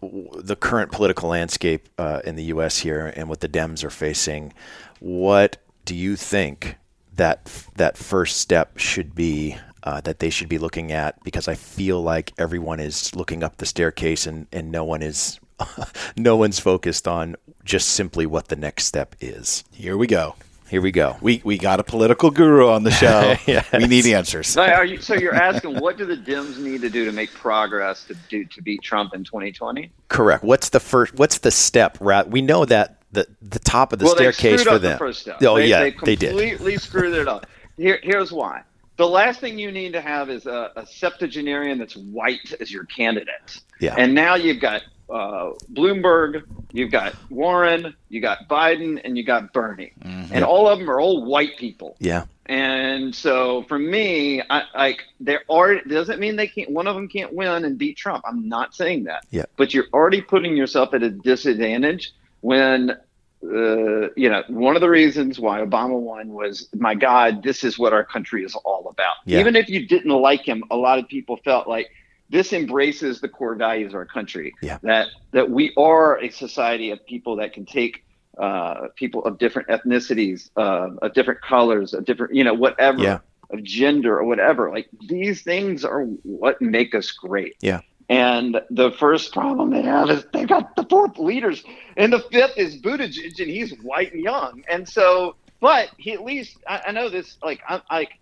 the 0.00 0.56
current 0.56 0.92
political 0.92 1.28
landscape 1.28 1.88
uh, 1.98 2.22
in 2.24 2.36
the 2.36 2.44
U.S. 2.44 2.78
here 2.78 3.12
and 3.16 3.28
what 3.28 3.40
the 3.40 3.48
Dems 3.48 3.84
are 3.84 3.90
facing, 3.90 4.52
what 5.00 5.58
do 5.84 5.94
you 5.94 6.16
think 6.16 6.76
that 7.16 7.66
that 7.76 7.96
first 7.96 8.38
step 8.38 8.78
should 8.78 9.14
be 9.14 9.56
uh, 9.82 10.00
that 10.02 10.18
they 10.18 10.30
should 10.30 10.48
be 10.48 10.58
looking 10.58 10.92
at? 10.92 11.22
Because 11.24 11.48
I 11.48 11.54
feel 11.54 12.02
like 12.02 12.32
everyone 12.38 12.80
is 12.80 13.14
looking 13.14 13.42
up 13.42 13.56
the 13.58 13.66
staircase 13.66 14.26
and, 14.26 14.46
and 14.52 14.70
no 14.70 14.84
one 14.84 15.02
is 15.02 15.38
no 16.16 16.36
one's 16.36 16.58
focused 16.60 17.08
on 17.08 17.36
just 17.64 17.88
simply 17.90 18.26
what 18.26 18.48
the 18.48 18.56
next 18.56 18.84
step 18.84 19.14
is. 19.20 19.64
Here 19.72 19.96
we 19.96 20.06
go. 20.06 20.34
Here 20.70 20.82
we 20.82 20.90
go. 20.92 21.16
We 21.22 21.40
we 21.44 21.56
got 21.56 21.80
a 21.80 21.82
political 21.82 22.30
guru 22.30 22.68
on 22.68 22.82
the 22.84 22.90
show. 22.90 23.34
Yes. 23.46 23.66
We 23.72 23.86
need 23.86 24.04
answers. 24.06 24.48
So, 24.48 24.62
are 24.62 24.84
you, 24.84 25.00
so 25.00 25.14
you're 25.14 25.34
asking 25.34 25.80
what 25.80 25.96
do 25.96 26.04
the 26.04 26.16
Dems 26.16 26.58
need 26.58 26.82
to 26.82 26.90
do 26.90 27.06
to 27.06 27.12
make 27.12 27.32
progress 27.32 28.04
to 28.04 28.14
do 28.28 28.44
to 28.44 28.60
beat 28.62 28.82
Trump 28.82 29.14
in 29.14 29.24
2020? 29.24 29.90
Correct. 30.08 30.44
What's 30.44 30.68
the 30.68 30.80
first? 30.80 31.14
What's 31.14 31.38
the 31.38 31.50
step? 31.50 31.96
Ra- 32.00 32.24
We 32.28 32.42
know 32.42 32.66
that 32.66 33.00
the 33.12 33.26
the 33.40 33.58
top 33.58 33.94
of 33.94 33.98
the 33.98 34.04
well, 34.04 34.14
they 34.14 34.30
staircase 34.30 34.60
screwed 34.60 34.68
for 34.68 34.74
up 34.76 34.82
them. 34.82 34.92
the 34.92 34.98
first 34.98 35.20
step. 35.22 35.38
Oh 35.42 35.56
they, 35.56 35.68
yeah, 35.68 35.80
they 35.80 35.90
they 36.04 36.16
did. 36.16 36.28
completely 36.30 36.76
screwed 36.76 37.14
it 37.14 37.26
up. 37.28 37.46
Here, 37.78 37.98
here's 38.02 38.30
why. 38.30 38.62
The 38.98 39.08
last 39.08 39.40
thing 39.40 39.60
you 39.60 39.70
need 39.70 39.92
to 39.92 40.00
have 40.00 40.28
is 40.28 40.46
a, 40.46 40.72
a 40.74 40.84
septuagenarian 40.84 41.78
that's 41.78 41.96
white 41.96 42.52
as 42.60 42.70
your 42.70 42.84
candidate. 42.84 43.60
Yeah. 43.80 43.94
And 43.96 44.12
now 44.12 44.34
you've 44.34 44.60
got 44.60 44.82
uh, 45.08 45.52
Bloomberg, 45.72 46.42
you've 46.72 46.90
got 46.90 47.14
Warren, 47.30 47.94
you 48.08 48.20
got 48.20 48.48
Biden, 48.48 49.00
and 49.04 49.16
you 49.16 49.24
got 49.24 49.52
Bernie, 49.52 49.92
and 50.02 50.44
all 50.44 50.68
of 50.68 50.80
them 50.80 50.90
are 50.90 51.00
all 51.00 51.24
white 51.24 51.56
people. 51.56 51.96
Yeah. 52.00 52.24
And 52.46 53.14
so 53.14 53.62
for 53.68 53.78
me, 53.78 54.42
I 54.50 54.64
like 54.74 55.04
there 55.20 55.42
are 55.48 55.80
doesn't 55.82 56.18
mean 56.18 56.34
they 56.36 56.48
can't 56.48 56.70
one 56.70 56.88
of 56.88 56.96
them 56.96 57.06
can't 57.06 57.32
win 57.32 57.64
and 57.64 57.78
beat 57.78 57.96
Trump. 57.96 58.24
I'm 58.26 58.48
not 58.48 58.74
saying 58.74 59.04
that. 59.04 59.26
Yeah. 59.30 59.44
But 59.56 59.74
you're 59.74 59.86
already 59.92 60.22
putting 60.22 60.56
yourself 60.56 60.92
at 60.92 61.02
a 61.02 61.10
disadvantage 61.10 62.12
when 62.40 62.96
uh, 63.44 64.08
you 64.16 64.28
know, 64.28 64.42
one 64.48 64.74
of 64.74 64.80
the 64.80 64.88
reasons 64.88 65.38
why 65.38 65.60
Obama 65.60 65.98
won 65.98 66.28
was, 66.32 66.68
my 66.74 66.94
God, 66.94 67.42
this 67.42 67.62
is 67.64 67.78
what 67.78 67.92
our 67.92 68.04
country 68.04 68.44
is 68.44 68.54
all 68.54 68.88
about. 68.88 69.16
Yeah. 69.26 69.40
Even 69.40 69.54
if 69.56 69.68
you 69.68 69.86
didn't 69.86 70.10
like 70.10 70.42
him, 70.46 70.64
a 70.70 70.76
lot 70.76 70.98
of 70.98 71.08
people 71.08 71.36
felt 71.44 71.68
like 71.68 71.88
this 72.30 72.52
embraces 72.52 73.20
the 73.20 73.28
core 73.28 73.54
values 73.54 73.92
of 73.92 73.94
our 73.96 74.04
country. 74.06 74.52
Yeah. 74.60 74.78
That 74.82 75.08
that 75.30 75.50
we 75.50 75.72
are 75.76 76.18
a 76.22 76.30
society 76.30 76.90
of 76.90 77.04
people 77.06 77.36
that 77.36 77.52
can 77.52 77.64
take 77.64 78.04
uh, 78.38 78.88
people 78.96 79.24
of 79.24 79.38
different 79.38 79.68
ethnicities, 79.68 80.50
uh, 80.56 80.90
of 81.02 81.14
different 81.14 81.40
colors, 81.40 81.94
of 81.94 82.04
different, 82.04 82.34
you 82.34 82.44
know, 82.44 82.54
whatever, 82.54 83.02
Yeah. 83.02 83.18
of 83.50 83.62
gender 83.62 84.18
or 84.18 84.24
whatever. 84.24 84.70
Like 84.70 84.88
these 85.08 85.42
things 85.42 85.84
are 85.84 86.04
what 86.22 86.60
make 86.60 86.94
us 86.94 87.10
great. 87.12 87.54
Yeah. 87.60 87.80
And 88.08 88.60
the 88.70 88.90
first 88.92 89.32
problem 89.32 89.70
they 89.70 89.82
have 89.82 90.08
is 90.08 90.24
they 90.32 90.44
got 90.44 90.74
the 90.76 90.84
fourth 90.84 91.18
leaders, 91.18 91.62
and 91.96 92.10
the 92.12 92.20
fifth 92.20 92.56
is 92.56 92.76
Buttigieg, 92.76 93.38
and 93.38 93.50
he's 93.50 93.72
white 93.82 94.14
and 94.14 94.22
young. 94.22 94.64
And 94.68 94.88
so, 94.88 95.36
but 95.60 95.90
he 95.98 96.12
at 96.12 96.24
least 96.24 96.56
I, 96.66 96.84
I 96.86 96.92
know 96.92 97.10
this. 97.10 97.36
Like 97.42 97.60
I, 97.68 97.82
like 97.90 98.12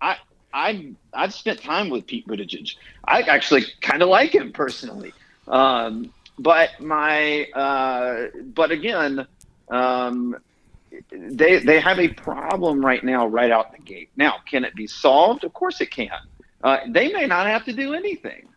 I, 0.00 0.16
I, 0.52 0.92
I've 1.12 1.32
spent 1.32 1.62
time 1.62 1.90
with 1.90 2.06
Pete 2.06 2.26
Buttigieg. 2.26 2.74
I 3.04 3.22
actually 3.22 3.66
kind 3.82 4.02
of 4.02 4.08
like 4.08 4.34
him 4.34 4.52
personally. 4.52 5.12
Um, 5.46 6.12
but 6.38 6.70
my, 6.80 7.44
uh, 7.54 8.26
but 8.52 8.72
again, 8.72 9.26
um, 9.68 10.36
they 11.12 11.58
they 11.60 11.78
have 11.78 12.00
a 12.00 12.08
problem 12.08 12.84
right 12.84 13.04
now, 13.04 13.26
right 13.26 13.50
out 13.50 13.72
the 13.72 13.82
gate. 13.82 14.10
Now, 14.16 14.36
can 14.44 14.64
it 14.64 14.74
be 14.74 14.86
solved? 14.86 15.44
Of 15.44 15.52
course, 15.52 15.80
it 15.80 15.90
can. 15.90 16.10
Uh, 16.64 16.78
they 16.88 17.12
may 17.12 17.26
not 17.26 17.46
have 17.46 17.64
to 17.66 17.72
do 17.72 17.94
anything. 17.94 18.48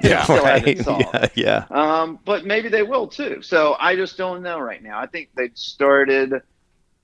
Yeah, 0.00 0.26
right. 0.42 0.78
solved. 0.78 1.04
yeah, 1.12 1.28
yeah. 1.34 1.66
Um, 1.70 2.18
but 2.24 2.44
maybe 2.44 2.68
they 2.68 2.82
will 2.82 3.08
too. 3.08 3.42
So 3.42 3.76
I 3.78 3.96
just 3.96 4.16
don't 4.16 4.42
know 4.42 4.58
right 4.58 4.82
now. 4.82 4.98
I 4.98 5.06
think 5.06 5.30
they've 5.36 5.56
started. 5.56 6.42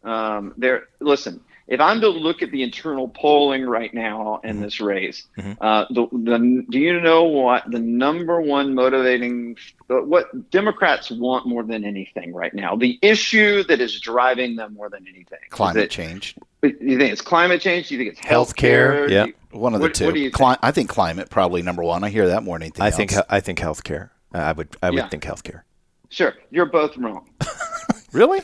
Um, 0.05 0.55
there. 0.57 0.89
Listen, 1.01 1.41
if 1.69 1.81
I'm 1.81 2.01
to 2.01 2.09
look 2.09 2.41
at 2.41 2.51
the 2.51 2.63
internal 2.63 3.09
polling 3.09 3.67
right 3.67 3.93
now 3.93 4.41
in 4.43 4.61
this 4.61 4.81
race, 4.81 5.27
uh, 5.61 5.85
the, 5.91 6.07
the 6.13 6.65
do 6.71 6.79
you 6.79 6.99
know 7.01 7.25
what 7.25 7.71
the 7.71 7.79
number 7.79 8.41
one 8.41 8.75
motivating 8.75 9.57
what 9.87 10.51
Democrats 10.51 11.11
want 11.11 11.47
more 11.47 11.63
than 11.63 11.85
anything 11.85 12.33
right 12.33 12.55
now? 12.55 12.75
The 12.75 12.99
issue 13.03 13.65
that 13.65 13.83
is 13.83 14.01
driving 14.01 14.57
them 14.57 14.75
more 14.75 14.89
than 14.89 15.07
anything. 15.07 15.39
Climate 15.51 15.91
change. 15.91 16.37
But 16.61 16.81
you 16.83 16.99
think 16.99 17.13
it's 17.13 17.21
climate 17.23 17.61
change? 17.61 17.89
Do 17.89 17.95
you 17.97 18.01
think 18.05 18.19
it's 18.19 18.27
Healthcare, 18.27 19.07
healthcare? 19.07 19.11
yeah. 19.11 19.25
You- 19.27 19.35
One 19.53 19.75
of 19.75 19.81
the 19.81 19.87
What- 19.87 19.95
two. 19.95 20.07
what 20.07 20.15
do 20.15 20.21
you 20.21 20.31
Cli- 20.31 20.47
think? 20.49 20.59
I 20.63 20.71
think 20.73 20.89
climate 20.91 21.31
probably 21.31 21.63
number 21.63 21.83
one. 21.83 22.05
I 22.05 22.11
hear 22.11 22.27
that 22.29 22.43
more 22.43 22.57
than 22.59 22.65
anything 22.65 22.83
I 22.83 22.87
else. 22.87 22.97
think 22.97 23.13
I 23.31 23.41
think 23.41 23.59
healthcare. 23.61 24.11
Uh, 24.35 24.39
I 24.39 24.53
would 24.53 24.69
I 24.83 24.91
would 24.91 24.97
Yeah. 24.99 25.09
think 25.09 25.23
healthcare. 25.25 25.63
Sure, 26.11 26.35
you're 26.51 26.67
both 26.67 26.97
wrong. 26.99 27.31
really. 28.13 28.43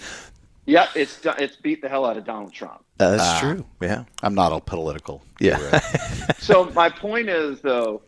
Yep, 0.67 0.89
it's 0.95 1.21
it's 1.39 1.57
beat 1.57 1.83
the 1.83 1.89
hell 1.91 2.07
out 2.07 2.17
of 2.17 2.25
Donald 2.25 2.53
Trump. 2.53 2.83
Uh, 2.99 3.17
that's 3.17 3.41
true. 3.41 3.65
Yeah. 3.83 4.05
I'm 4.23 4.35
not 4.35 4.53
a 4.53 4.61
political. 4.61 5.23
Yeah. 5.41 5.59
so 6.39 6.71
my 6.75 6.89
point 6.89 7.29
is 7.29 7.61
though 7.61 8.01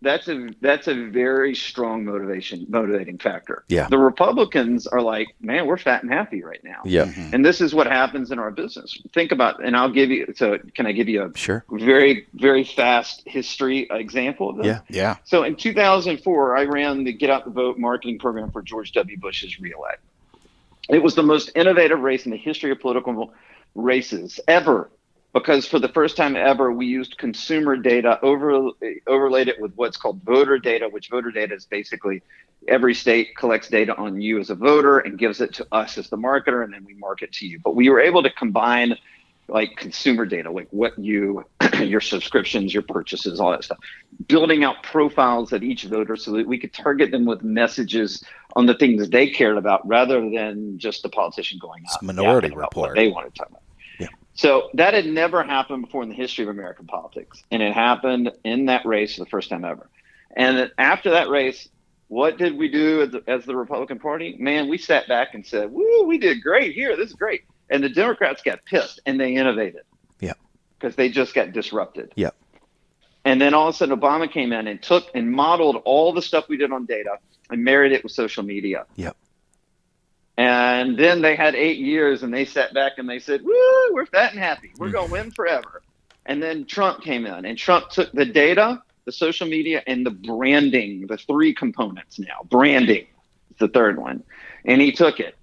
that's 0.00 0.28
a 0.28 0.48
that's 0.60 0.86
a 0.86 0.94
very 0.94 1.54
strong 1.54 2.04
motivation 2.04 2.64
motivating 2.68 3.18
factor 3.18 3.64
Yeah. 3.68 3.88
the 3.88 3.98
republicans 3.98 4.86
are 4.86 5.00
like 5.02 5.28
man 5.40 5.66
we're 5.66 5.76
fat 5.78 6.02
and 6.02 6.12
happy 6.12 6.42
right 6.44 6.62
now 6.62 6.80
Yeah. 6.84 7.06
Mm-hmm. 7.06 7.34
and 7.34 7.44
this 7.44 7.60
is 7.60 7.74
what 7.74 7.86
happens 7.88 8.30
in 8.30 8.38
our 8.38 8.50
business 8.50 9.00
think 9.12 9.32
about 9.32 9.62
and 9.64 9.76
i'll 9.76 9.90
give 9.90 10.10
you 10.10 10.32
so 10.36 10.58
can 10.74 10.86
i 10.86 10.92
give 10.92 11.08
you 11.08 11.24
a 11.24 11.36
Sure. 11.36 11.64
very 11.70 12.26
very 12.34 12.62
fast 12.64 13.22
history 13.26 13.88
example 13.90 14.50
of 14.50 14.56
this 14.58 14.66
Yeah. 14.66 14.80
yeah. 14.88 15.16
so 15.24 15.42
in 15.42 15.56
2004, 15.56 16.56
I 16.56 16.64
ran 16.64 17.04
the 17.04 17.12
Get 17.12 17.30
Out 17.30 17.44
the 17.44 17.50
Vote 17.50 17.78
marketing 17.78 18.18
program 18.18 18.50
for 18.50 18.62
George 18.62 18.92
W. 18.92 19.18
Bush's 19.18 19.58
reelect. 19.60 20.02
It 20.88 21.02
was 21.02 21.14
the 21.14 21.22
most 21.22 21.50
innovative 21.54 22.00
race 22.00 22.24
in 22.24 22.30
the 22.30 22.36
history 22.36 22.70
of 22.70 22.80
political 22.80 23.32
races 23.74 24.40
ever, 24.48 24.90
because 25.32 25.66
for 25.66 25.78
the 25.78 25.88
first 25.88 26.16
time 26.16 26.36
ever, 26.36 26.72
we 26.72 26.86
used 26.86 27.18
consumer 27.18 27.76
data, 27.76 28.18
over, 28.22 28.70
overlaid 29.06 29.48
it 29.48 29.60
with 29.60 29.72
what's 29.76 29.96
called 29.96 30.22
voter 30.22 30.58
data, 30.58 30.88
which 30.88 31.08
voter 31.08 31.30
data 31.30 31.54
is 31.54 31.66
basically 31.66 32.22
every 32.66 32.94
state 32.94 33.36
collects 33.36 33.68
data 33.68 33.94
on 33.96 34.20
you 34.20 34.38
as 34.38 34.50
a 34.50 34.54
voter 34.54 34.98
and 34.98 35.18
gives 35.18 35.40
it 35.40 35.54
to 35.54 35.66
us 35.70 35.98
as 35.98 36.08
the 36.08 36.16
marketer, 36.16 36.64
and 36.64 36.72
then 36.72 36.84
we 36.84 36.94
market 36.94 37.32
to 37.32 37.46
you. 37.46 37.60
But 37.62 37.76
we 37.76 37.88
were 37.88 38.00
able 38.00 38.22
to 38.22 38.30
combine 38.30 38.96
like 39.48 39.76
consumer 39.76 40.26
data, 40.26 40.50
like 40.50 40.68
what 40.70 40.98
you, 40.98 41.44
your 41.80 42.00
subscriptions, 42.00 42.72
your 42.74 42.82
purchases, 42.82 43.40
all 43.40 43.50
that 43.50 43.64
stuff, 43.64 43.78
building 44.26 44.62
out 44.62 44.82
profiles 44.82 45.52
of 45.52 45.62
each 45.62 45.84
voter 45.84 46.16
so 46.16 46.32
that 46.32 46.46
we 46.46 46.58
could 46.58 46.72
target 46.72 47.10
them 47.10 47.24
with 47.24 47.42
messages 47.42 48.22
on 48.56 48.66
the 48.66 48.74
things 48.74 49.08
they 49.08 49.28
cared 49.28 49.56
about 49.56 49.86
rather 49.88 50.20
than 50.30 50.78
just 50.78 51.02
the 51.02 51.08
politician 51.08 51.58
going 51.58 51.82
out. 51.86 51.94
It's 51.94 52.02
Minority 52.02 52.48
about 52.48 52.76
what 52.76 52.90
Report. 52.90 52.96
they 52.96 53.08
wanted 53.08 53.34
to 53.34 53.38
talk 53.38 53.50
about. 53.50 53.62
So 54.38 54.70
that 54.74 54.94
had 54.94 55.04
never 55.04 55.42
happened 55.42 55.82
before 55.82 56.04
in 56.04 56.10
the 56.10 56.14
history 56.14 56.44
of 56.44 56.48
American 56.48 56.86
politics. 56.86 57.42
And 57.50 57.60
it 57.60 57.74
happened 57.74 58.30
in 58.44 58.66
that 58.66 58.86
race 58.86 59.16
for 59.16 59.24
the 59.24 59.30
first 59.30 59.50
time 59.50 59.64
ever. 59.64 59.90
And 60.36 60.70
after 60.78 61.10
that 61.10 61.28
race, 61.28 61.68
what 62.06 62.38
did 62.38 62.56
we 62.56 62.68
do 62.68 63.02
as 63.02 63.10
the, 63.10 63.24
as 63.26 63.44
the 63.46 63.56
Republican 63.56 63.98
Party? 63.98 64.36
Man, 64.38 64.68
we 64.68 64.78
sat 64.78 65.08
back 65.08 65.34
and 65.34 65.44
said, 65.44 65.72
"Woo, 65.72 66.04
we 66.04 66.18
did 66.18 66.40
great 66.40 66.72
here. 66.72 66.96
This 66.96 67.10
is 67.10 67.16
great." 67.16 67.42
And 67.68 67.82
the 67.82 67.88
Democrats 67.88 68.40
got 68.40 68.64
pissed 68.64 69.00
and 69.06 69.18
they 69.18 69.34
innovated. 69.34 69.82
Yeah. 70.20 70.34
Because 70.78 70.94
they 70.94 71.08
just 71.08 71.34
got 71.34 71.52
disrupted. 71.52 72.12
Yeah. 72.14 72.30
And 73.24 73.40
then 73.40 73.54
all 73.54 73.68
of 73.68 73.74
a 73.74 73.76
sudden, 73.76 73.98
Obama 73.98 74.30
came 74.30 74.52
in 74.52 74.68
and 74.68 74.80
took 74.80 75.08
and 75.16 75.32
modeled 75.32 75.82
all 75.84 76.12
the 76.12 76.22
stuff 76.22 76.48
we 76.48 76.56
did 76.56 76.70
on 76.70 76.86
data 76.86 77.18
and 77.50 77.64
married 77.64 77.90
it 77.90 78.04
with 78.04 78.12
social 78.12 78.44
media. 78.44 78.86
Yep. 78.94 79.16
And 80.38 80.96
then 80.96 81.20
they 81.20 81.34
had 81.34 81.56
eight 81.56 81.78
years 81.78 82.22
and 82.22 82.32
they 82.32 82.44
sat 82.44 82.72
back 82.72 82.92
and 82.98 83.10
they 83.10 83.18
said, 83.18 83.42
Woo, 83.42 83.92
we're 83.92 84.06
fat 84.06 84.30
and 84.30 84.40
happy. 84.40 84.70
We're 84.78 84.90
going 84.90 85.08
to 85.08 85.12
win 85.12 85.32
forever. 85.32 85.82
And 86.26 86.40
then 86.40 86.64
Trump 86.64 87.02
came 87.02 87.26
in 87.26 87.44
and 87.44 87.58
Trump 87.58 87.90
took 87.90 88.12
the 88.12 88.24
data, 88.24 88.80
the 89.04 89.10
social 89.10 89.48
media, 89.48 89.82
and 89.88 90.06
the 90.06 90.12
branding, 90.12 91.08
the 91.08 91.18
three 91.18 91.52
components 91.52 92.20
now. 92.20 92.46
Branding 92.48 93.06
is 93.50 93.56
the 93.58 93.66
third 93.66 93.98
one. 93.98 94.22
And 94.64 94.80
he 94.80 94.92
took 94.92 95.18
it 95.18 95.36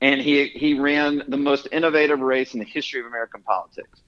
and 0.00 0.20
he, 0.20 0.48
he 0.48 0.74
ran 0.74 1.22
the 1.28 1.36
most 1.36 1.68
innovative 1.70 2.18
race 2.18 2.52
in 2.52 2.58
the 2.58 2.66
history 2.66 2.98
of 2.98 3.06
American 3.06 3.42
politics. 3.42 4.00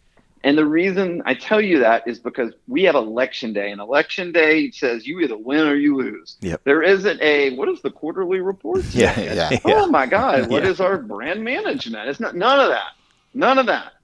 And 0.45 0.59
the 0.59 0.67
reason 0.67 1.23
I 1.25 1.33
tell 1.35 1.61
you 1.61 1.79
that 1.81 2.07
is 2.07 2.19
because 2.19 2.53
we 2.69 2.83
have 2.85 2.95
election 2.95 3.55
day, 3.55 3.71
and 3.71 3.81
election 3.81 4.31
day 4.31 4.71
says 4.71 5.07
you 5.07 5.21
either 5.21 5.39
win 5.39 5.67
or 5.67 5.75
you 5.75 5.97
lose. 5.97 6.37
Yep. 6.43 6.61
There 6.65 6.83
isn't 6.83 7.21
a 7.23 7.57
what 7.57 7.69
is 7.71 7.81
the 7.81 7.91
quarterly 7.91 8.41
report? 8.41 8.85
Yeah. 8.95 9.19
Yeah. 9.19 9.51
Yeah. 9.51 9.59
Oh 9.65 9.87
my 9.87 10.05
God, 10.07 10.49
What 10.51 10.63
Yeah. 10.63 10.71
is 10.71 10.81
our 10.81 10.99
brand 10.99 11.43
management? 11.43 12.09
It's 12.11 12.21
not 12.21 12.37
none 12.37 12.61
of 12.61 12.69
that. 12.69 12.91
None 13.33 13.59
of 13.59 13.67
that. 13.67 13.95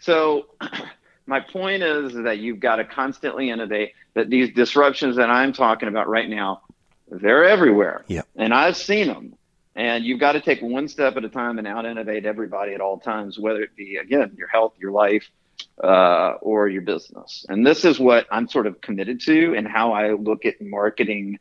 So 0.00 0.46
my 1.26 1.40
point 1.40 1.82
is 1.84 2.12
that 2.14 2.38
you've 2.38 2.60
got 2.60 2.76
to 2.76 2.84
constantly 2.84 3.50
innovate, 3.50 3.92
that 4.14 4.28
these 4.30 4.52
disruptions 4.52 5.16
that 5.16 5.30
I'm 5.30 5.52
talking 5.52 5.88
about 5.88 6.08
right 6.08 6.28
now, 6.28 6.62
they're 7.08 7.44
everywhere. 7.44 8.04
Yep. 8.08 8.26
And 8.36 8.52
I've 8.52 8.76
seen 8.76 9.06
them. 9.06 9.34
And 9.76 10.04
you've 10.04 10.20
got 10.20 10.32
to 10.32 10.40
take 10.40 10.60
one 10.62 10.86
step 10.88 11.16
at 11.16 11.24
a 11.24 11.28
time 11.28 11.58
and 11.58 11.66
out 11.66 11.84
innovate 11.84 12.26
everybody 12.26 12.74
at 12.74 12.80
all 12.80 12.98
times, 12.98 13.38
whether 13.38 13.60
it 13.60 13.74
be 13.74 13.96
again 13.96 14.34
your 14.36 14.48
health, 14.48 14.74
your 14.78 14.92
life, 14.92 15.28
uh, 15.82 16.34
or 16.40 16.68
your 16.68 16.82
business. 16.82 17.44
And 17.48 17.66
this 17.66 17.84
is 17.84 17.98
what 17.98 18.26
I'm 18.30 18.48
sort 18.48 18.66
of 18.66 18.80
committed 18.80 19.20
to, 19.22 19.54
and 19.54 19.66
how 19.66 19.92
I 19.92 20.12
look 20.12 20.44
at 20.44 20.60
marketing 20.60 21.38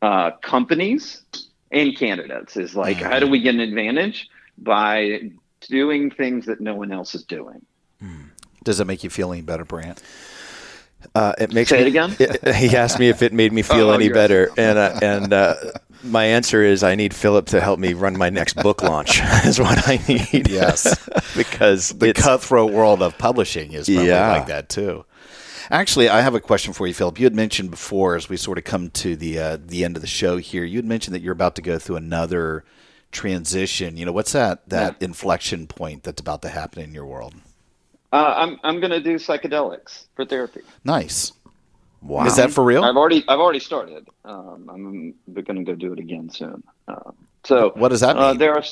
uh, 0.00 0.30
companies 0.42 1.22
and 1.70 1.96
candidates 1.96 2.56
is 2.56 2.74
like, 2.74 2.96
how 2.96 3.18
do 3.18 3.26
we 3.26 3.40
get 3.40 3.54
an 3.54 3.60
advantage 3.60 4.28
by 4.56 5.30
doing 5.68 6.10
things 6.10 6.46
that 6.46 6.60
no 6.60 6.74
one 6.74 6.92
else 6.92 7.14
is 7.14 7.24
doing? 7.24 7.64
Does 8.64 8.80
it 8.80 8.86
make 8.86 9.04
you 9.04 9.10
feel 9.10 9.32
any 9.32 9.42
better, 9.42 9.64
Brant? 9.64 10.02
Uh, 11.14 11.32
it 11.38 11.52
makes 11.52 11.70
Say 11.70 11.76
me, 11.78 11.82
it 11.82 11.88
again? 11.88 12.54
he 12.54 12.76
asked 12.76 12.98
me 12.98 13.08
if 13.08 13.22
it 13.22 13.32
made 13.32 13.52
me 13.52 13.62
feel 13.74 13.90
Oh, 13.90 13.92
any 13.92 14.06
you're 14.06 14.14
better, 14.14 14.50
and 14.56 14.78
uh, 14.78 14.98
and 15.02 15.32
uh, 15.32 15.54
my 16.02 16.24
answer 16.24 16.62
is 16.62 16.82
I 16.82 16.94
need 16.94 17.14
Phillip 17.14 17.46
to 17.46 17.60
help 17.60 17.78
me 17.78 17.92
run 17.94 18.16
my 18.18 18.30
next 18.30 18.54
book 18.54 18.82
launch. 18.82 19.20
is 19.44 19.58
what 19.60 19.88
I 19.88 20.00
need. 20.08 20.48
Yes. 20.48 21.08
because 21.36 21.90
The 21.90 22.12
cutthroat 22.12 22.72
world 22.72 23.02
of 23.02 23.16
publishing 23.18 23.72
is 23.72 23.88
probably 23.88 24.06
Yeah. 24.08 24.32
like 24.32 24.46
that 24.48 24.68
too. 24.68 25.04
Actually, 25.70 26.08
I 26.08 26.20
have 26.22 26.34
a 26.34 26.40
question 26.40 26.72
for 26.72 26.86
you, 26.86 26.94
Phillip. 26.94 27.18
You 27.18 27.26
had 27.26 27.34
mentioned 27.34 27.70
before, 27.70 28.16
as 28.16 28.28
we 28.28 28.36
sort 28.38 28.56
of 28.58 28.64
come 28.64 28.90
to 28.90 29.16
the 29.16 29.38
uh, 29.38 29.58
the 29.64 29.84
end 29.84 29.96
of 29.96 30.00
the 30.02 30.08
show 30.08 30.38
here, 30.38 30.64
you 30.64 30.78
had 30.78 30.86
mentioned 30.86 31.14
that 31.14 31.20
you're 31.22 31.32
about 31.32 31.56
to 31.56 31.62
go 31.62 31.78
through 31.78 31.96
another 31.96 32.64
transition. 33.12 33.96
You 33.96 34.06
know, 34.06 34.12
what's 34.12 34.32
that 34.32 34.68
that 34.68 34.96
inflection 35.00 35.66
point 35.66 36.02
that's 36.04 36.20
about 36.20 36.42
to 36.42 36.48
happen 36.48 36.82
in 36.82 36.92
your 36.94 37.06
world? 37.06 37.34
Uh, 38.12 38.34
I'm 38.36 38.58
I'm 38.64 38.80
going 38.80 38.90
to 38.90 39.00
do 39.00 39.16
psychedelics 39.16 40.06
for 40.16 40.24
therapy. 40.24 40.60
Nice. 40.84 41.32
wow. 42.02 42.24
Is 42.26 42.36
that 42.36 42.50
for 42.50 42.64
real? 42.64 42.84
I've 42.84 42.96
already 42.96 43.22
I've 43.28 43.38
already 43.40 43.60
started. 43.60 44.08
Um, 44.24 44.70
I'm 44.72 45.14
going 45.42 45.56
to 45.56 45.64
go 45.64 45.74
do 45.74 45.92
it 45.92 45.98
again 45.98 46.30
soon. 46.30 46.62
Um, 46.88 47.14
so 47.44 47.72
What 47.76 47.88
does 47.90 48.00
that 48.00 48.16
Uh, 48.16 48.30
mean? 48.30 48.38
there 48.38 48.54
are. 48.54 48.62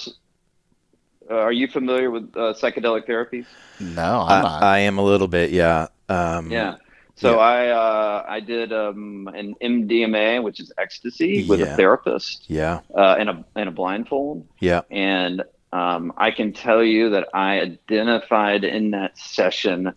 Uh, 1.28 1.34
are 1.34 1.53
you 1.53 1.66
familiar 1.66 2.11
with 2.11 2.24
uh, 2.37 2.55
psychedelic 2.55 3.07
therapies? 3.07 3.47
no, 3.80 4.20
I'm 4.28 4.43
not. 4.43 4.62
I, 4.62 4.76
I 4.76 4.78
am 4.80 4.99
a 4.99 5.03
little 5.05 5.26
bit, 5.28 5.51
yeah. 5.51 5.89
Um, 6.09 6.51
Yeah. 6.53 6.76
So 7.16 7.32
Yeah. 7.32 7.37
I 7.39 7.68
uh, 7.68 8.24
I 8.28 8.41
did 8.41 8.72
um, 8.72 9.28
an 9.34 9.55
MDMA, 9.61 10.43
which 10.43 10.61
is 10.61 10.72
ecstasy, 10.78 11.45
with 11.49 11.61
Yeah. 11.61 11.72
a 11.72 11.76
therapist 11.76 12.45
yeah, 12.49 12.80
uh, 12.95 13.16
and 13.18 13.28
a 13.28 13.45
and 13.57 13.68
a 13.68 13.72
blindfold. 13.72 14.47
yeah, 14.61 14.82
And 14.91 15.43
um, 15.77 16.12
I 16.16 16.31
can 16.31 16.55
tell 16.55 16.83
you 16.83 17.11
that 17.11 17.29
I 17.35 17.61
identified 17.61 18.64
in 18.64 18.93
that 18.93 19.18
session 19.18 19.93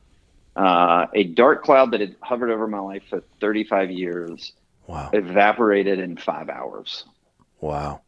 uh, 0.55 1.05
a 1.13 1.23
dark 1.23 1.63
cloud 1.63 1.91
that 1.91 2.01
had 2.01 2.17
hovered 2.21 2.51
over 2.51 2.67
my 2.67 2.79
life 2.79 3.03
for 3.09 3.23
35 3.39 3.89
years, 3.89 4.51
wow, 4.87 5.09
evaporated 5.13 5.99
in 5.99 6.17
five 6.17 6.49
hours. 6.49 7.05
wow. 7.61 8.01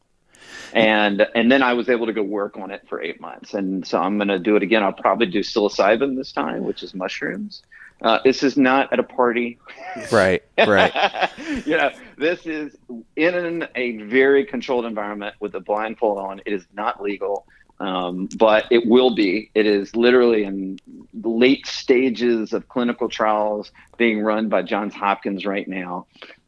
And 0.73 1.25
and 1.35 1.51
then 1.51 1.61
I 1.63 1.73
was 1.73 1.87
able 1.87 2.07
to 2.07 2.13
go 2.13 2.23
work 2.23 2.57
on 2.57 2.71
it 2.71 2.81
for 2.89 3.01
eight 3.01 3.21
months. 3.21 3.53
And 3.53 3.87
so 3.87 3.99
I'm 3.99 4.17
going 4.17 4.27
to 4.27 4.39
do 4.39 4.55
it 4.55 4.63
again. 4.63 4.83
I'll 4.83 4.91
probably 4.91 5.27
do 5.27 5.41
psilocybin 5.41 6.17
this 6.17 6.31
time, 6.31 6.63
which 6.63 6.81
is 6.83 6.93
mushrooms. 6.93 7.61
Uh, 8.01 8.19
this 8.23 8.41
is 8.41 8.57
not 8.57 8.91
at 8.91 8.99
a 8.99 9.03
party. 9.03 9.59
Right, 10.11 10.41
right. 10.57 11.29
you 11.65 11.75
know, 11.75 11.91
this 12.17 12.45
is 12.45 12.75
in 13.17 13.67
a 13.75 13.97
very 14.03 14.45
controlled 14.45 14.85
environment 14.85 15.35
with 15.41 15.53
a 15.55 15.59
blindfold 15.59 16.17
on. 16.17 16.41
It 16.45 16.53
is 16.53 16.65
not 16.73 17.03
legal, 17.03 17.45
um, 17.81 18.29
but 18.37 18.65
it 18.69 18.85
will 18.85 19.15
be. 19.15 19.49
It 19.55 19.65
is 19.65 19.95
literally 19.95 20.43
in 20.43 20.79
the 21.15 21.29
late 21.29 21.65
stages 21.65 22.53
of 22.53 22.69
clinical 22.69 23.09
trials 23.09 23.71
being 23.97 24.21
run 24.21 24.49
by 24.49 24.61
Johns 24.61 24.93
Hopkins 24.93 25.47
right 25.47 25.67
now. 25.67 26.05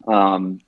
Um, 0.07 0.61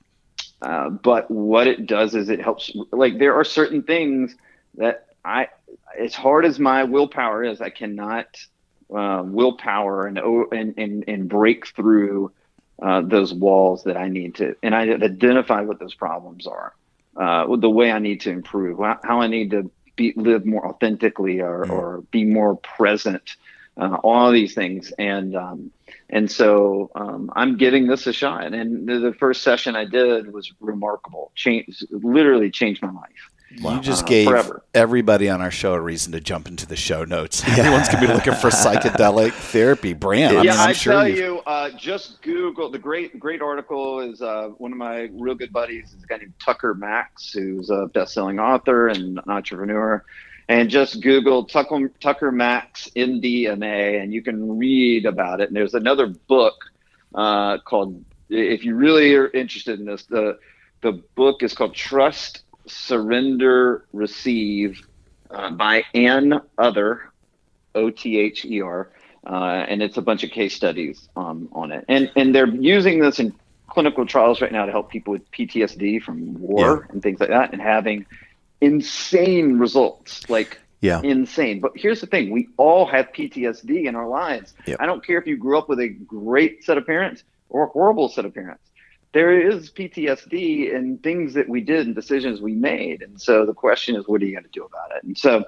uh, 0.60 0.90
but 0.90 1.30
what 1.30 1.68
it 1.68 1.86
does 1.86 2.16
is 2.16 2.28
it 2.28 2.40
helps. 2.40 2.72
Like 2.90 3.18
there 3.18 3.34
are 3.34 3.44
certain 3.44 3.84
things 3.84 4.34
that 4.76 5.06
I, 5.24 5.48
as 5.96 6.16
hard 6.16 6.44
as 6.44 6.58
my 6.58 6.82
willpower 6.82 7.44
is, 7.44 7.60
I 7.60 7.70
cannot 7.70 8.26
uh, 8.92 9.22
willpower 9.24 10.06
and, 10.06 10.18
and 10.18 10.74
and 10.76 11.04
and 11.06 11.28
break 11.28 11.68
through 11.76 12.32
uh, 12.82 13.02
those 13.02 13.32
walls 13.32 13.84
that 13.84 13.96
I 13.96 14.08
need 14.08 14.34
to, 14.36 14.56
and 14.64 14.74
I 14.74 14.82
identify 14.82 15.60
what 15.60 15.78
those 15.78 15.94
problems 15.94 16.48
are, 16.48 16.74
uh, 17.16 17.54
the 17.54 17.70
way 17.70 17.92
I 17.92 18.00
need 18.00 18.22
to 18.22 18.30
improve, 18.30 18.80
how 19.04 19.20
I 19.20 19.28
need 19.28 19.52
to 19.52 19.70
be, 19.96 20.12
live 20.16 20.46
more 20.46 20.66
authentically 20.66 21.40
or, 21.40 21.64
mm. 21.64 21.70
or 21.70 22.02
be 22.10 22.24
more 22.24 22.56
present, 22.56 23.36
uh, 23.76 23.96
all 24.02 24.30
these 24.30 24.54
things, 24.54 24.92
and 24.98 25.36
um, 25.36 25.70
and 26.08 26.30
so 26.30 26.90
um, 26.94 27.30
I'm 27.34 27.56
giving 27.56 27.88
this 27.88 28.06
a 28.06 28.12
shot. 28.12 28.54
And 28.54 28.88
the, 28.88 28.98
the, 29.00 29.12
first 29.12 29.42
session 29.42 29.76
I 29.76 29.84
did 29.84 30.32
was 30.32 30.52
remarkable, 30.60 31.32
change 31.34 31.82
literally 31.90 32.50
changed 32.50 32.80
my 32.82 32.90
life. 32.90 33.30
You 33.58 33.80
just 33.80 34.04
uh, 34.04 34.08
gave 34.08 34.28
forever. 34.28 34.62
everybody 34.74 35.28
on 35.28 35.40
our 35.40 35.50
show 35.50 35.74
a 35.74 35.80
reason 35.80 36.12
to 36.12 36.20
jump 36.20 36.48
into 36.48 36.66
the 36.66 36.76
show 36.76 37.04
notes. 37.04 37.42
Everyone's 37.46 37.88
gonna 37.88 38.06
be 38.06 38.12
looking 38.12 38.34
for 38.34 38.50
psychedelic 38.50 39.32
therapy 39.52 39.92
brand. 39.92 40.44
Yeah, 40.44 40.52
I, 40.54 40.56
mean, 40.56 40.68
I 40.68 40.72
sure 40.72 40.92
tell 40.92 41.08
you, 41.08 41.38
uh, 41.46 41.70
just 41.70 42.20
Google 42.22 42.70
the 42.70 42.78
great 42.78 43.18
great 43.18 43.40
article 43.40 44.00
is 44.00 44.20
uh, 44.20 44.48
one 44.58 44.72
of 44.72 44.78
my 44.78 45.08
real 45.12 45.34
good 45.34 45.52
buddies 45.52 45.92
is 45.92 46.02
a 46.02 46.06
guy 46.06 46.18
named 46.18 46.34
Tucker 46.38 46.74
Max, 46.74 47.32
who's 47.32 47.70
a 47.70 47.86
best-selling 47.86 48.38
author 48.38 48.88
and 48.88 49.18
an 49.18 49.24
entrepreneur. 49.26 50.04
And 50.48 50.70
just 50.70 51.00
Google 51.00 51.44
Tucker, 51.44 51.90
Tucker 52.00 52.30
Max 52.30 52.88
MDMA, 52.94 54.00
and 54.00 54.12
you 54.12 54.22
can 54.22 54.58
read 54.58 55.04
about 55.04 55.40
it. 55.40 55.48
And 55.48 55.56
there's 55.56 55.74
another 55.74 56.06
book 56.06 56.54
uh, 57.16 57.58
called, 57.58 58.04
if 58.30 58.64
you 58.64 58.76
really 58.76 59.12
are 59.16 59.28
interested 59.28 59.80
in 59.80 59.86
this, 59.86 60.04
the 60.04 60.38
the 60.82 60.92
book 61.14 61.42
is 61.42 61.52
called 61.52 61.74
Trust 61.74 62.42
surrender, 62.66 63.84
receive 63.92 64.86
uh, 65.30 65.50
by 65.50 65.84
Ann 65.94 66.40
Other, 66.58 67.12
O 67.74 67.90
T 67.90 68.18
H 68.18 68.44
E 68.44 68.60
R, 68.60 68.90
uh, 69.26 69.34
and 69.68 69.82
it's 69.82 69.96
a 69.96 70.02
bunch 70.02 70.24
of 70.24 70.30
case 70.30 70.54
studies 70.54 71.08
um, 71.16 71.48
on 71.52 71.72
it. 71.72 71.84
And 71.88 72.10
and 72.16 72.34
they're 72.34 72.48
using 72.48 73.00
this 73.00 73.18
in 73.18 73.34
clinical 73.68 74.06
trials 74.06 74.40
right 74.40 74.52
now 74.52 74.64
to 74.64 74.72
help 74.72 74.90
people 74.90 75.12
with 75.12 75.30
PTSD 75.32 76.02
from 76.02 76.40
war 76.40 76.86
yeah. 76.86 76.92
and 76.92 77.02
things 77.02 77.20
like 77.20 77.30
that, 77.30 77.52
and 77.52 77.60
having 77.60 78.06
insane 78.60 79.58
results, 79.58 80.28
like 80.30 80.58
yeah. 80.80 81.00
insane. 81.02 81.60
But 81.60 81.72
here's 81.74 82.00
the 82.00 82.06
thing: 82.06 82.30
we 82.30 82.48
all 82.56 82.86
have 82.86 83.12
PTSD 83.12 83.86
in 83.86 83.94
our 83.96 84.08
lives. 84.08 84.54
Yep. 84.66 84.78
I 84.80 84.86
don't 84.86 85.04
care 85.04 85.18
if 85.18 85.26
you 85.26 85.36
grew 85.36 85.58
up 85.58 85.68
with 85.68 85.80
a 85.80 85.88
great 85.88 86.64
set 86.64 86.78
of 86.78 86.86
parents 86.86 87.24
or 87.48 87.64
a 87.64 87.68
horrible 87.68 88.08
set 88.08 88.24
of 88.24 88.34
parents 88.34 88.62
there 89.16 89.40
is 89.40 89.70
PTSD 89.70 90.76
and 90.76 91.02
things 91.02 91.32
that 91.32 91.48
we 91.48 91.62
did 91.62 91.86
and 91.86 91.94
decisions 91.94 92.42
we 92.42 92.52
made. 92.52 93.00
And 93.00 93.18
so 93.18 93.46
the 93.46 93.54
question 93.54 93.96
is, 93.96 94.06
what 94.06 94.20
are 94.20 94.26
you 94.26 94.32
going 94.32 94.44
to 94.44 94.50
do 94.50 94.62
about 94.62 94.94
it? 94.94 95.04
And 95.04 95.16
so 95.16 95.46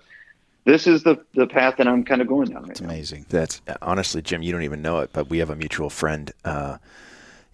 this 0.64 0.87
is 0.87 1.03
the, 1.03 1.23
the 1.35 1.47
path 1.47 1.77
that 1.77 1.87
I'm 1.87 2.03
kind 2.03 2.23
of 2.23 2.29
going 2.29 2.49
down 2.49 2.62
right 2.62 2.71
It's 2.71 2.81
amazing. 2.81 3.27
That's 3.29 3.61
honestly, 3.83 4.23
Jim, 4.23 4.41
you 4.41 4.53
don't 4.53 4.62
even 4.62 4.81
know 4.81 5.01
it, 5.01 5.11
but 5.12 5.29
we 5.29 5.37
have 5.41 5.51
a 5.51 5.55
mutual 5.55 5.91
friend 5.91 6.33
uh, 6.47 6.79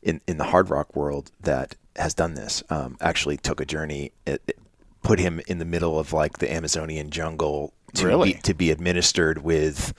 in, 0.05 0.21
in 0.29 0.37
the 0.37 0.45
hard 0.45 0.71
rock 0.71 0.95
world 0.95 1.33
that 1.41 1.75
has 1.97 2.15
done 2.15 2.35
this. 2.35 2.63
Um, 2.71 2.97
actually 3.01 3.37
took 3.37 3.61
a 3.61 3.67
journey, 3.67 4.13
it, 4.25 4.41
it 4.47 4.57
put 5.03 5.19
him 5.19 5.41
in 5.49 5.59
the 5.59 5.65
middle 5.65 5.99
of 5.99 6.13
like 6.13 6.39
the 6.39 6.53
Amazonian 6.53 7.11
jungle 7.11 7.73
to, 7.95 8.07
really? 8.07 8.35
be, 8.35 8.41
to 8.43 8.55
be 8.55 8.71
administered 8.71 9.39
with 9.43 9.93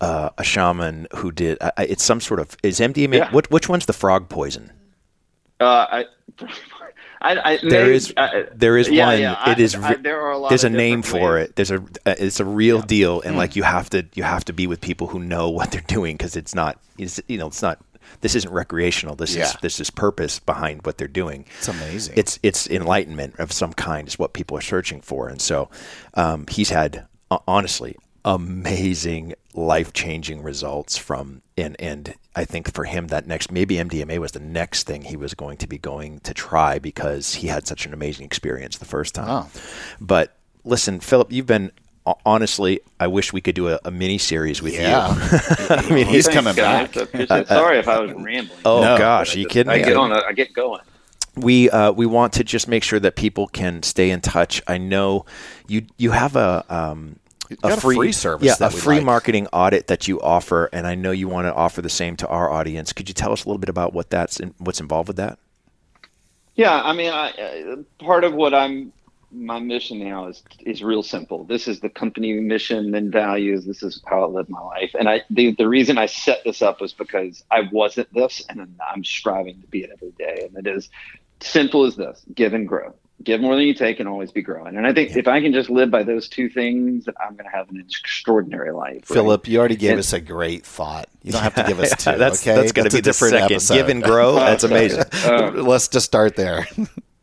uh, 0.00 0.30
a 0.38 0.44
shaman 0.44 1.08
who 1.16 1.32
did, 1.32 1.58
uh, 1.60 1.72
it's 1.78 2.04
some 2.04 2.20
sort 2.20 2.38
of, 2.38 2.56
is 2.62 2.78
MDMA, 2.78 3.16
yeah. 3.16 3.32
what, 3.32 3.50
which 3.50 3.68
one's 3.68 3.86
the 3.86 3.92
frog 3.92 4.28
poison? 4.28 4.70
Uh, 5.62 6.04
I, 6.40 6.46
I, 7.22 7.52
I, 7.52 7.58
there 7.62 7.92
is 7.92 8.12
uh, 8.16 8.44
there 8.52 8.76
is 8.76 8.88
yeah, 8.88 9.06
one. 9.06 9.20
Yeah, 9.20 9.52
it 9.52 9.60
is. 9.60 9.72
there 9.72 10.20
are 10.20 10.32
a 10.32 10.38
lot. 10.38 10.48
There's 10.48 10.64
a 10.64 10.70
name 10.70 11.02
for 11.02 11.34
ways. 11.34 11.48
it. 11.48 11.56
There's 11.56 11.70
a. 11.70 11.78
Uh, 12.04 12.14
it's 12.18 12.40
a 12.40 12.44
real 12.44 12.78
yeah. 12.78 12.86
deal, 12.86 13.20
and 13.20 13.34
mm. 13.34 13.38
like 13.38 13.54
you 13.54 13.62
have 13.62 13.88
to 13.90 14.04
you 14.14 14.24
have 14.24 14.44
to 14.46 14.52
be 14.52 14.66
with 14.66 14.80
people 14.80 15.06
who 15.06 15.20
know 15.20 15.48
what 15.48 15.70
they're 15.70 15.80
doing 15.82 16.16
because 16.16 16.36
it's 16.36 16.54
not. 16.54 16.78
It's, 16.98 17.20
you 17.28 17.38
know, 17.38 17.46
it's 17.46 17.62
not. 17.62 17.80
This 18.20 18.34
isn't 18.34 18.52
recreational. 18.52 19.14
This 19.14 19.36
is 19.36 19.54
this 19.62 19.78
is 19.78 19.88
purpose 19.88 20.40
behind 20.40 20.84
what 20.84 20.98
they're 20.98 21.08
doing. 21.08 21.44
It's 21.58 21.68
amazing. 21.68 22.14
It's 22.16 22.38
it's 22.42 22.68
enlightenment 22.68 23.38
of 23.38 23.52
some 23.52 23.72
kind 23.72 24.08
is 24.08 24.18
what 24.18 24.32
people 24.32 24.56
are 24.58 24.62
searching 24.62 25.00
for, 25.00 25.28
and 25.28 25.40
so 25.40 25.70
um, 26.14 26.46
he's 26.48 26.70
had 26.70 27.06
honestly 27.46 27.96
amazing 28.24 29.34
life 29.54 29.92
changing 29.92 30.42
results 30.42 30.96
from 30.96 31.42
and 31.56 31.76
and 31.78 32.14
I 32.34 32.44
think 32.44 32.72
for 32.72 32.84
him 32.84 33.08
that 33.08 33.26
next 33.26 33.52
maybe 33.52 33.76
MDMA 33.76 34.18
was 34.18 34.32
the 34.32 34.40
next 34.40 34.86
thing 34.86 35.02
he 35.02 35.16
was 35.16 35.34
going 35.34 35.58
to 35.58 35.66
be 35.66 35.78
going 35.78 36.20
to 36.20 36.32
try 36.32 36.78
because 36.78 37.34
he 37.34 37.48
had 37.48 37.66
such 37.66 37.84
an 37.84 37.92
amazing 37.92 38.24
experience 38.24 38.78
the 38.78 38.86
first 38.86 39.14
time. 39.14 39.28
Oh. 39.28 39.60
But 40.00 40.34
listen, 40.64 41.00
Phillip, 41.00 41.30
you've 41.30 41.46
been 41.46 41.72
honestly, 42.26 42.80
I 42.98 43.06
wish 43.06 43.32
we 43.32 43.40
could 43.40 43.54
do 43.54 43.68
a, 43.68 43.78
a 43.84 43.90
mini 43.90 44.18
series 44.18 44.62
with 44.62 44.74
yeah. 44.74 45.14
you. 45.14 45.20
I 45.70 45.94
mean, 45.94 46.06
he's 46.06 46.28
coming 46.28 46.54
back. 46.54 46.96
Uh, 47.12 47.44
sorry 47.44 47.78
if 47.78 47.88
I 47.88 48.00
was 48.00 48.12
rambling. 48.12 48.58
Oh 48.64 48.80
no, 48.80 48.98
gosh, 48.98 49.36
are 49.36 49.38
you 49.38 49.46
kidding 49.46 49.70
I 49.70 49.78
me? 49.78 49.84
Get 49.84 49.96
on, 49.96 50.12
I 50.12 50.32
get 50.32 50.52
going. 50.52 50.80
We 51.36 51.70
uh, 51.70 51.92
we 51.92 52.06
want 52.06 52.32
to 52.34 52.44
just 52.44 52.68
make 52.68 52.82
sure 52.82 52.98
that 53.00 53.16
people 53.16 53.46
can 53.46 53.82
stay 53.82 54.10
in 54.10 54.20
touch. 54.20 54.60
I 54.66 54.78
know 54.78 55.24
you 55.68 55.86
you 55.98 56.10
have 56.10 56.36
a 56.36 56.64
um, 56.68 57.16
a 57.62 57.76
free, 57.76 57.96
a 57.96 57.98
free, 57.98 58.12
service. 58.12 58.56
Yeah, 58.60 58.66
a 58.66 58.70
free 58.70 58.96
like. 58.96 59.04
marketing 59.04 59.46
audit 59.52 59.86
that 59.88 60.08
you 60.08 60.20
offer, 60.20 60.68
and 60.72 60.86
I 60.86 60.94
know 60.94 61.10
you 61.10 61.28
want 61.28 61.46
to 61.46 61.54
offer 61.54 61.82
the 61.82 61.90
same 61.90 62.16
to 62.16 62.28
our 62.28 62.50
audience. 62.50 62.92
Could 62.92 63.08
you 63.08 63.14
tell 63.14 63.32
us 63.32 63.44
a 63.44 63.48
little 63.48 63.58
bit 63.58 63.68
about 63.68 63.92
what 63.92 64.10
that's 64.10 64.40
in, 64.40 64.54
what's 64.58 64.80
involved 64.80 65.08
with 65.08 65.16
that? 65.16 65.38
Yeah, 66.54 66.82
I 66.82 66.92
mean, 66.92 67.10
I, 67.10 67.30
uh, 67.30 67.76
part 68.04 68.24
of 68.24 68.34
what 68.34 68.54
I'm 68.54 68.92
my 69.34 69.58
mission 69.58 69.98
now 69.98 70.28
is 70.28 70.42
is 70.60 70.82
real 70.82 71.02
simple. 71.02 71.44
This 71.44 71.66
is 71.66 71.80
the 71.80 71.88
company 71.88 72.32
mission 72.34 72.94
and 72.94 73.10
values. 73.10 73.64
This 73.64 73.82
is 73.82 74.02
how 74.06 74.22
I 74.22 74.26
live 74.26 74.48
my 74.48 74.60
life. 74.60 74.94
And 74.98 75.08
I 75.08 75.22
the, 75.30 75.54
the 75.54 75.68
reason 75.68 75.98
I 75.98 76.06
set 76.06 76.44
this 76.44 76.62
up 76.62 76.80
was 76.80 76.92
because 76.92 77.42
I 77.50 77.68
wasn't 77.72 78.12
this, 78.12 78.44
and 78.48 78.60
I'm 78.92 79.04
striving 79.04 79.60
to 79.60 79.66
be 79.68 79.84
it 79.84 79.90
every 79.92 80.12
day. 80.12 80.46
And 80.46 80.66
it 80.66 80.70
is 80.70 80.90
simple 81.40 81.84
as 81.84 81.96
this: 81.96 82.22
give 82.34 82.52
and 82.52 82.68
grow 82.68 82.94
give 83.22 83.40
more 83.40 83.54
than 83.56 83.64
you 83.64 83.74
take 83.74 84.00
and 84.00 84.08
always 84.08 84.30
be 84.30 84.42
growing. 84.42 84.76
And 84.76 84.86
I 84.86 84.92
think 84.92 85.10
yeah. 85.10 85.18
if 85.18 85.28
I 85.28 85.40
can 85.40 85.52
just 85.52 85.70
live 85.70 85.90
by 85.90 86.02
those 86.02 86.28
two 86.28 86.48
things, 86.48 87.06
I'm 87.20 87.34
going 87.36 87.44
to 87.44 87.56
have 87.56 87.68
an 87.70 87.80
extraordinary 87.80 88.72
life. 88.72 89.04
Phillip, 89.04 89.44
right? 89.44 89.52
you 89.52 89.58
already 89.58 89.76
gave 89.76 89.92
and, 89.92 90.00
us 90.00 90.12
a 90.12 90.20
great 90.20 90.64
thought. 90.64 91.08
You 91.22 91.32
don't 91.32 91.42
have 91.42 91.54
to 91.54 91.64
give 91.64 91.80
us 91.80 91.90
two. 91.98 92.16
that's 92.16 92.42
okay? 92.42 92.54
that's 92.54 92.72
going 92.72 92.88
to 92.88 92.96
be 92.96 93.00
the 93.00 93.12
second. 93.12 93.52
Episode. 93.52 93.74
Give 93.74 93.88
and 93.88 94.02
grow. 94.02 94.34
That's 94.42 94.64
amazing. 94.64 95.04
Uh, 95.24 95.52
Let's 95.54 95.88
just 95.88 96.06
start 96.06 96.36
there. 96.36 96.66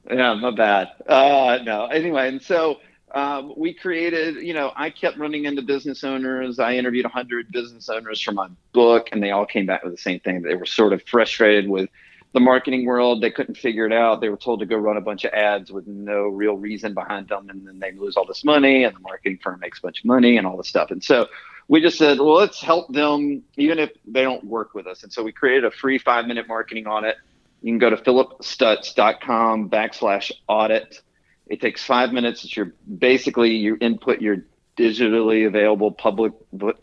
yeah, 0.09 0.33
my 0.33 0.51
bad. 0.51 0.89
Uh, 1.07 1.59
no, 1.63 1.85
anyway, 1.85 2.27
and 2.27 2.41
so. 2.41 2.79
Um, 3.11 3.53
we 3.57 3.73
created, 3.73 4.35
you 4.35 4.53
know, 4.53 4.71
I 4.75 4.91
kept 4.91 5.17
running 5.17 5.45
into 5.45 5.63
business 5.63 6.03
owners. 6.03 6.59
I 6.59 6.75
interviewed 6.75 7.05
100 7.05 7.51
business 7.51 7.89
owners 7.89 8.21
for 8.21 8.33
my 8.33 8.47
book, 8.71 9.09
and 9.11 9.23
they 9.23 9.31
all 9.31 9.47
came 9.47 9.65
back 9.65 9.83
with 9.83 9.93
the 9.93 9.97
same 9.97 10.19
thing. 10.19 10.43
They 10.43 10.53
were 10.53 10.67
sort 10.67 10.93
of 10.93 11.01
frustrated 11.07 11.67
with 11.67 11.89
the 12.33 12.39
marketing 12.39 12.85
world. 12.85 13.21
They 13.21 13.31
couldn't 13.31 13.55
figure 13.55 13.85
it 13.85 13.93
out. 13.93 14.21
They 14.21 14.29
were 14.29 14.37
told 14.37 14.59
to 14.59 14.65
go 14.65 14.75
run 14.75 14.97
a 14.97 15.01
bunch 15.01 15.25
of 15.25 15.33
ads 15.33 15.71
with 15.71 15.87
no 15.87 16.27
real 16.27 16.55
reason 16.55 16.93
behind 16.93 17.27
them, 17.29 17.49
and 17.49 17.67
then 17.67 17.79
they 17.79 17.91
lose 17.91 18.15
all 18.17 18.25
this 18.25 18.43
money, 18.43 18.83
and 18.83 18.95
the 18.95 18.99
marketing 18.99 19.39
firm 19.41 19.59
makes 19.59 19.79
a 19.79 19.81
bunch 19.81 19.99
of 19.99 20.05
money 20.05 20.37
and 20.37 20.45
all 20.45 20.57
this 20.57 20.67
stuff. 20.67 20.91
And 20.91 21.03
so 21.03 21.27
we 21.67 21.81
just 21.81 21.97
said, 21.97 22.19
well, 22.19 22.35
let's 22.35 22.61
help 22.61 22.91
them 22.91 23.43
even 23.57 23.79
if 23.79 23.91
they 24.05 24.23
don't 24.23 24.43
work 24.43 24.73
with 24.73 24.87
us. 24.87 25.03
And 25.03 25.13
so 25.13 25.23
we 25.23 25.31
created 25.31 25.65
a 25.65 25.71
free 25.71 25.97
five 25.97 26.25
minute 26.25 26.47
marketing 26.47 26.87
audit. 26.87 27.15
You 27.61 27.71
can 27.71 27.77
go 27.77 27.89
to 27.89 27.97
phillipstutts.com 27.97 29.69
backslash 29.69 30.31
audit. 30.47 31.01
It 31.47 31.61
takes 31.61 31.83
five 31.83 32.11
minutes. 32.11 32.43
It's 32.43 32.55
your 32.55 32.73
basically 32.97 33.55
you 33.55 33.77
input 33.81 34.21
your 34.21 34.45
digitally 34.77 35.45
available 35.45 35.91
public 35.91 36.33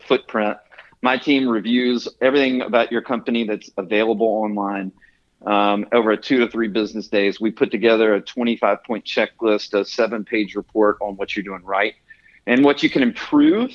footprint. 0.07 0.57
My 1.01 1.17
team 1.17 1.47
reviews 1.47 2.07
everything 2.21 2.61
about 2.61 2.91
your 2.91 3.01
company 3.01 3.45
that's 3.45 3.69
available 3.77 4.27
online 4.27 4.91
um, 5.45 5.85
over 5.91 6.11
a 6.11 6.17
two 6.17 6.39
to 6.39 6.47
three 6.47 6.67
business 6.67 7.07
days. 7.07 7.39
We 7.39 7.51
put 7.51 7.71
together 7.71 8.15
a 8.15 8.21
25 8.21 8.83
point 8.83 9.05
checklist, 9.05 9.73
a 9.79 9.85
seven 9.85 10.25
page 10.25 10.55
report 10.55 10.97
on 11.01 11.15
what 11.15 11.35
you're 11.35 11.43
doing 11.43 11.63
right 11.63 11.93
and 12.45 12.63
what 12.63 12.81
you 12.83 12.89
can 12.89 13.03
improve. 13.03 13.71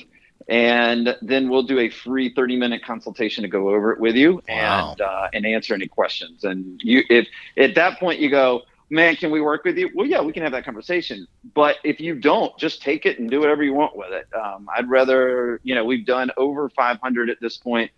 And 0.49 1.15
then 1.21 1.49
we'll 1.49 1.63
do 1.63 1.79
a 1.79 1.89
free 1.89 2.33
30 2.33 2.57
minute 2.57 2.83
consultation 2.83 3.43
to 3.43 3.47
go 3.47 3.69
over 3.69 3.93
it 3.93 3.99
with 3.99 4.15
you 4.15 4.41
wow. 4.49 4.91
and 4.91 5.01
uh, 5.01 5.27
and 5.33 5.45
answer 5.45 5.73
any 5.73 5.87
questions. 5.87 6.43
And 6.43 6.81
you, 6.83 7.03
if 7.09 7.27
at 7.57 7.75
that 7.75 7.97
point 7.97 8.19
you 8.19 8.29
go, 8.29 8.63
man, 8.89 9.15
can 9.15 9.31
we 9.31 9.39
work 9.39 9.63
with 9.63 9.77
you? 9.77 9.89
Well, 9.95 10.05
yeah, 10.05 10.21
we 10.21 10.33
can 10.33 10.43
have 10.43 10.51
that 10.51 10.65
conversation. 10.65 11.27
But 11.53 11.77
if 11.85 12.01
you 12.01 12.15
don't, 12.15 12.57
just 12.57 12.81
take 12.81 13.05
it 13.05 13.19
and 13.19 13.29
do 13.29 13.39
whatever 13.39 13.63
you 13.63 13.73
want 13.73 13.95
with 13.95 14.11
it. 14.11 14.27
Um, 14.35 14.67
I'd 14.75 14.89
rather, 14.89 15.61
you 15.63 15.75
know, 15.75 15.85
we've 15.85 16.05
done 16.05 16.29
over 16.35 16.69
500 16.69 17.29
at 17.29 17.39
this 17.39 17.55
point 17.55 17.91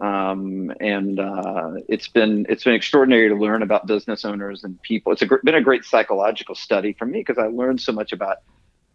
um, 0.00 0.72
and 0.80 1.18
uh, 1.18 1.72
it's 1.88 2.08
been 2.08 2.46
it's 2.48 2.64
been 2.64 2.74
extraordinary 2.74 3.28
to 3.28 3.34
learn 3.34 3.62
about 3.62 3.86
business 3.86 4.24
owners 4.24 4.64
and 4.64 4.80
people. 4.82 5.12
It's 5.12 5.22
a, 5.22 5.28
been 5.42 5.54
a 5.54 5.62
great 5.62 5.84
psychological 5.84 6.54
study 6.54 6.92
for 6.92 7.06
me 7.06 7.20
because 7.20 7.38
I 7.38 7.46
learned 7.46 7.80
so 7.80 7.92
much 7.92 8.12
about 8.12 8.38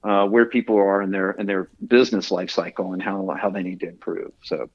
uh, 0.03 0.27
where 0.27 0.45
people 0.45 0.77
are 0.77 1.01
in 1.01 1.11
their 1.11 1.31
in 1.31 1.47
their 1.47 1.69
business 1.87 2.31
life 2.31 2.51
cycle 2.51 2.93
and 2.93 3.01
how 3.01 3.35
how 3.39 3.49
they 3.49 3.63
need 3.63 3.79
to 3.79 3.89
improve. 3.89 4.31
So 4.43 4.69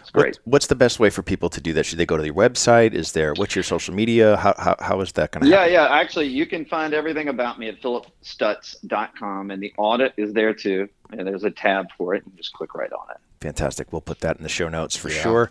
it's 0.00 0.10
great. 0.10 0.36
What, 0.36 0.52
what's 0.52 0.66
the 0.66 0.74
best 0.74 0.98
way 0.98 1.10
for 1.10 1.22
people 1.22 1.48
to 1.50 1.60
do 1.60 1.72
that? 1.74 1.86
Should 1.86 1.98
they 1.98 2.06
go 2.06 2.16
to 2.16 2.24
your 2.24 2.34
website? 2.34 2.92
Is 2.92 3.12
there 3.12 3.34
what's 3.34 3.54
your 3.54 3.62
social 3.62 3.94
media? 3.94 4.36
How 4.36 4.54
how, 4.58 4.76
how 4.80 5.00
is 5.00 5.12
that 5.12 5.30
going 5.30 5.44
to 5.44 5.50
yeah, 5.50 5.58
happen? 5.58 5.72
yeah. 5.74 5.88
Actually, 5.88 6.26
you 6.26 6.46
can 6.46 6.64
find 6.64 6.92
everything 6.92 7.28
about 7.28 7.58
me 7.58 7.68
at 7.68 7.80
phillipstutts.com, 7.80 9.50
and 9.50 9.62
the 9.62 9.72
audit 9.78 10.14
is 10.16 10.32
there 10.32 10.54
too. 10.54 10.88
And 11.10 11.26
there's 11.26 11.44
a 11.44 11.50
tab 11.50 11.86
for 11.96 12.14
it. 12.14 12.24
You 12.26 12.32
just 12.36 12.52
click 12.52 12.74
right 12.74 12.92
on 12.92 13.10
it. 13.10 13.18
Fantastic. 13.40 13.92
We'll 13.92 14.00
put 14.00 14.20
that 14.20 14.36
in 14.36 14.42
the 14.42 14.48
show 14.48 14.68
notes 14.68 14.96
for 14.96 15.08
sure. 15.10 15.50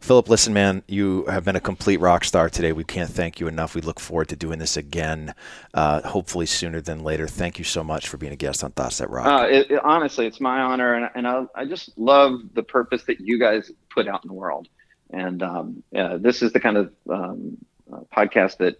Phillip, 0.00 0.28
listen, 0.28 0.54
man, 0.54 0.82
you 0.86 1.24
have 1.26 1.44
been 1.44 1.56
a 1.56 1.60
complete 1.60 1.98
rock 1.98 2.24
star 2.24 2.48
today. 2.48 2.72
We 2.72 2.84
can't 2.84 3.10
thank 3.10 3.40
you 3.40 3.48
enough. 3.48 3.74
We 3.74 3.80
look 3.80 3.98
forward 3.98 4.28
to 4.28 4.36
doing 4.36 4.60
this 4.60 4.76
again, 4.76 5.34
uh, 5.74 6.02
hopefully 6.02 6.46
sooner 6.46 6.80
than 6.80 7.02
later. 7.02 7.26
Thank 7.26 7.58
you 7.58 7.64
so 7.64 7.82
much 7.82 8.08
for 8.08 8.18
being 8.18 8.32
a 8.32 8.36
guest 8.36 8.62
on 8.62 8.70
Thoughts 8.70 8.98
That 8.98 9.10
Rock. 9.10 9.26
Uh, 9.26 9.46
it, 9.48 9.70
it- 9.72 9.84
honestly, 9.84 10.26
it's 10.26 10.40
my 10.40 10.60
honor, 10.60 10.94
and, 10.94 11.10
and 11.16 11.26
I, 11.26 11.44
I 11.56 11.64
just 11.64 11.90
love 11.98 12.40
the 12.54 12.62
purpose 12.62 13.02
that 13.04 13.20
you 13.20 13.38
guys 13.40 13.70
put 13.90 14.06
out 14.06 14.22
in 14.24 14.28
the 14.28 14.34
world. 14.34 14.68
And 15.10 15.42
um, 15.42 15.82
yeah, 15.90 16.16
this 16.18 16.40
is 16.42 16.52
the 16.52 16.60
kind 16.60 16.76
of 16.76 16.92
um, 17.10 17.56
uh, 17.92 18.00
podcast 18.16 18.58
that, 18.58 18.78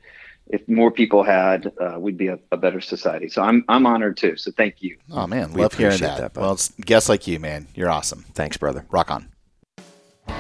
if 0.49 0.67
more 0.69 0.91
people 0.91 1.23
had, 1.23 1.73
uh, 1.81 1.97
we'd 1.99 2.19
be 2.19 2.29
a, 2.29 2.39
a 2.53 2.57
better 2.57 2.81
society. 2.81 3.29
So 3.29 3.43
I'm 3.43 3.65
I'm 3.69 3.87
honored 3.87 4.17
too. 4.17 4.37
So 4.37 4.51
thank 4.53 4.83
you. 4.83 4.97
Oh 5.11 5.27
man, 5.27 5.53
We 5.53 5.63
love 5.63 5.75
hearing 5.75 5.99
that. 5.99 6.19
that, 6.19 6.37
well, 6.37 6.53
it's 6.53 6.71
guests 6.81 7.09
like 7.09 7.27
you, 7.27 7.39
man. 7.41 7.67
You're 7.75 7.91
awesome. 7.91 8.25
Thanks, 8.35 8.57
brother. 8.57 8.85
Rock 8.91 9.11
on. 9.11 9.29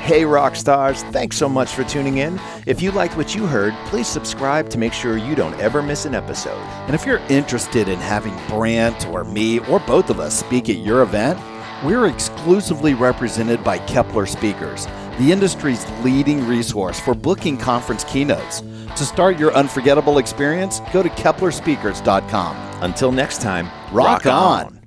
Hey, 0.00 0.24
rock 0.24 0.56
stars. 0.56 1.02
Thanks 1.04 1.36
so 1.36 1.48
much 1.48 1.72
for 1.72 1.84
tuning 1.84 2.18
in. 2.18 2.40
If 2.66 2.80
you 2.80 2.90
liked 2.90 3.16
what 3.16 3.34
you 3.34 3.46
heard, 3.46 3.74
please 3.86 4.06
subscribe 4.06 4.70
to 4.70 4.78
make 4.78 4.92
sure 4.94 5.16
you 5.18 5.34
don't 5.34 5.54
ever 5.60 5.82
miss 5.82 6.04
an 6.06 6.14
episode. 6.14 6.58
And 6.86 6.94
if 6.94 7.04
you're 7.04 7.20
interested 7.28 7.88
in 7.88 7.98
having 7.98 8.34
Brant 8.48 9.06
or 9.08 9.24
me 9.24 9.58
or 9.60 9.80
both 9.80 10.08
of 10.10 10.20
us 10.20 10.38
speak 10.38 10.68
at 10.70 10.76
your 10.76 11.02
event, 11.02 11.38
we're 11.84 12.06
exclusively 12.06 12.94
represented 12.94 13.62
by 13.62 13.78
Kepler 13.78 14.24
Speakers, 14.24 14.86
the 15.18 15.30
industry's 15.30 15.88
leading 16.02 16.46
resource 16.46 16.98
for 16.98 17.14
booking 17.14 17.58
conference 17.58 18.04
keynotes. 18.04 18.62
To 18.96 19.04
start 19.04 19.40
your 19.40 19.52
unforgettable 19.54 20.18
experience, 20.18 20.80
go 20.92 21.02
to 21.02 21.08
keplerspeakers.com. 21.08 22.56
Until 22.82 23.10
next 23.10 23.40
time, 23.40 23.68
Rock 23.92 24.24
on. 24.26 24.80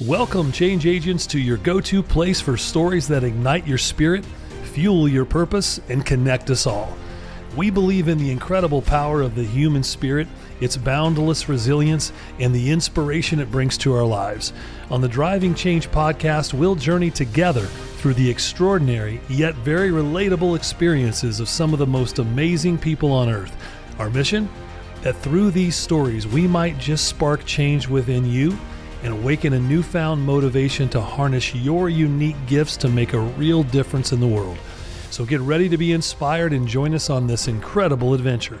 Welcome, 0.00 0.50
change 0.50 0.84
agents, 0.84 1.28
to 1.28 1.38
your 1.38 1.58
go 1.58 1.80
to 1.80 2.02
place 2.02 2.40
for 2.40 2.56
stories 2.56 3.06
that 3.06 3.22
ignite 3.22 3.64
your 3.68 3.78
spirit, 3.78 4.24
fuel 4.64 5.06
your 5.06 5.24
purpose, 5.24 5.80
and 5.88 6.04
connect 6.04 6.50
us 6.50 6.66
all. 6.66 6.96
We 7.56 7.70
believe 7.70 8.08
in 8.08 8.18
the 8.18 8.32
incredible 8.32 8.82
power 8.82 9.22
of 9.22 9.36
the 9.36 9.44
human 9.44 9.84
spirit, 9.84 10.26
its 10.60 10.76
boundless 10.76 11.48
resilience, 11.48 12.12
and 12.40 12.52
the 12.52 12.72
inspiration 12.72 13.38
it 13.38 13.52
brings 13.52 13.78
to 13.78 13.94
our 13.94 14.04
lives. 14.04 14.52
On 14.90 15.00
the 15.00 15.06
Driving 15.06 15.54
Change 15.54 15.88
podcast, 15.92 16.52
we'll 16.52 16.74
journey 16.74 17.12
together 17.12 17.68
through 18.04 18.12
the 18.12 18.28
extraordinary 18.28 19.18
yet 19.30 19.54
very 19.54 19.88
relatable 19.88 20.54
experiences 20.54 21.40
of 21.40 21.48
some 21.48 21.72
of 21.72 21.78
the 21.78 21.86
most 21.86 22.18
amazing 22.18 22.76
people 22.76 23.10
on 23.10 23.30
earth. 23.30 23.56
Our 23.98 24.10
mission? 24.10 24.46
That 25.00 25.16
through 25.16 25.52
these 25.52 25.74
stories, 25.74 26.26
we 26.26 26.46
might 26.46 26.76
just 26.76 27.08
spark 27.08 27.46
change 27.46 27.88
within 27.88 28.26
you 28.26 28.58
and 29.04 29.14
awaken 29.14 29.54
a 29.54 29.58
newfound 29.58 30.20
motivation 30.20 30.86
to 30.90 31.00
harness 31.00 31.54
your 31.54 31.88
unique 31.88 32.36
gifts 32.46 32.76
to 32.76 32.90
make 32.90 33.14
a 33.14 33.20
real 33.20 33.62
difference 33.62 34.12
in 34.12 34.20
the 34.20 34.28
world. 34.28 34.58
So 35.08 35.24
get 35.24 35.40
ready 35.40 35.70
to 35.70 35.78
be 35.78 35.92
inspired 35.92 36.52
and 36.52 36.68
join 36.68 36.94
us 36.94 37.08
on 37.08 37.26
this 37.26 37.48
incredible 37.48 38.12
adventure. 38.12 38.60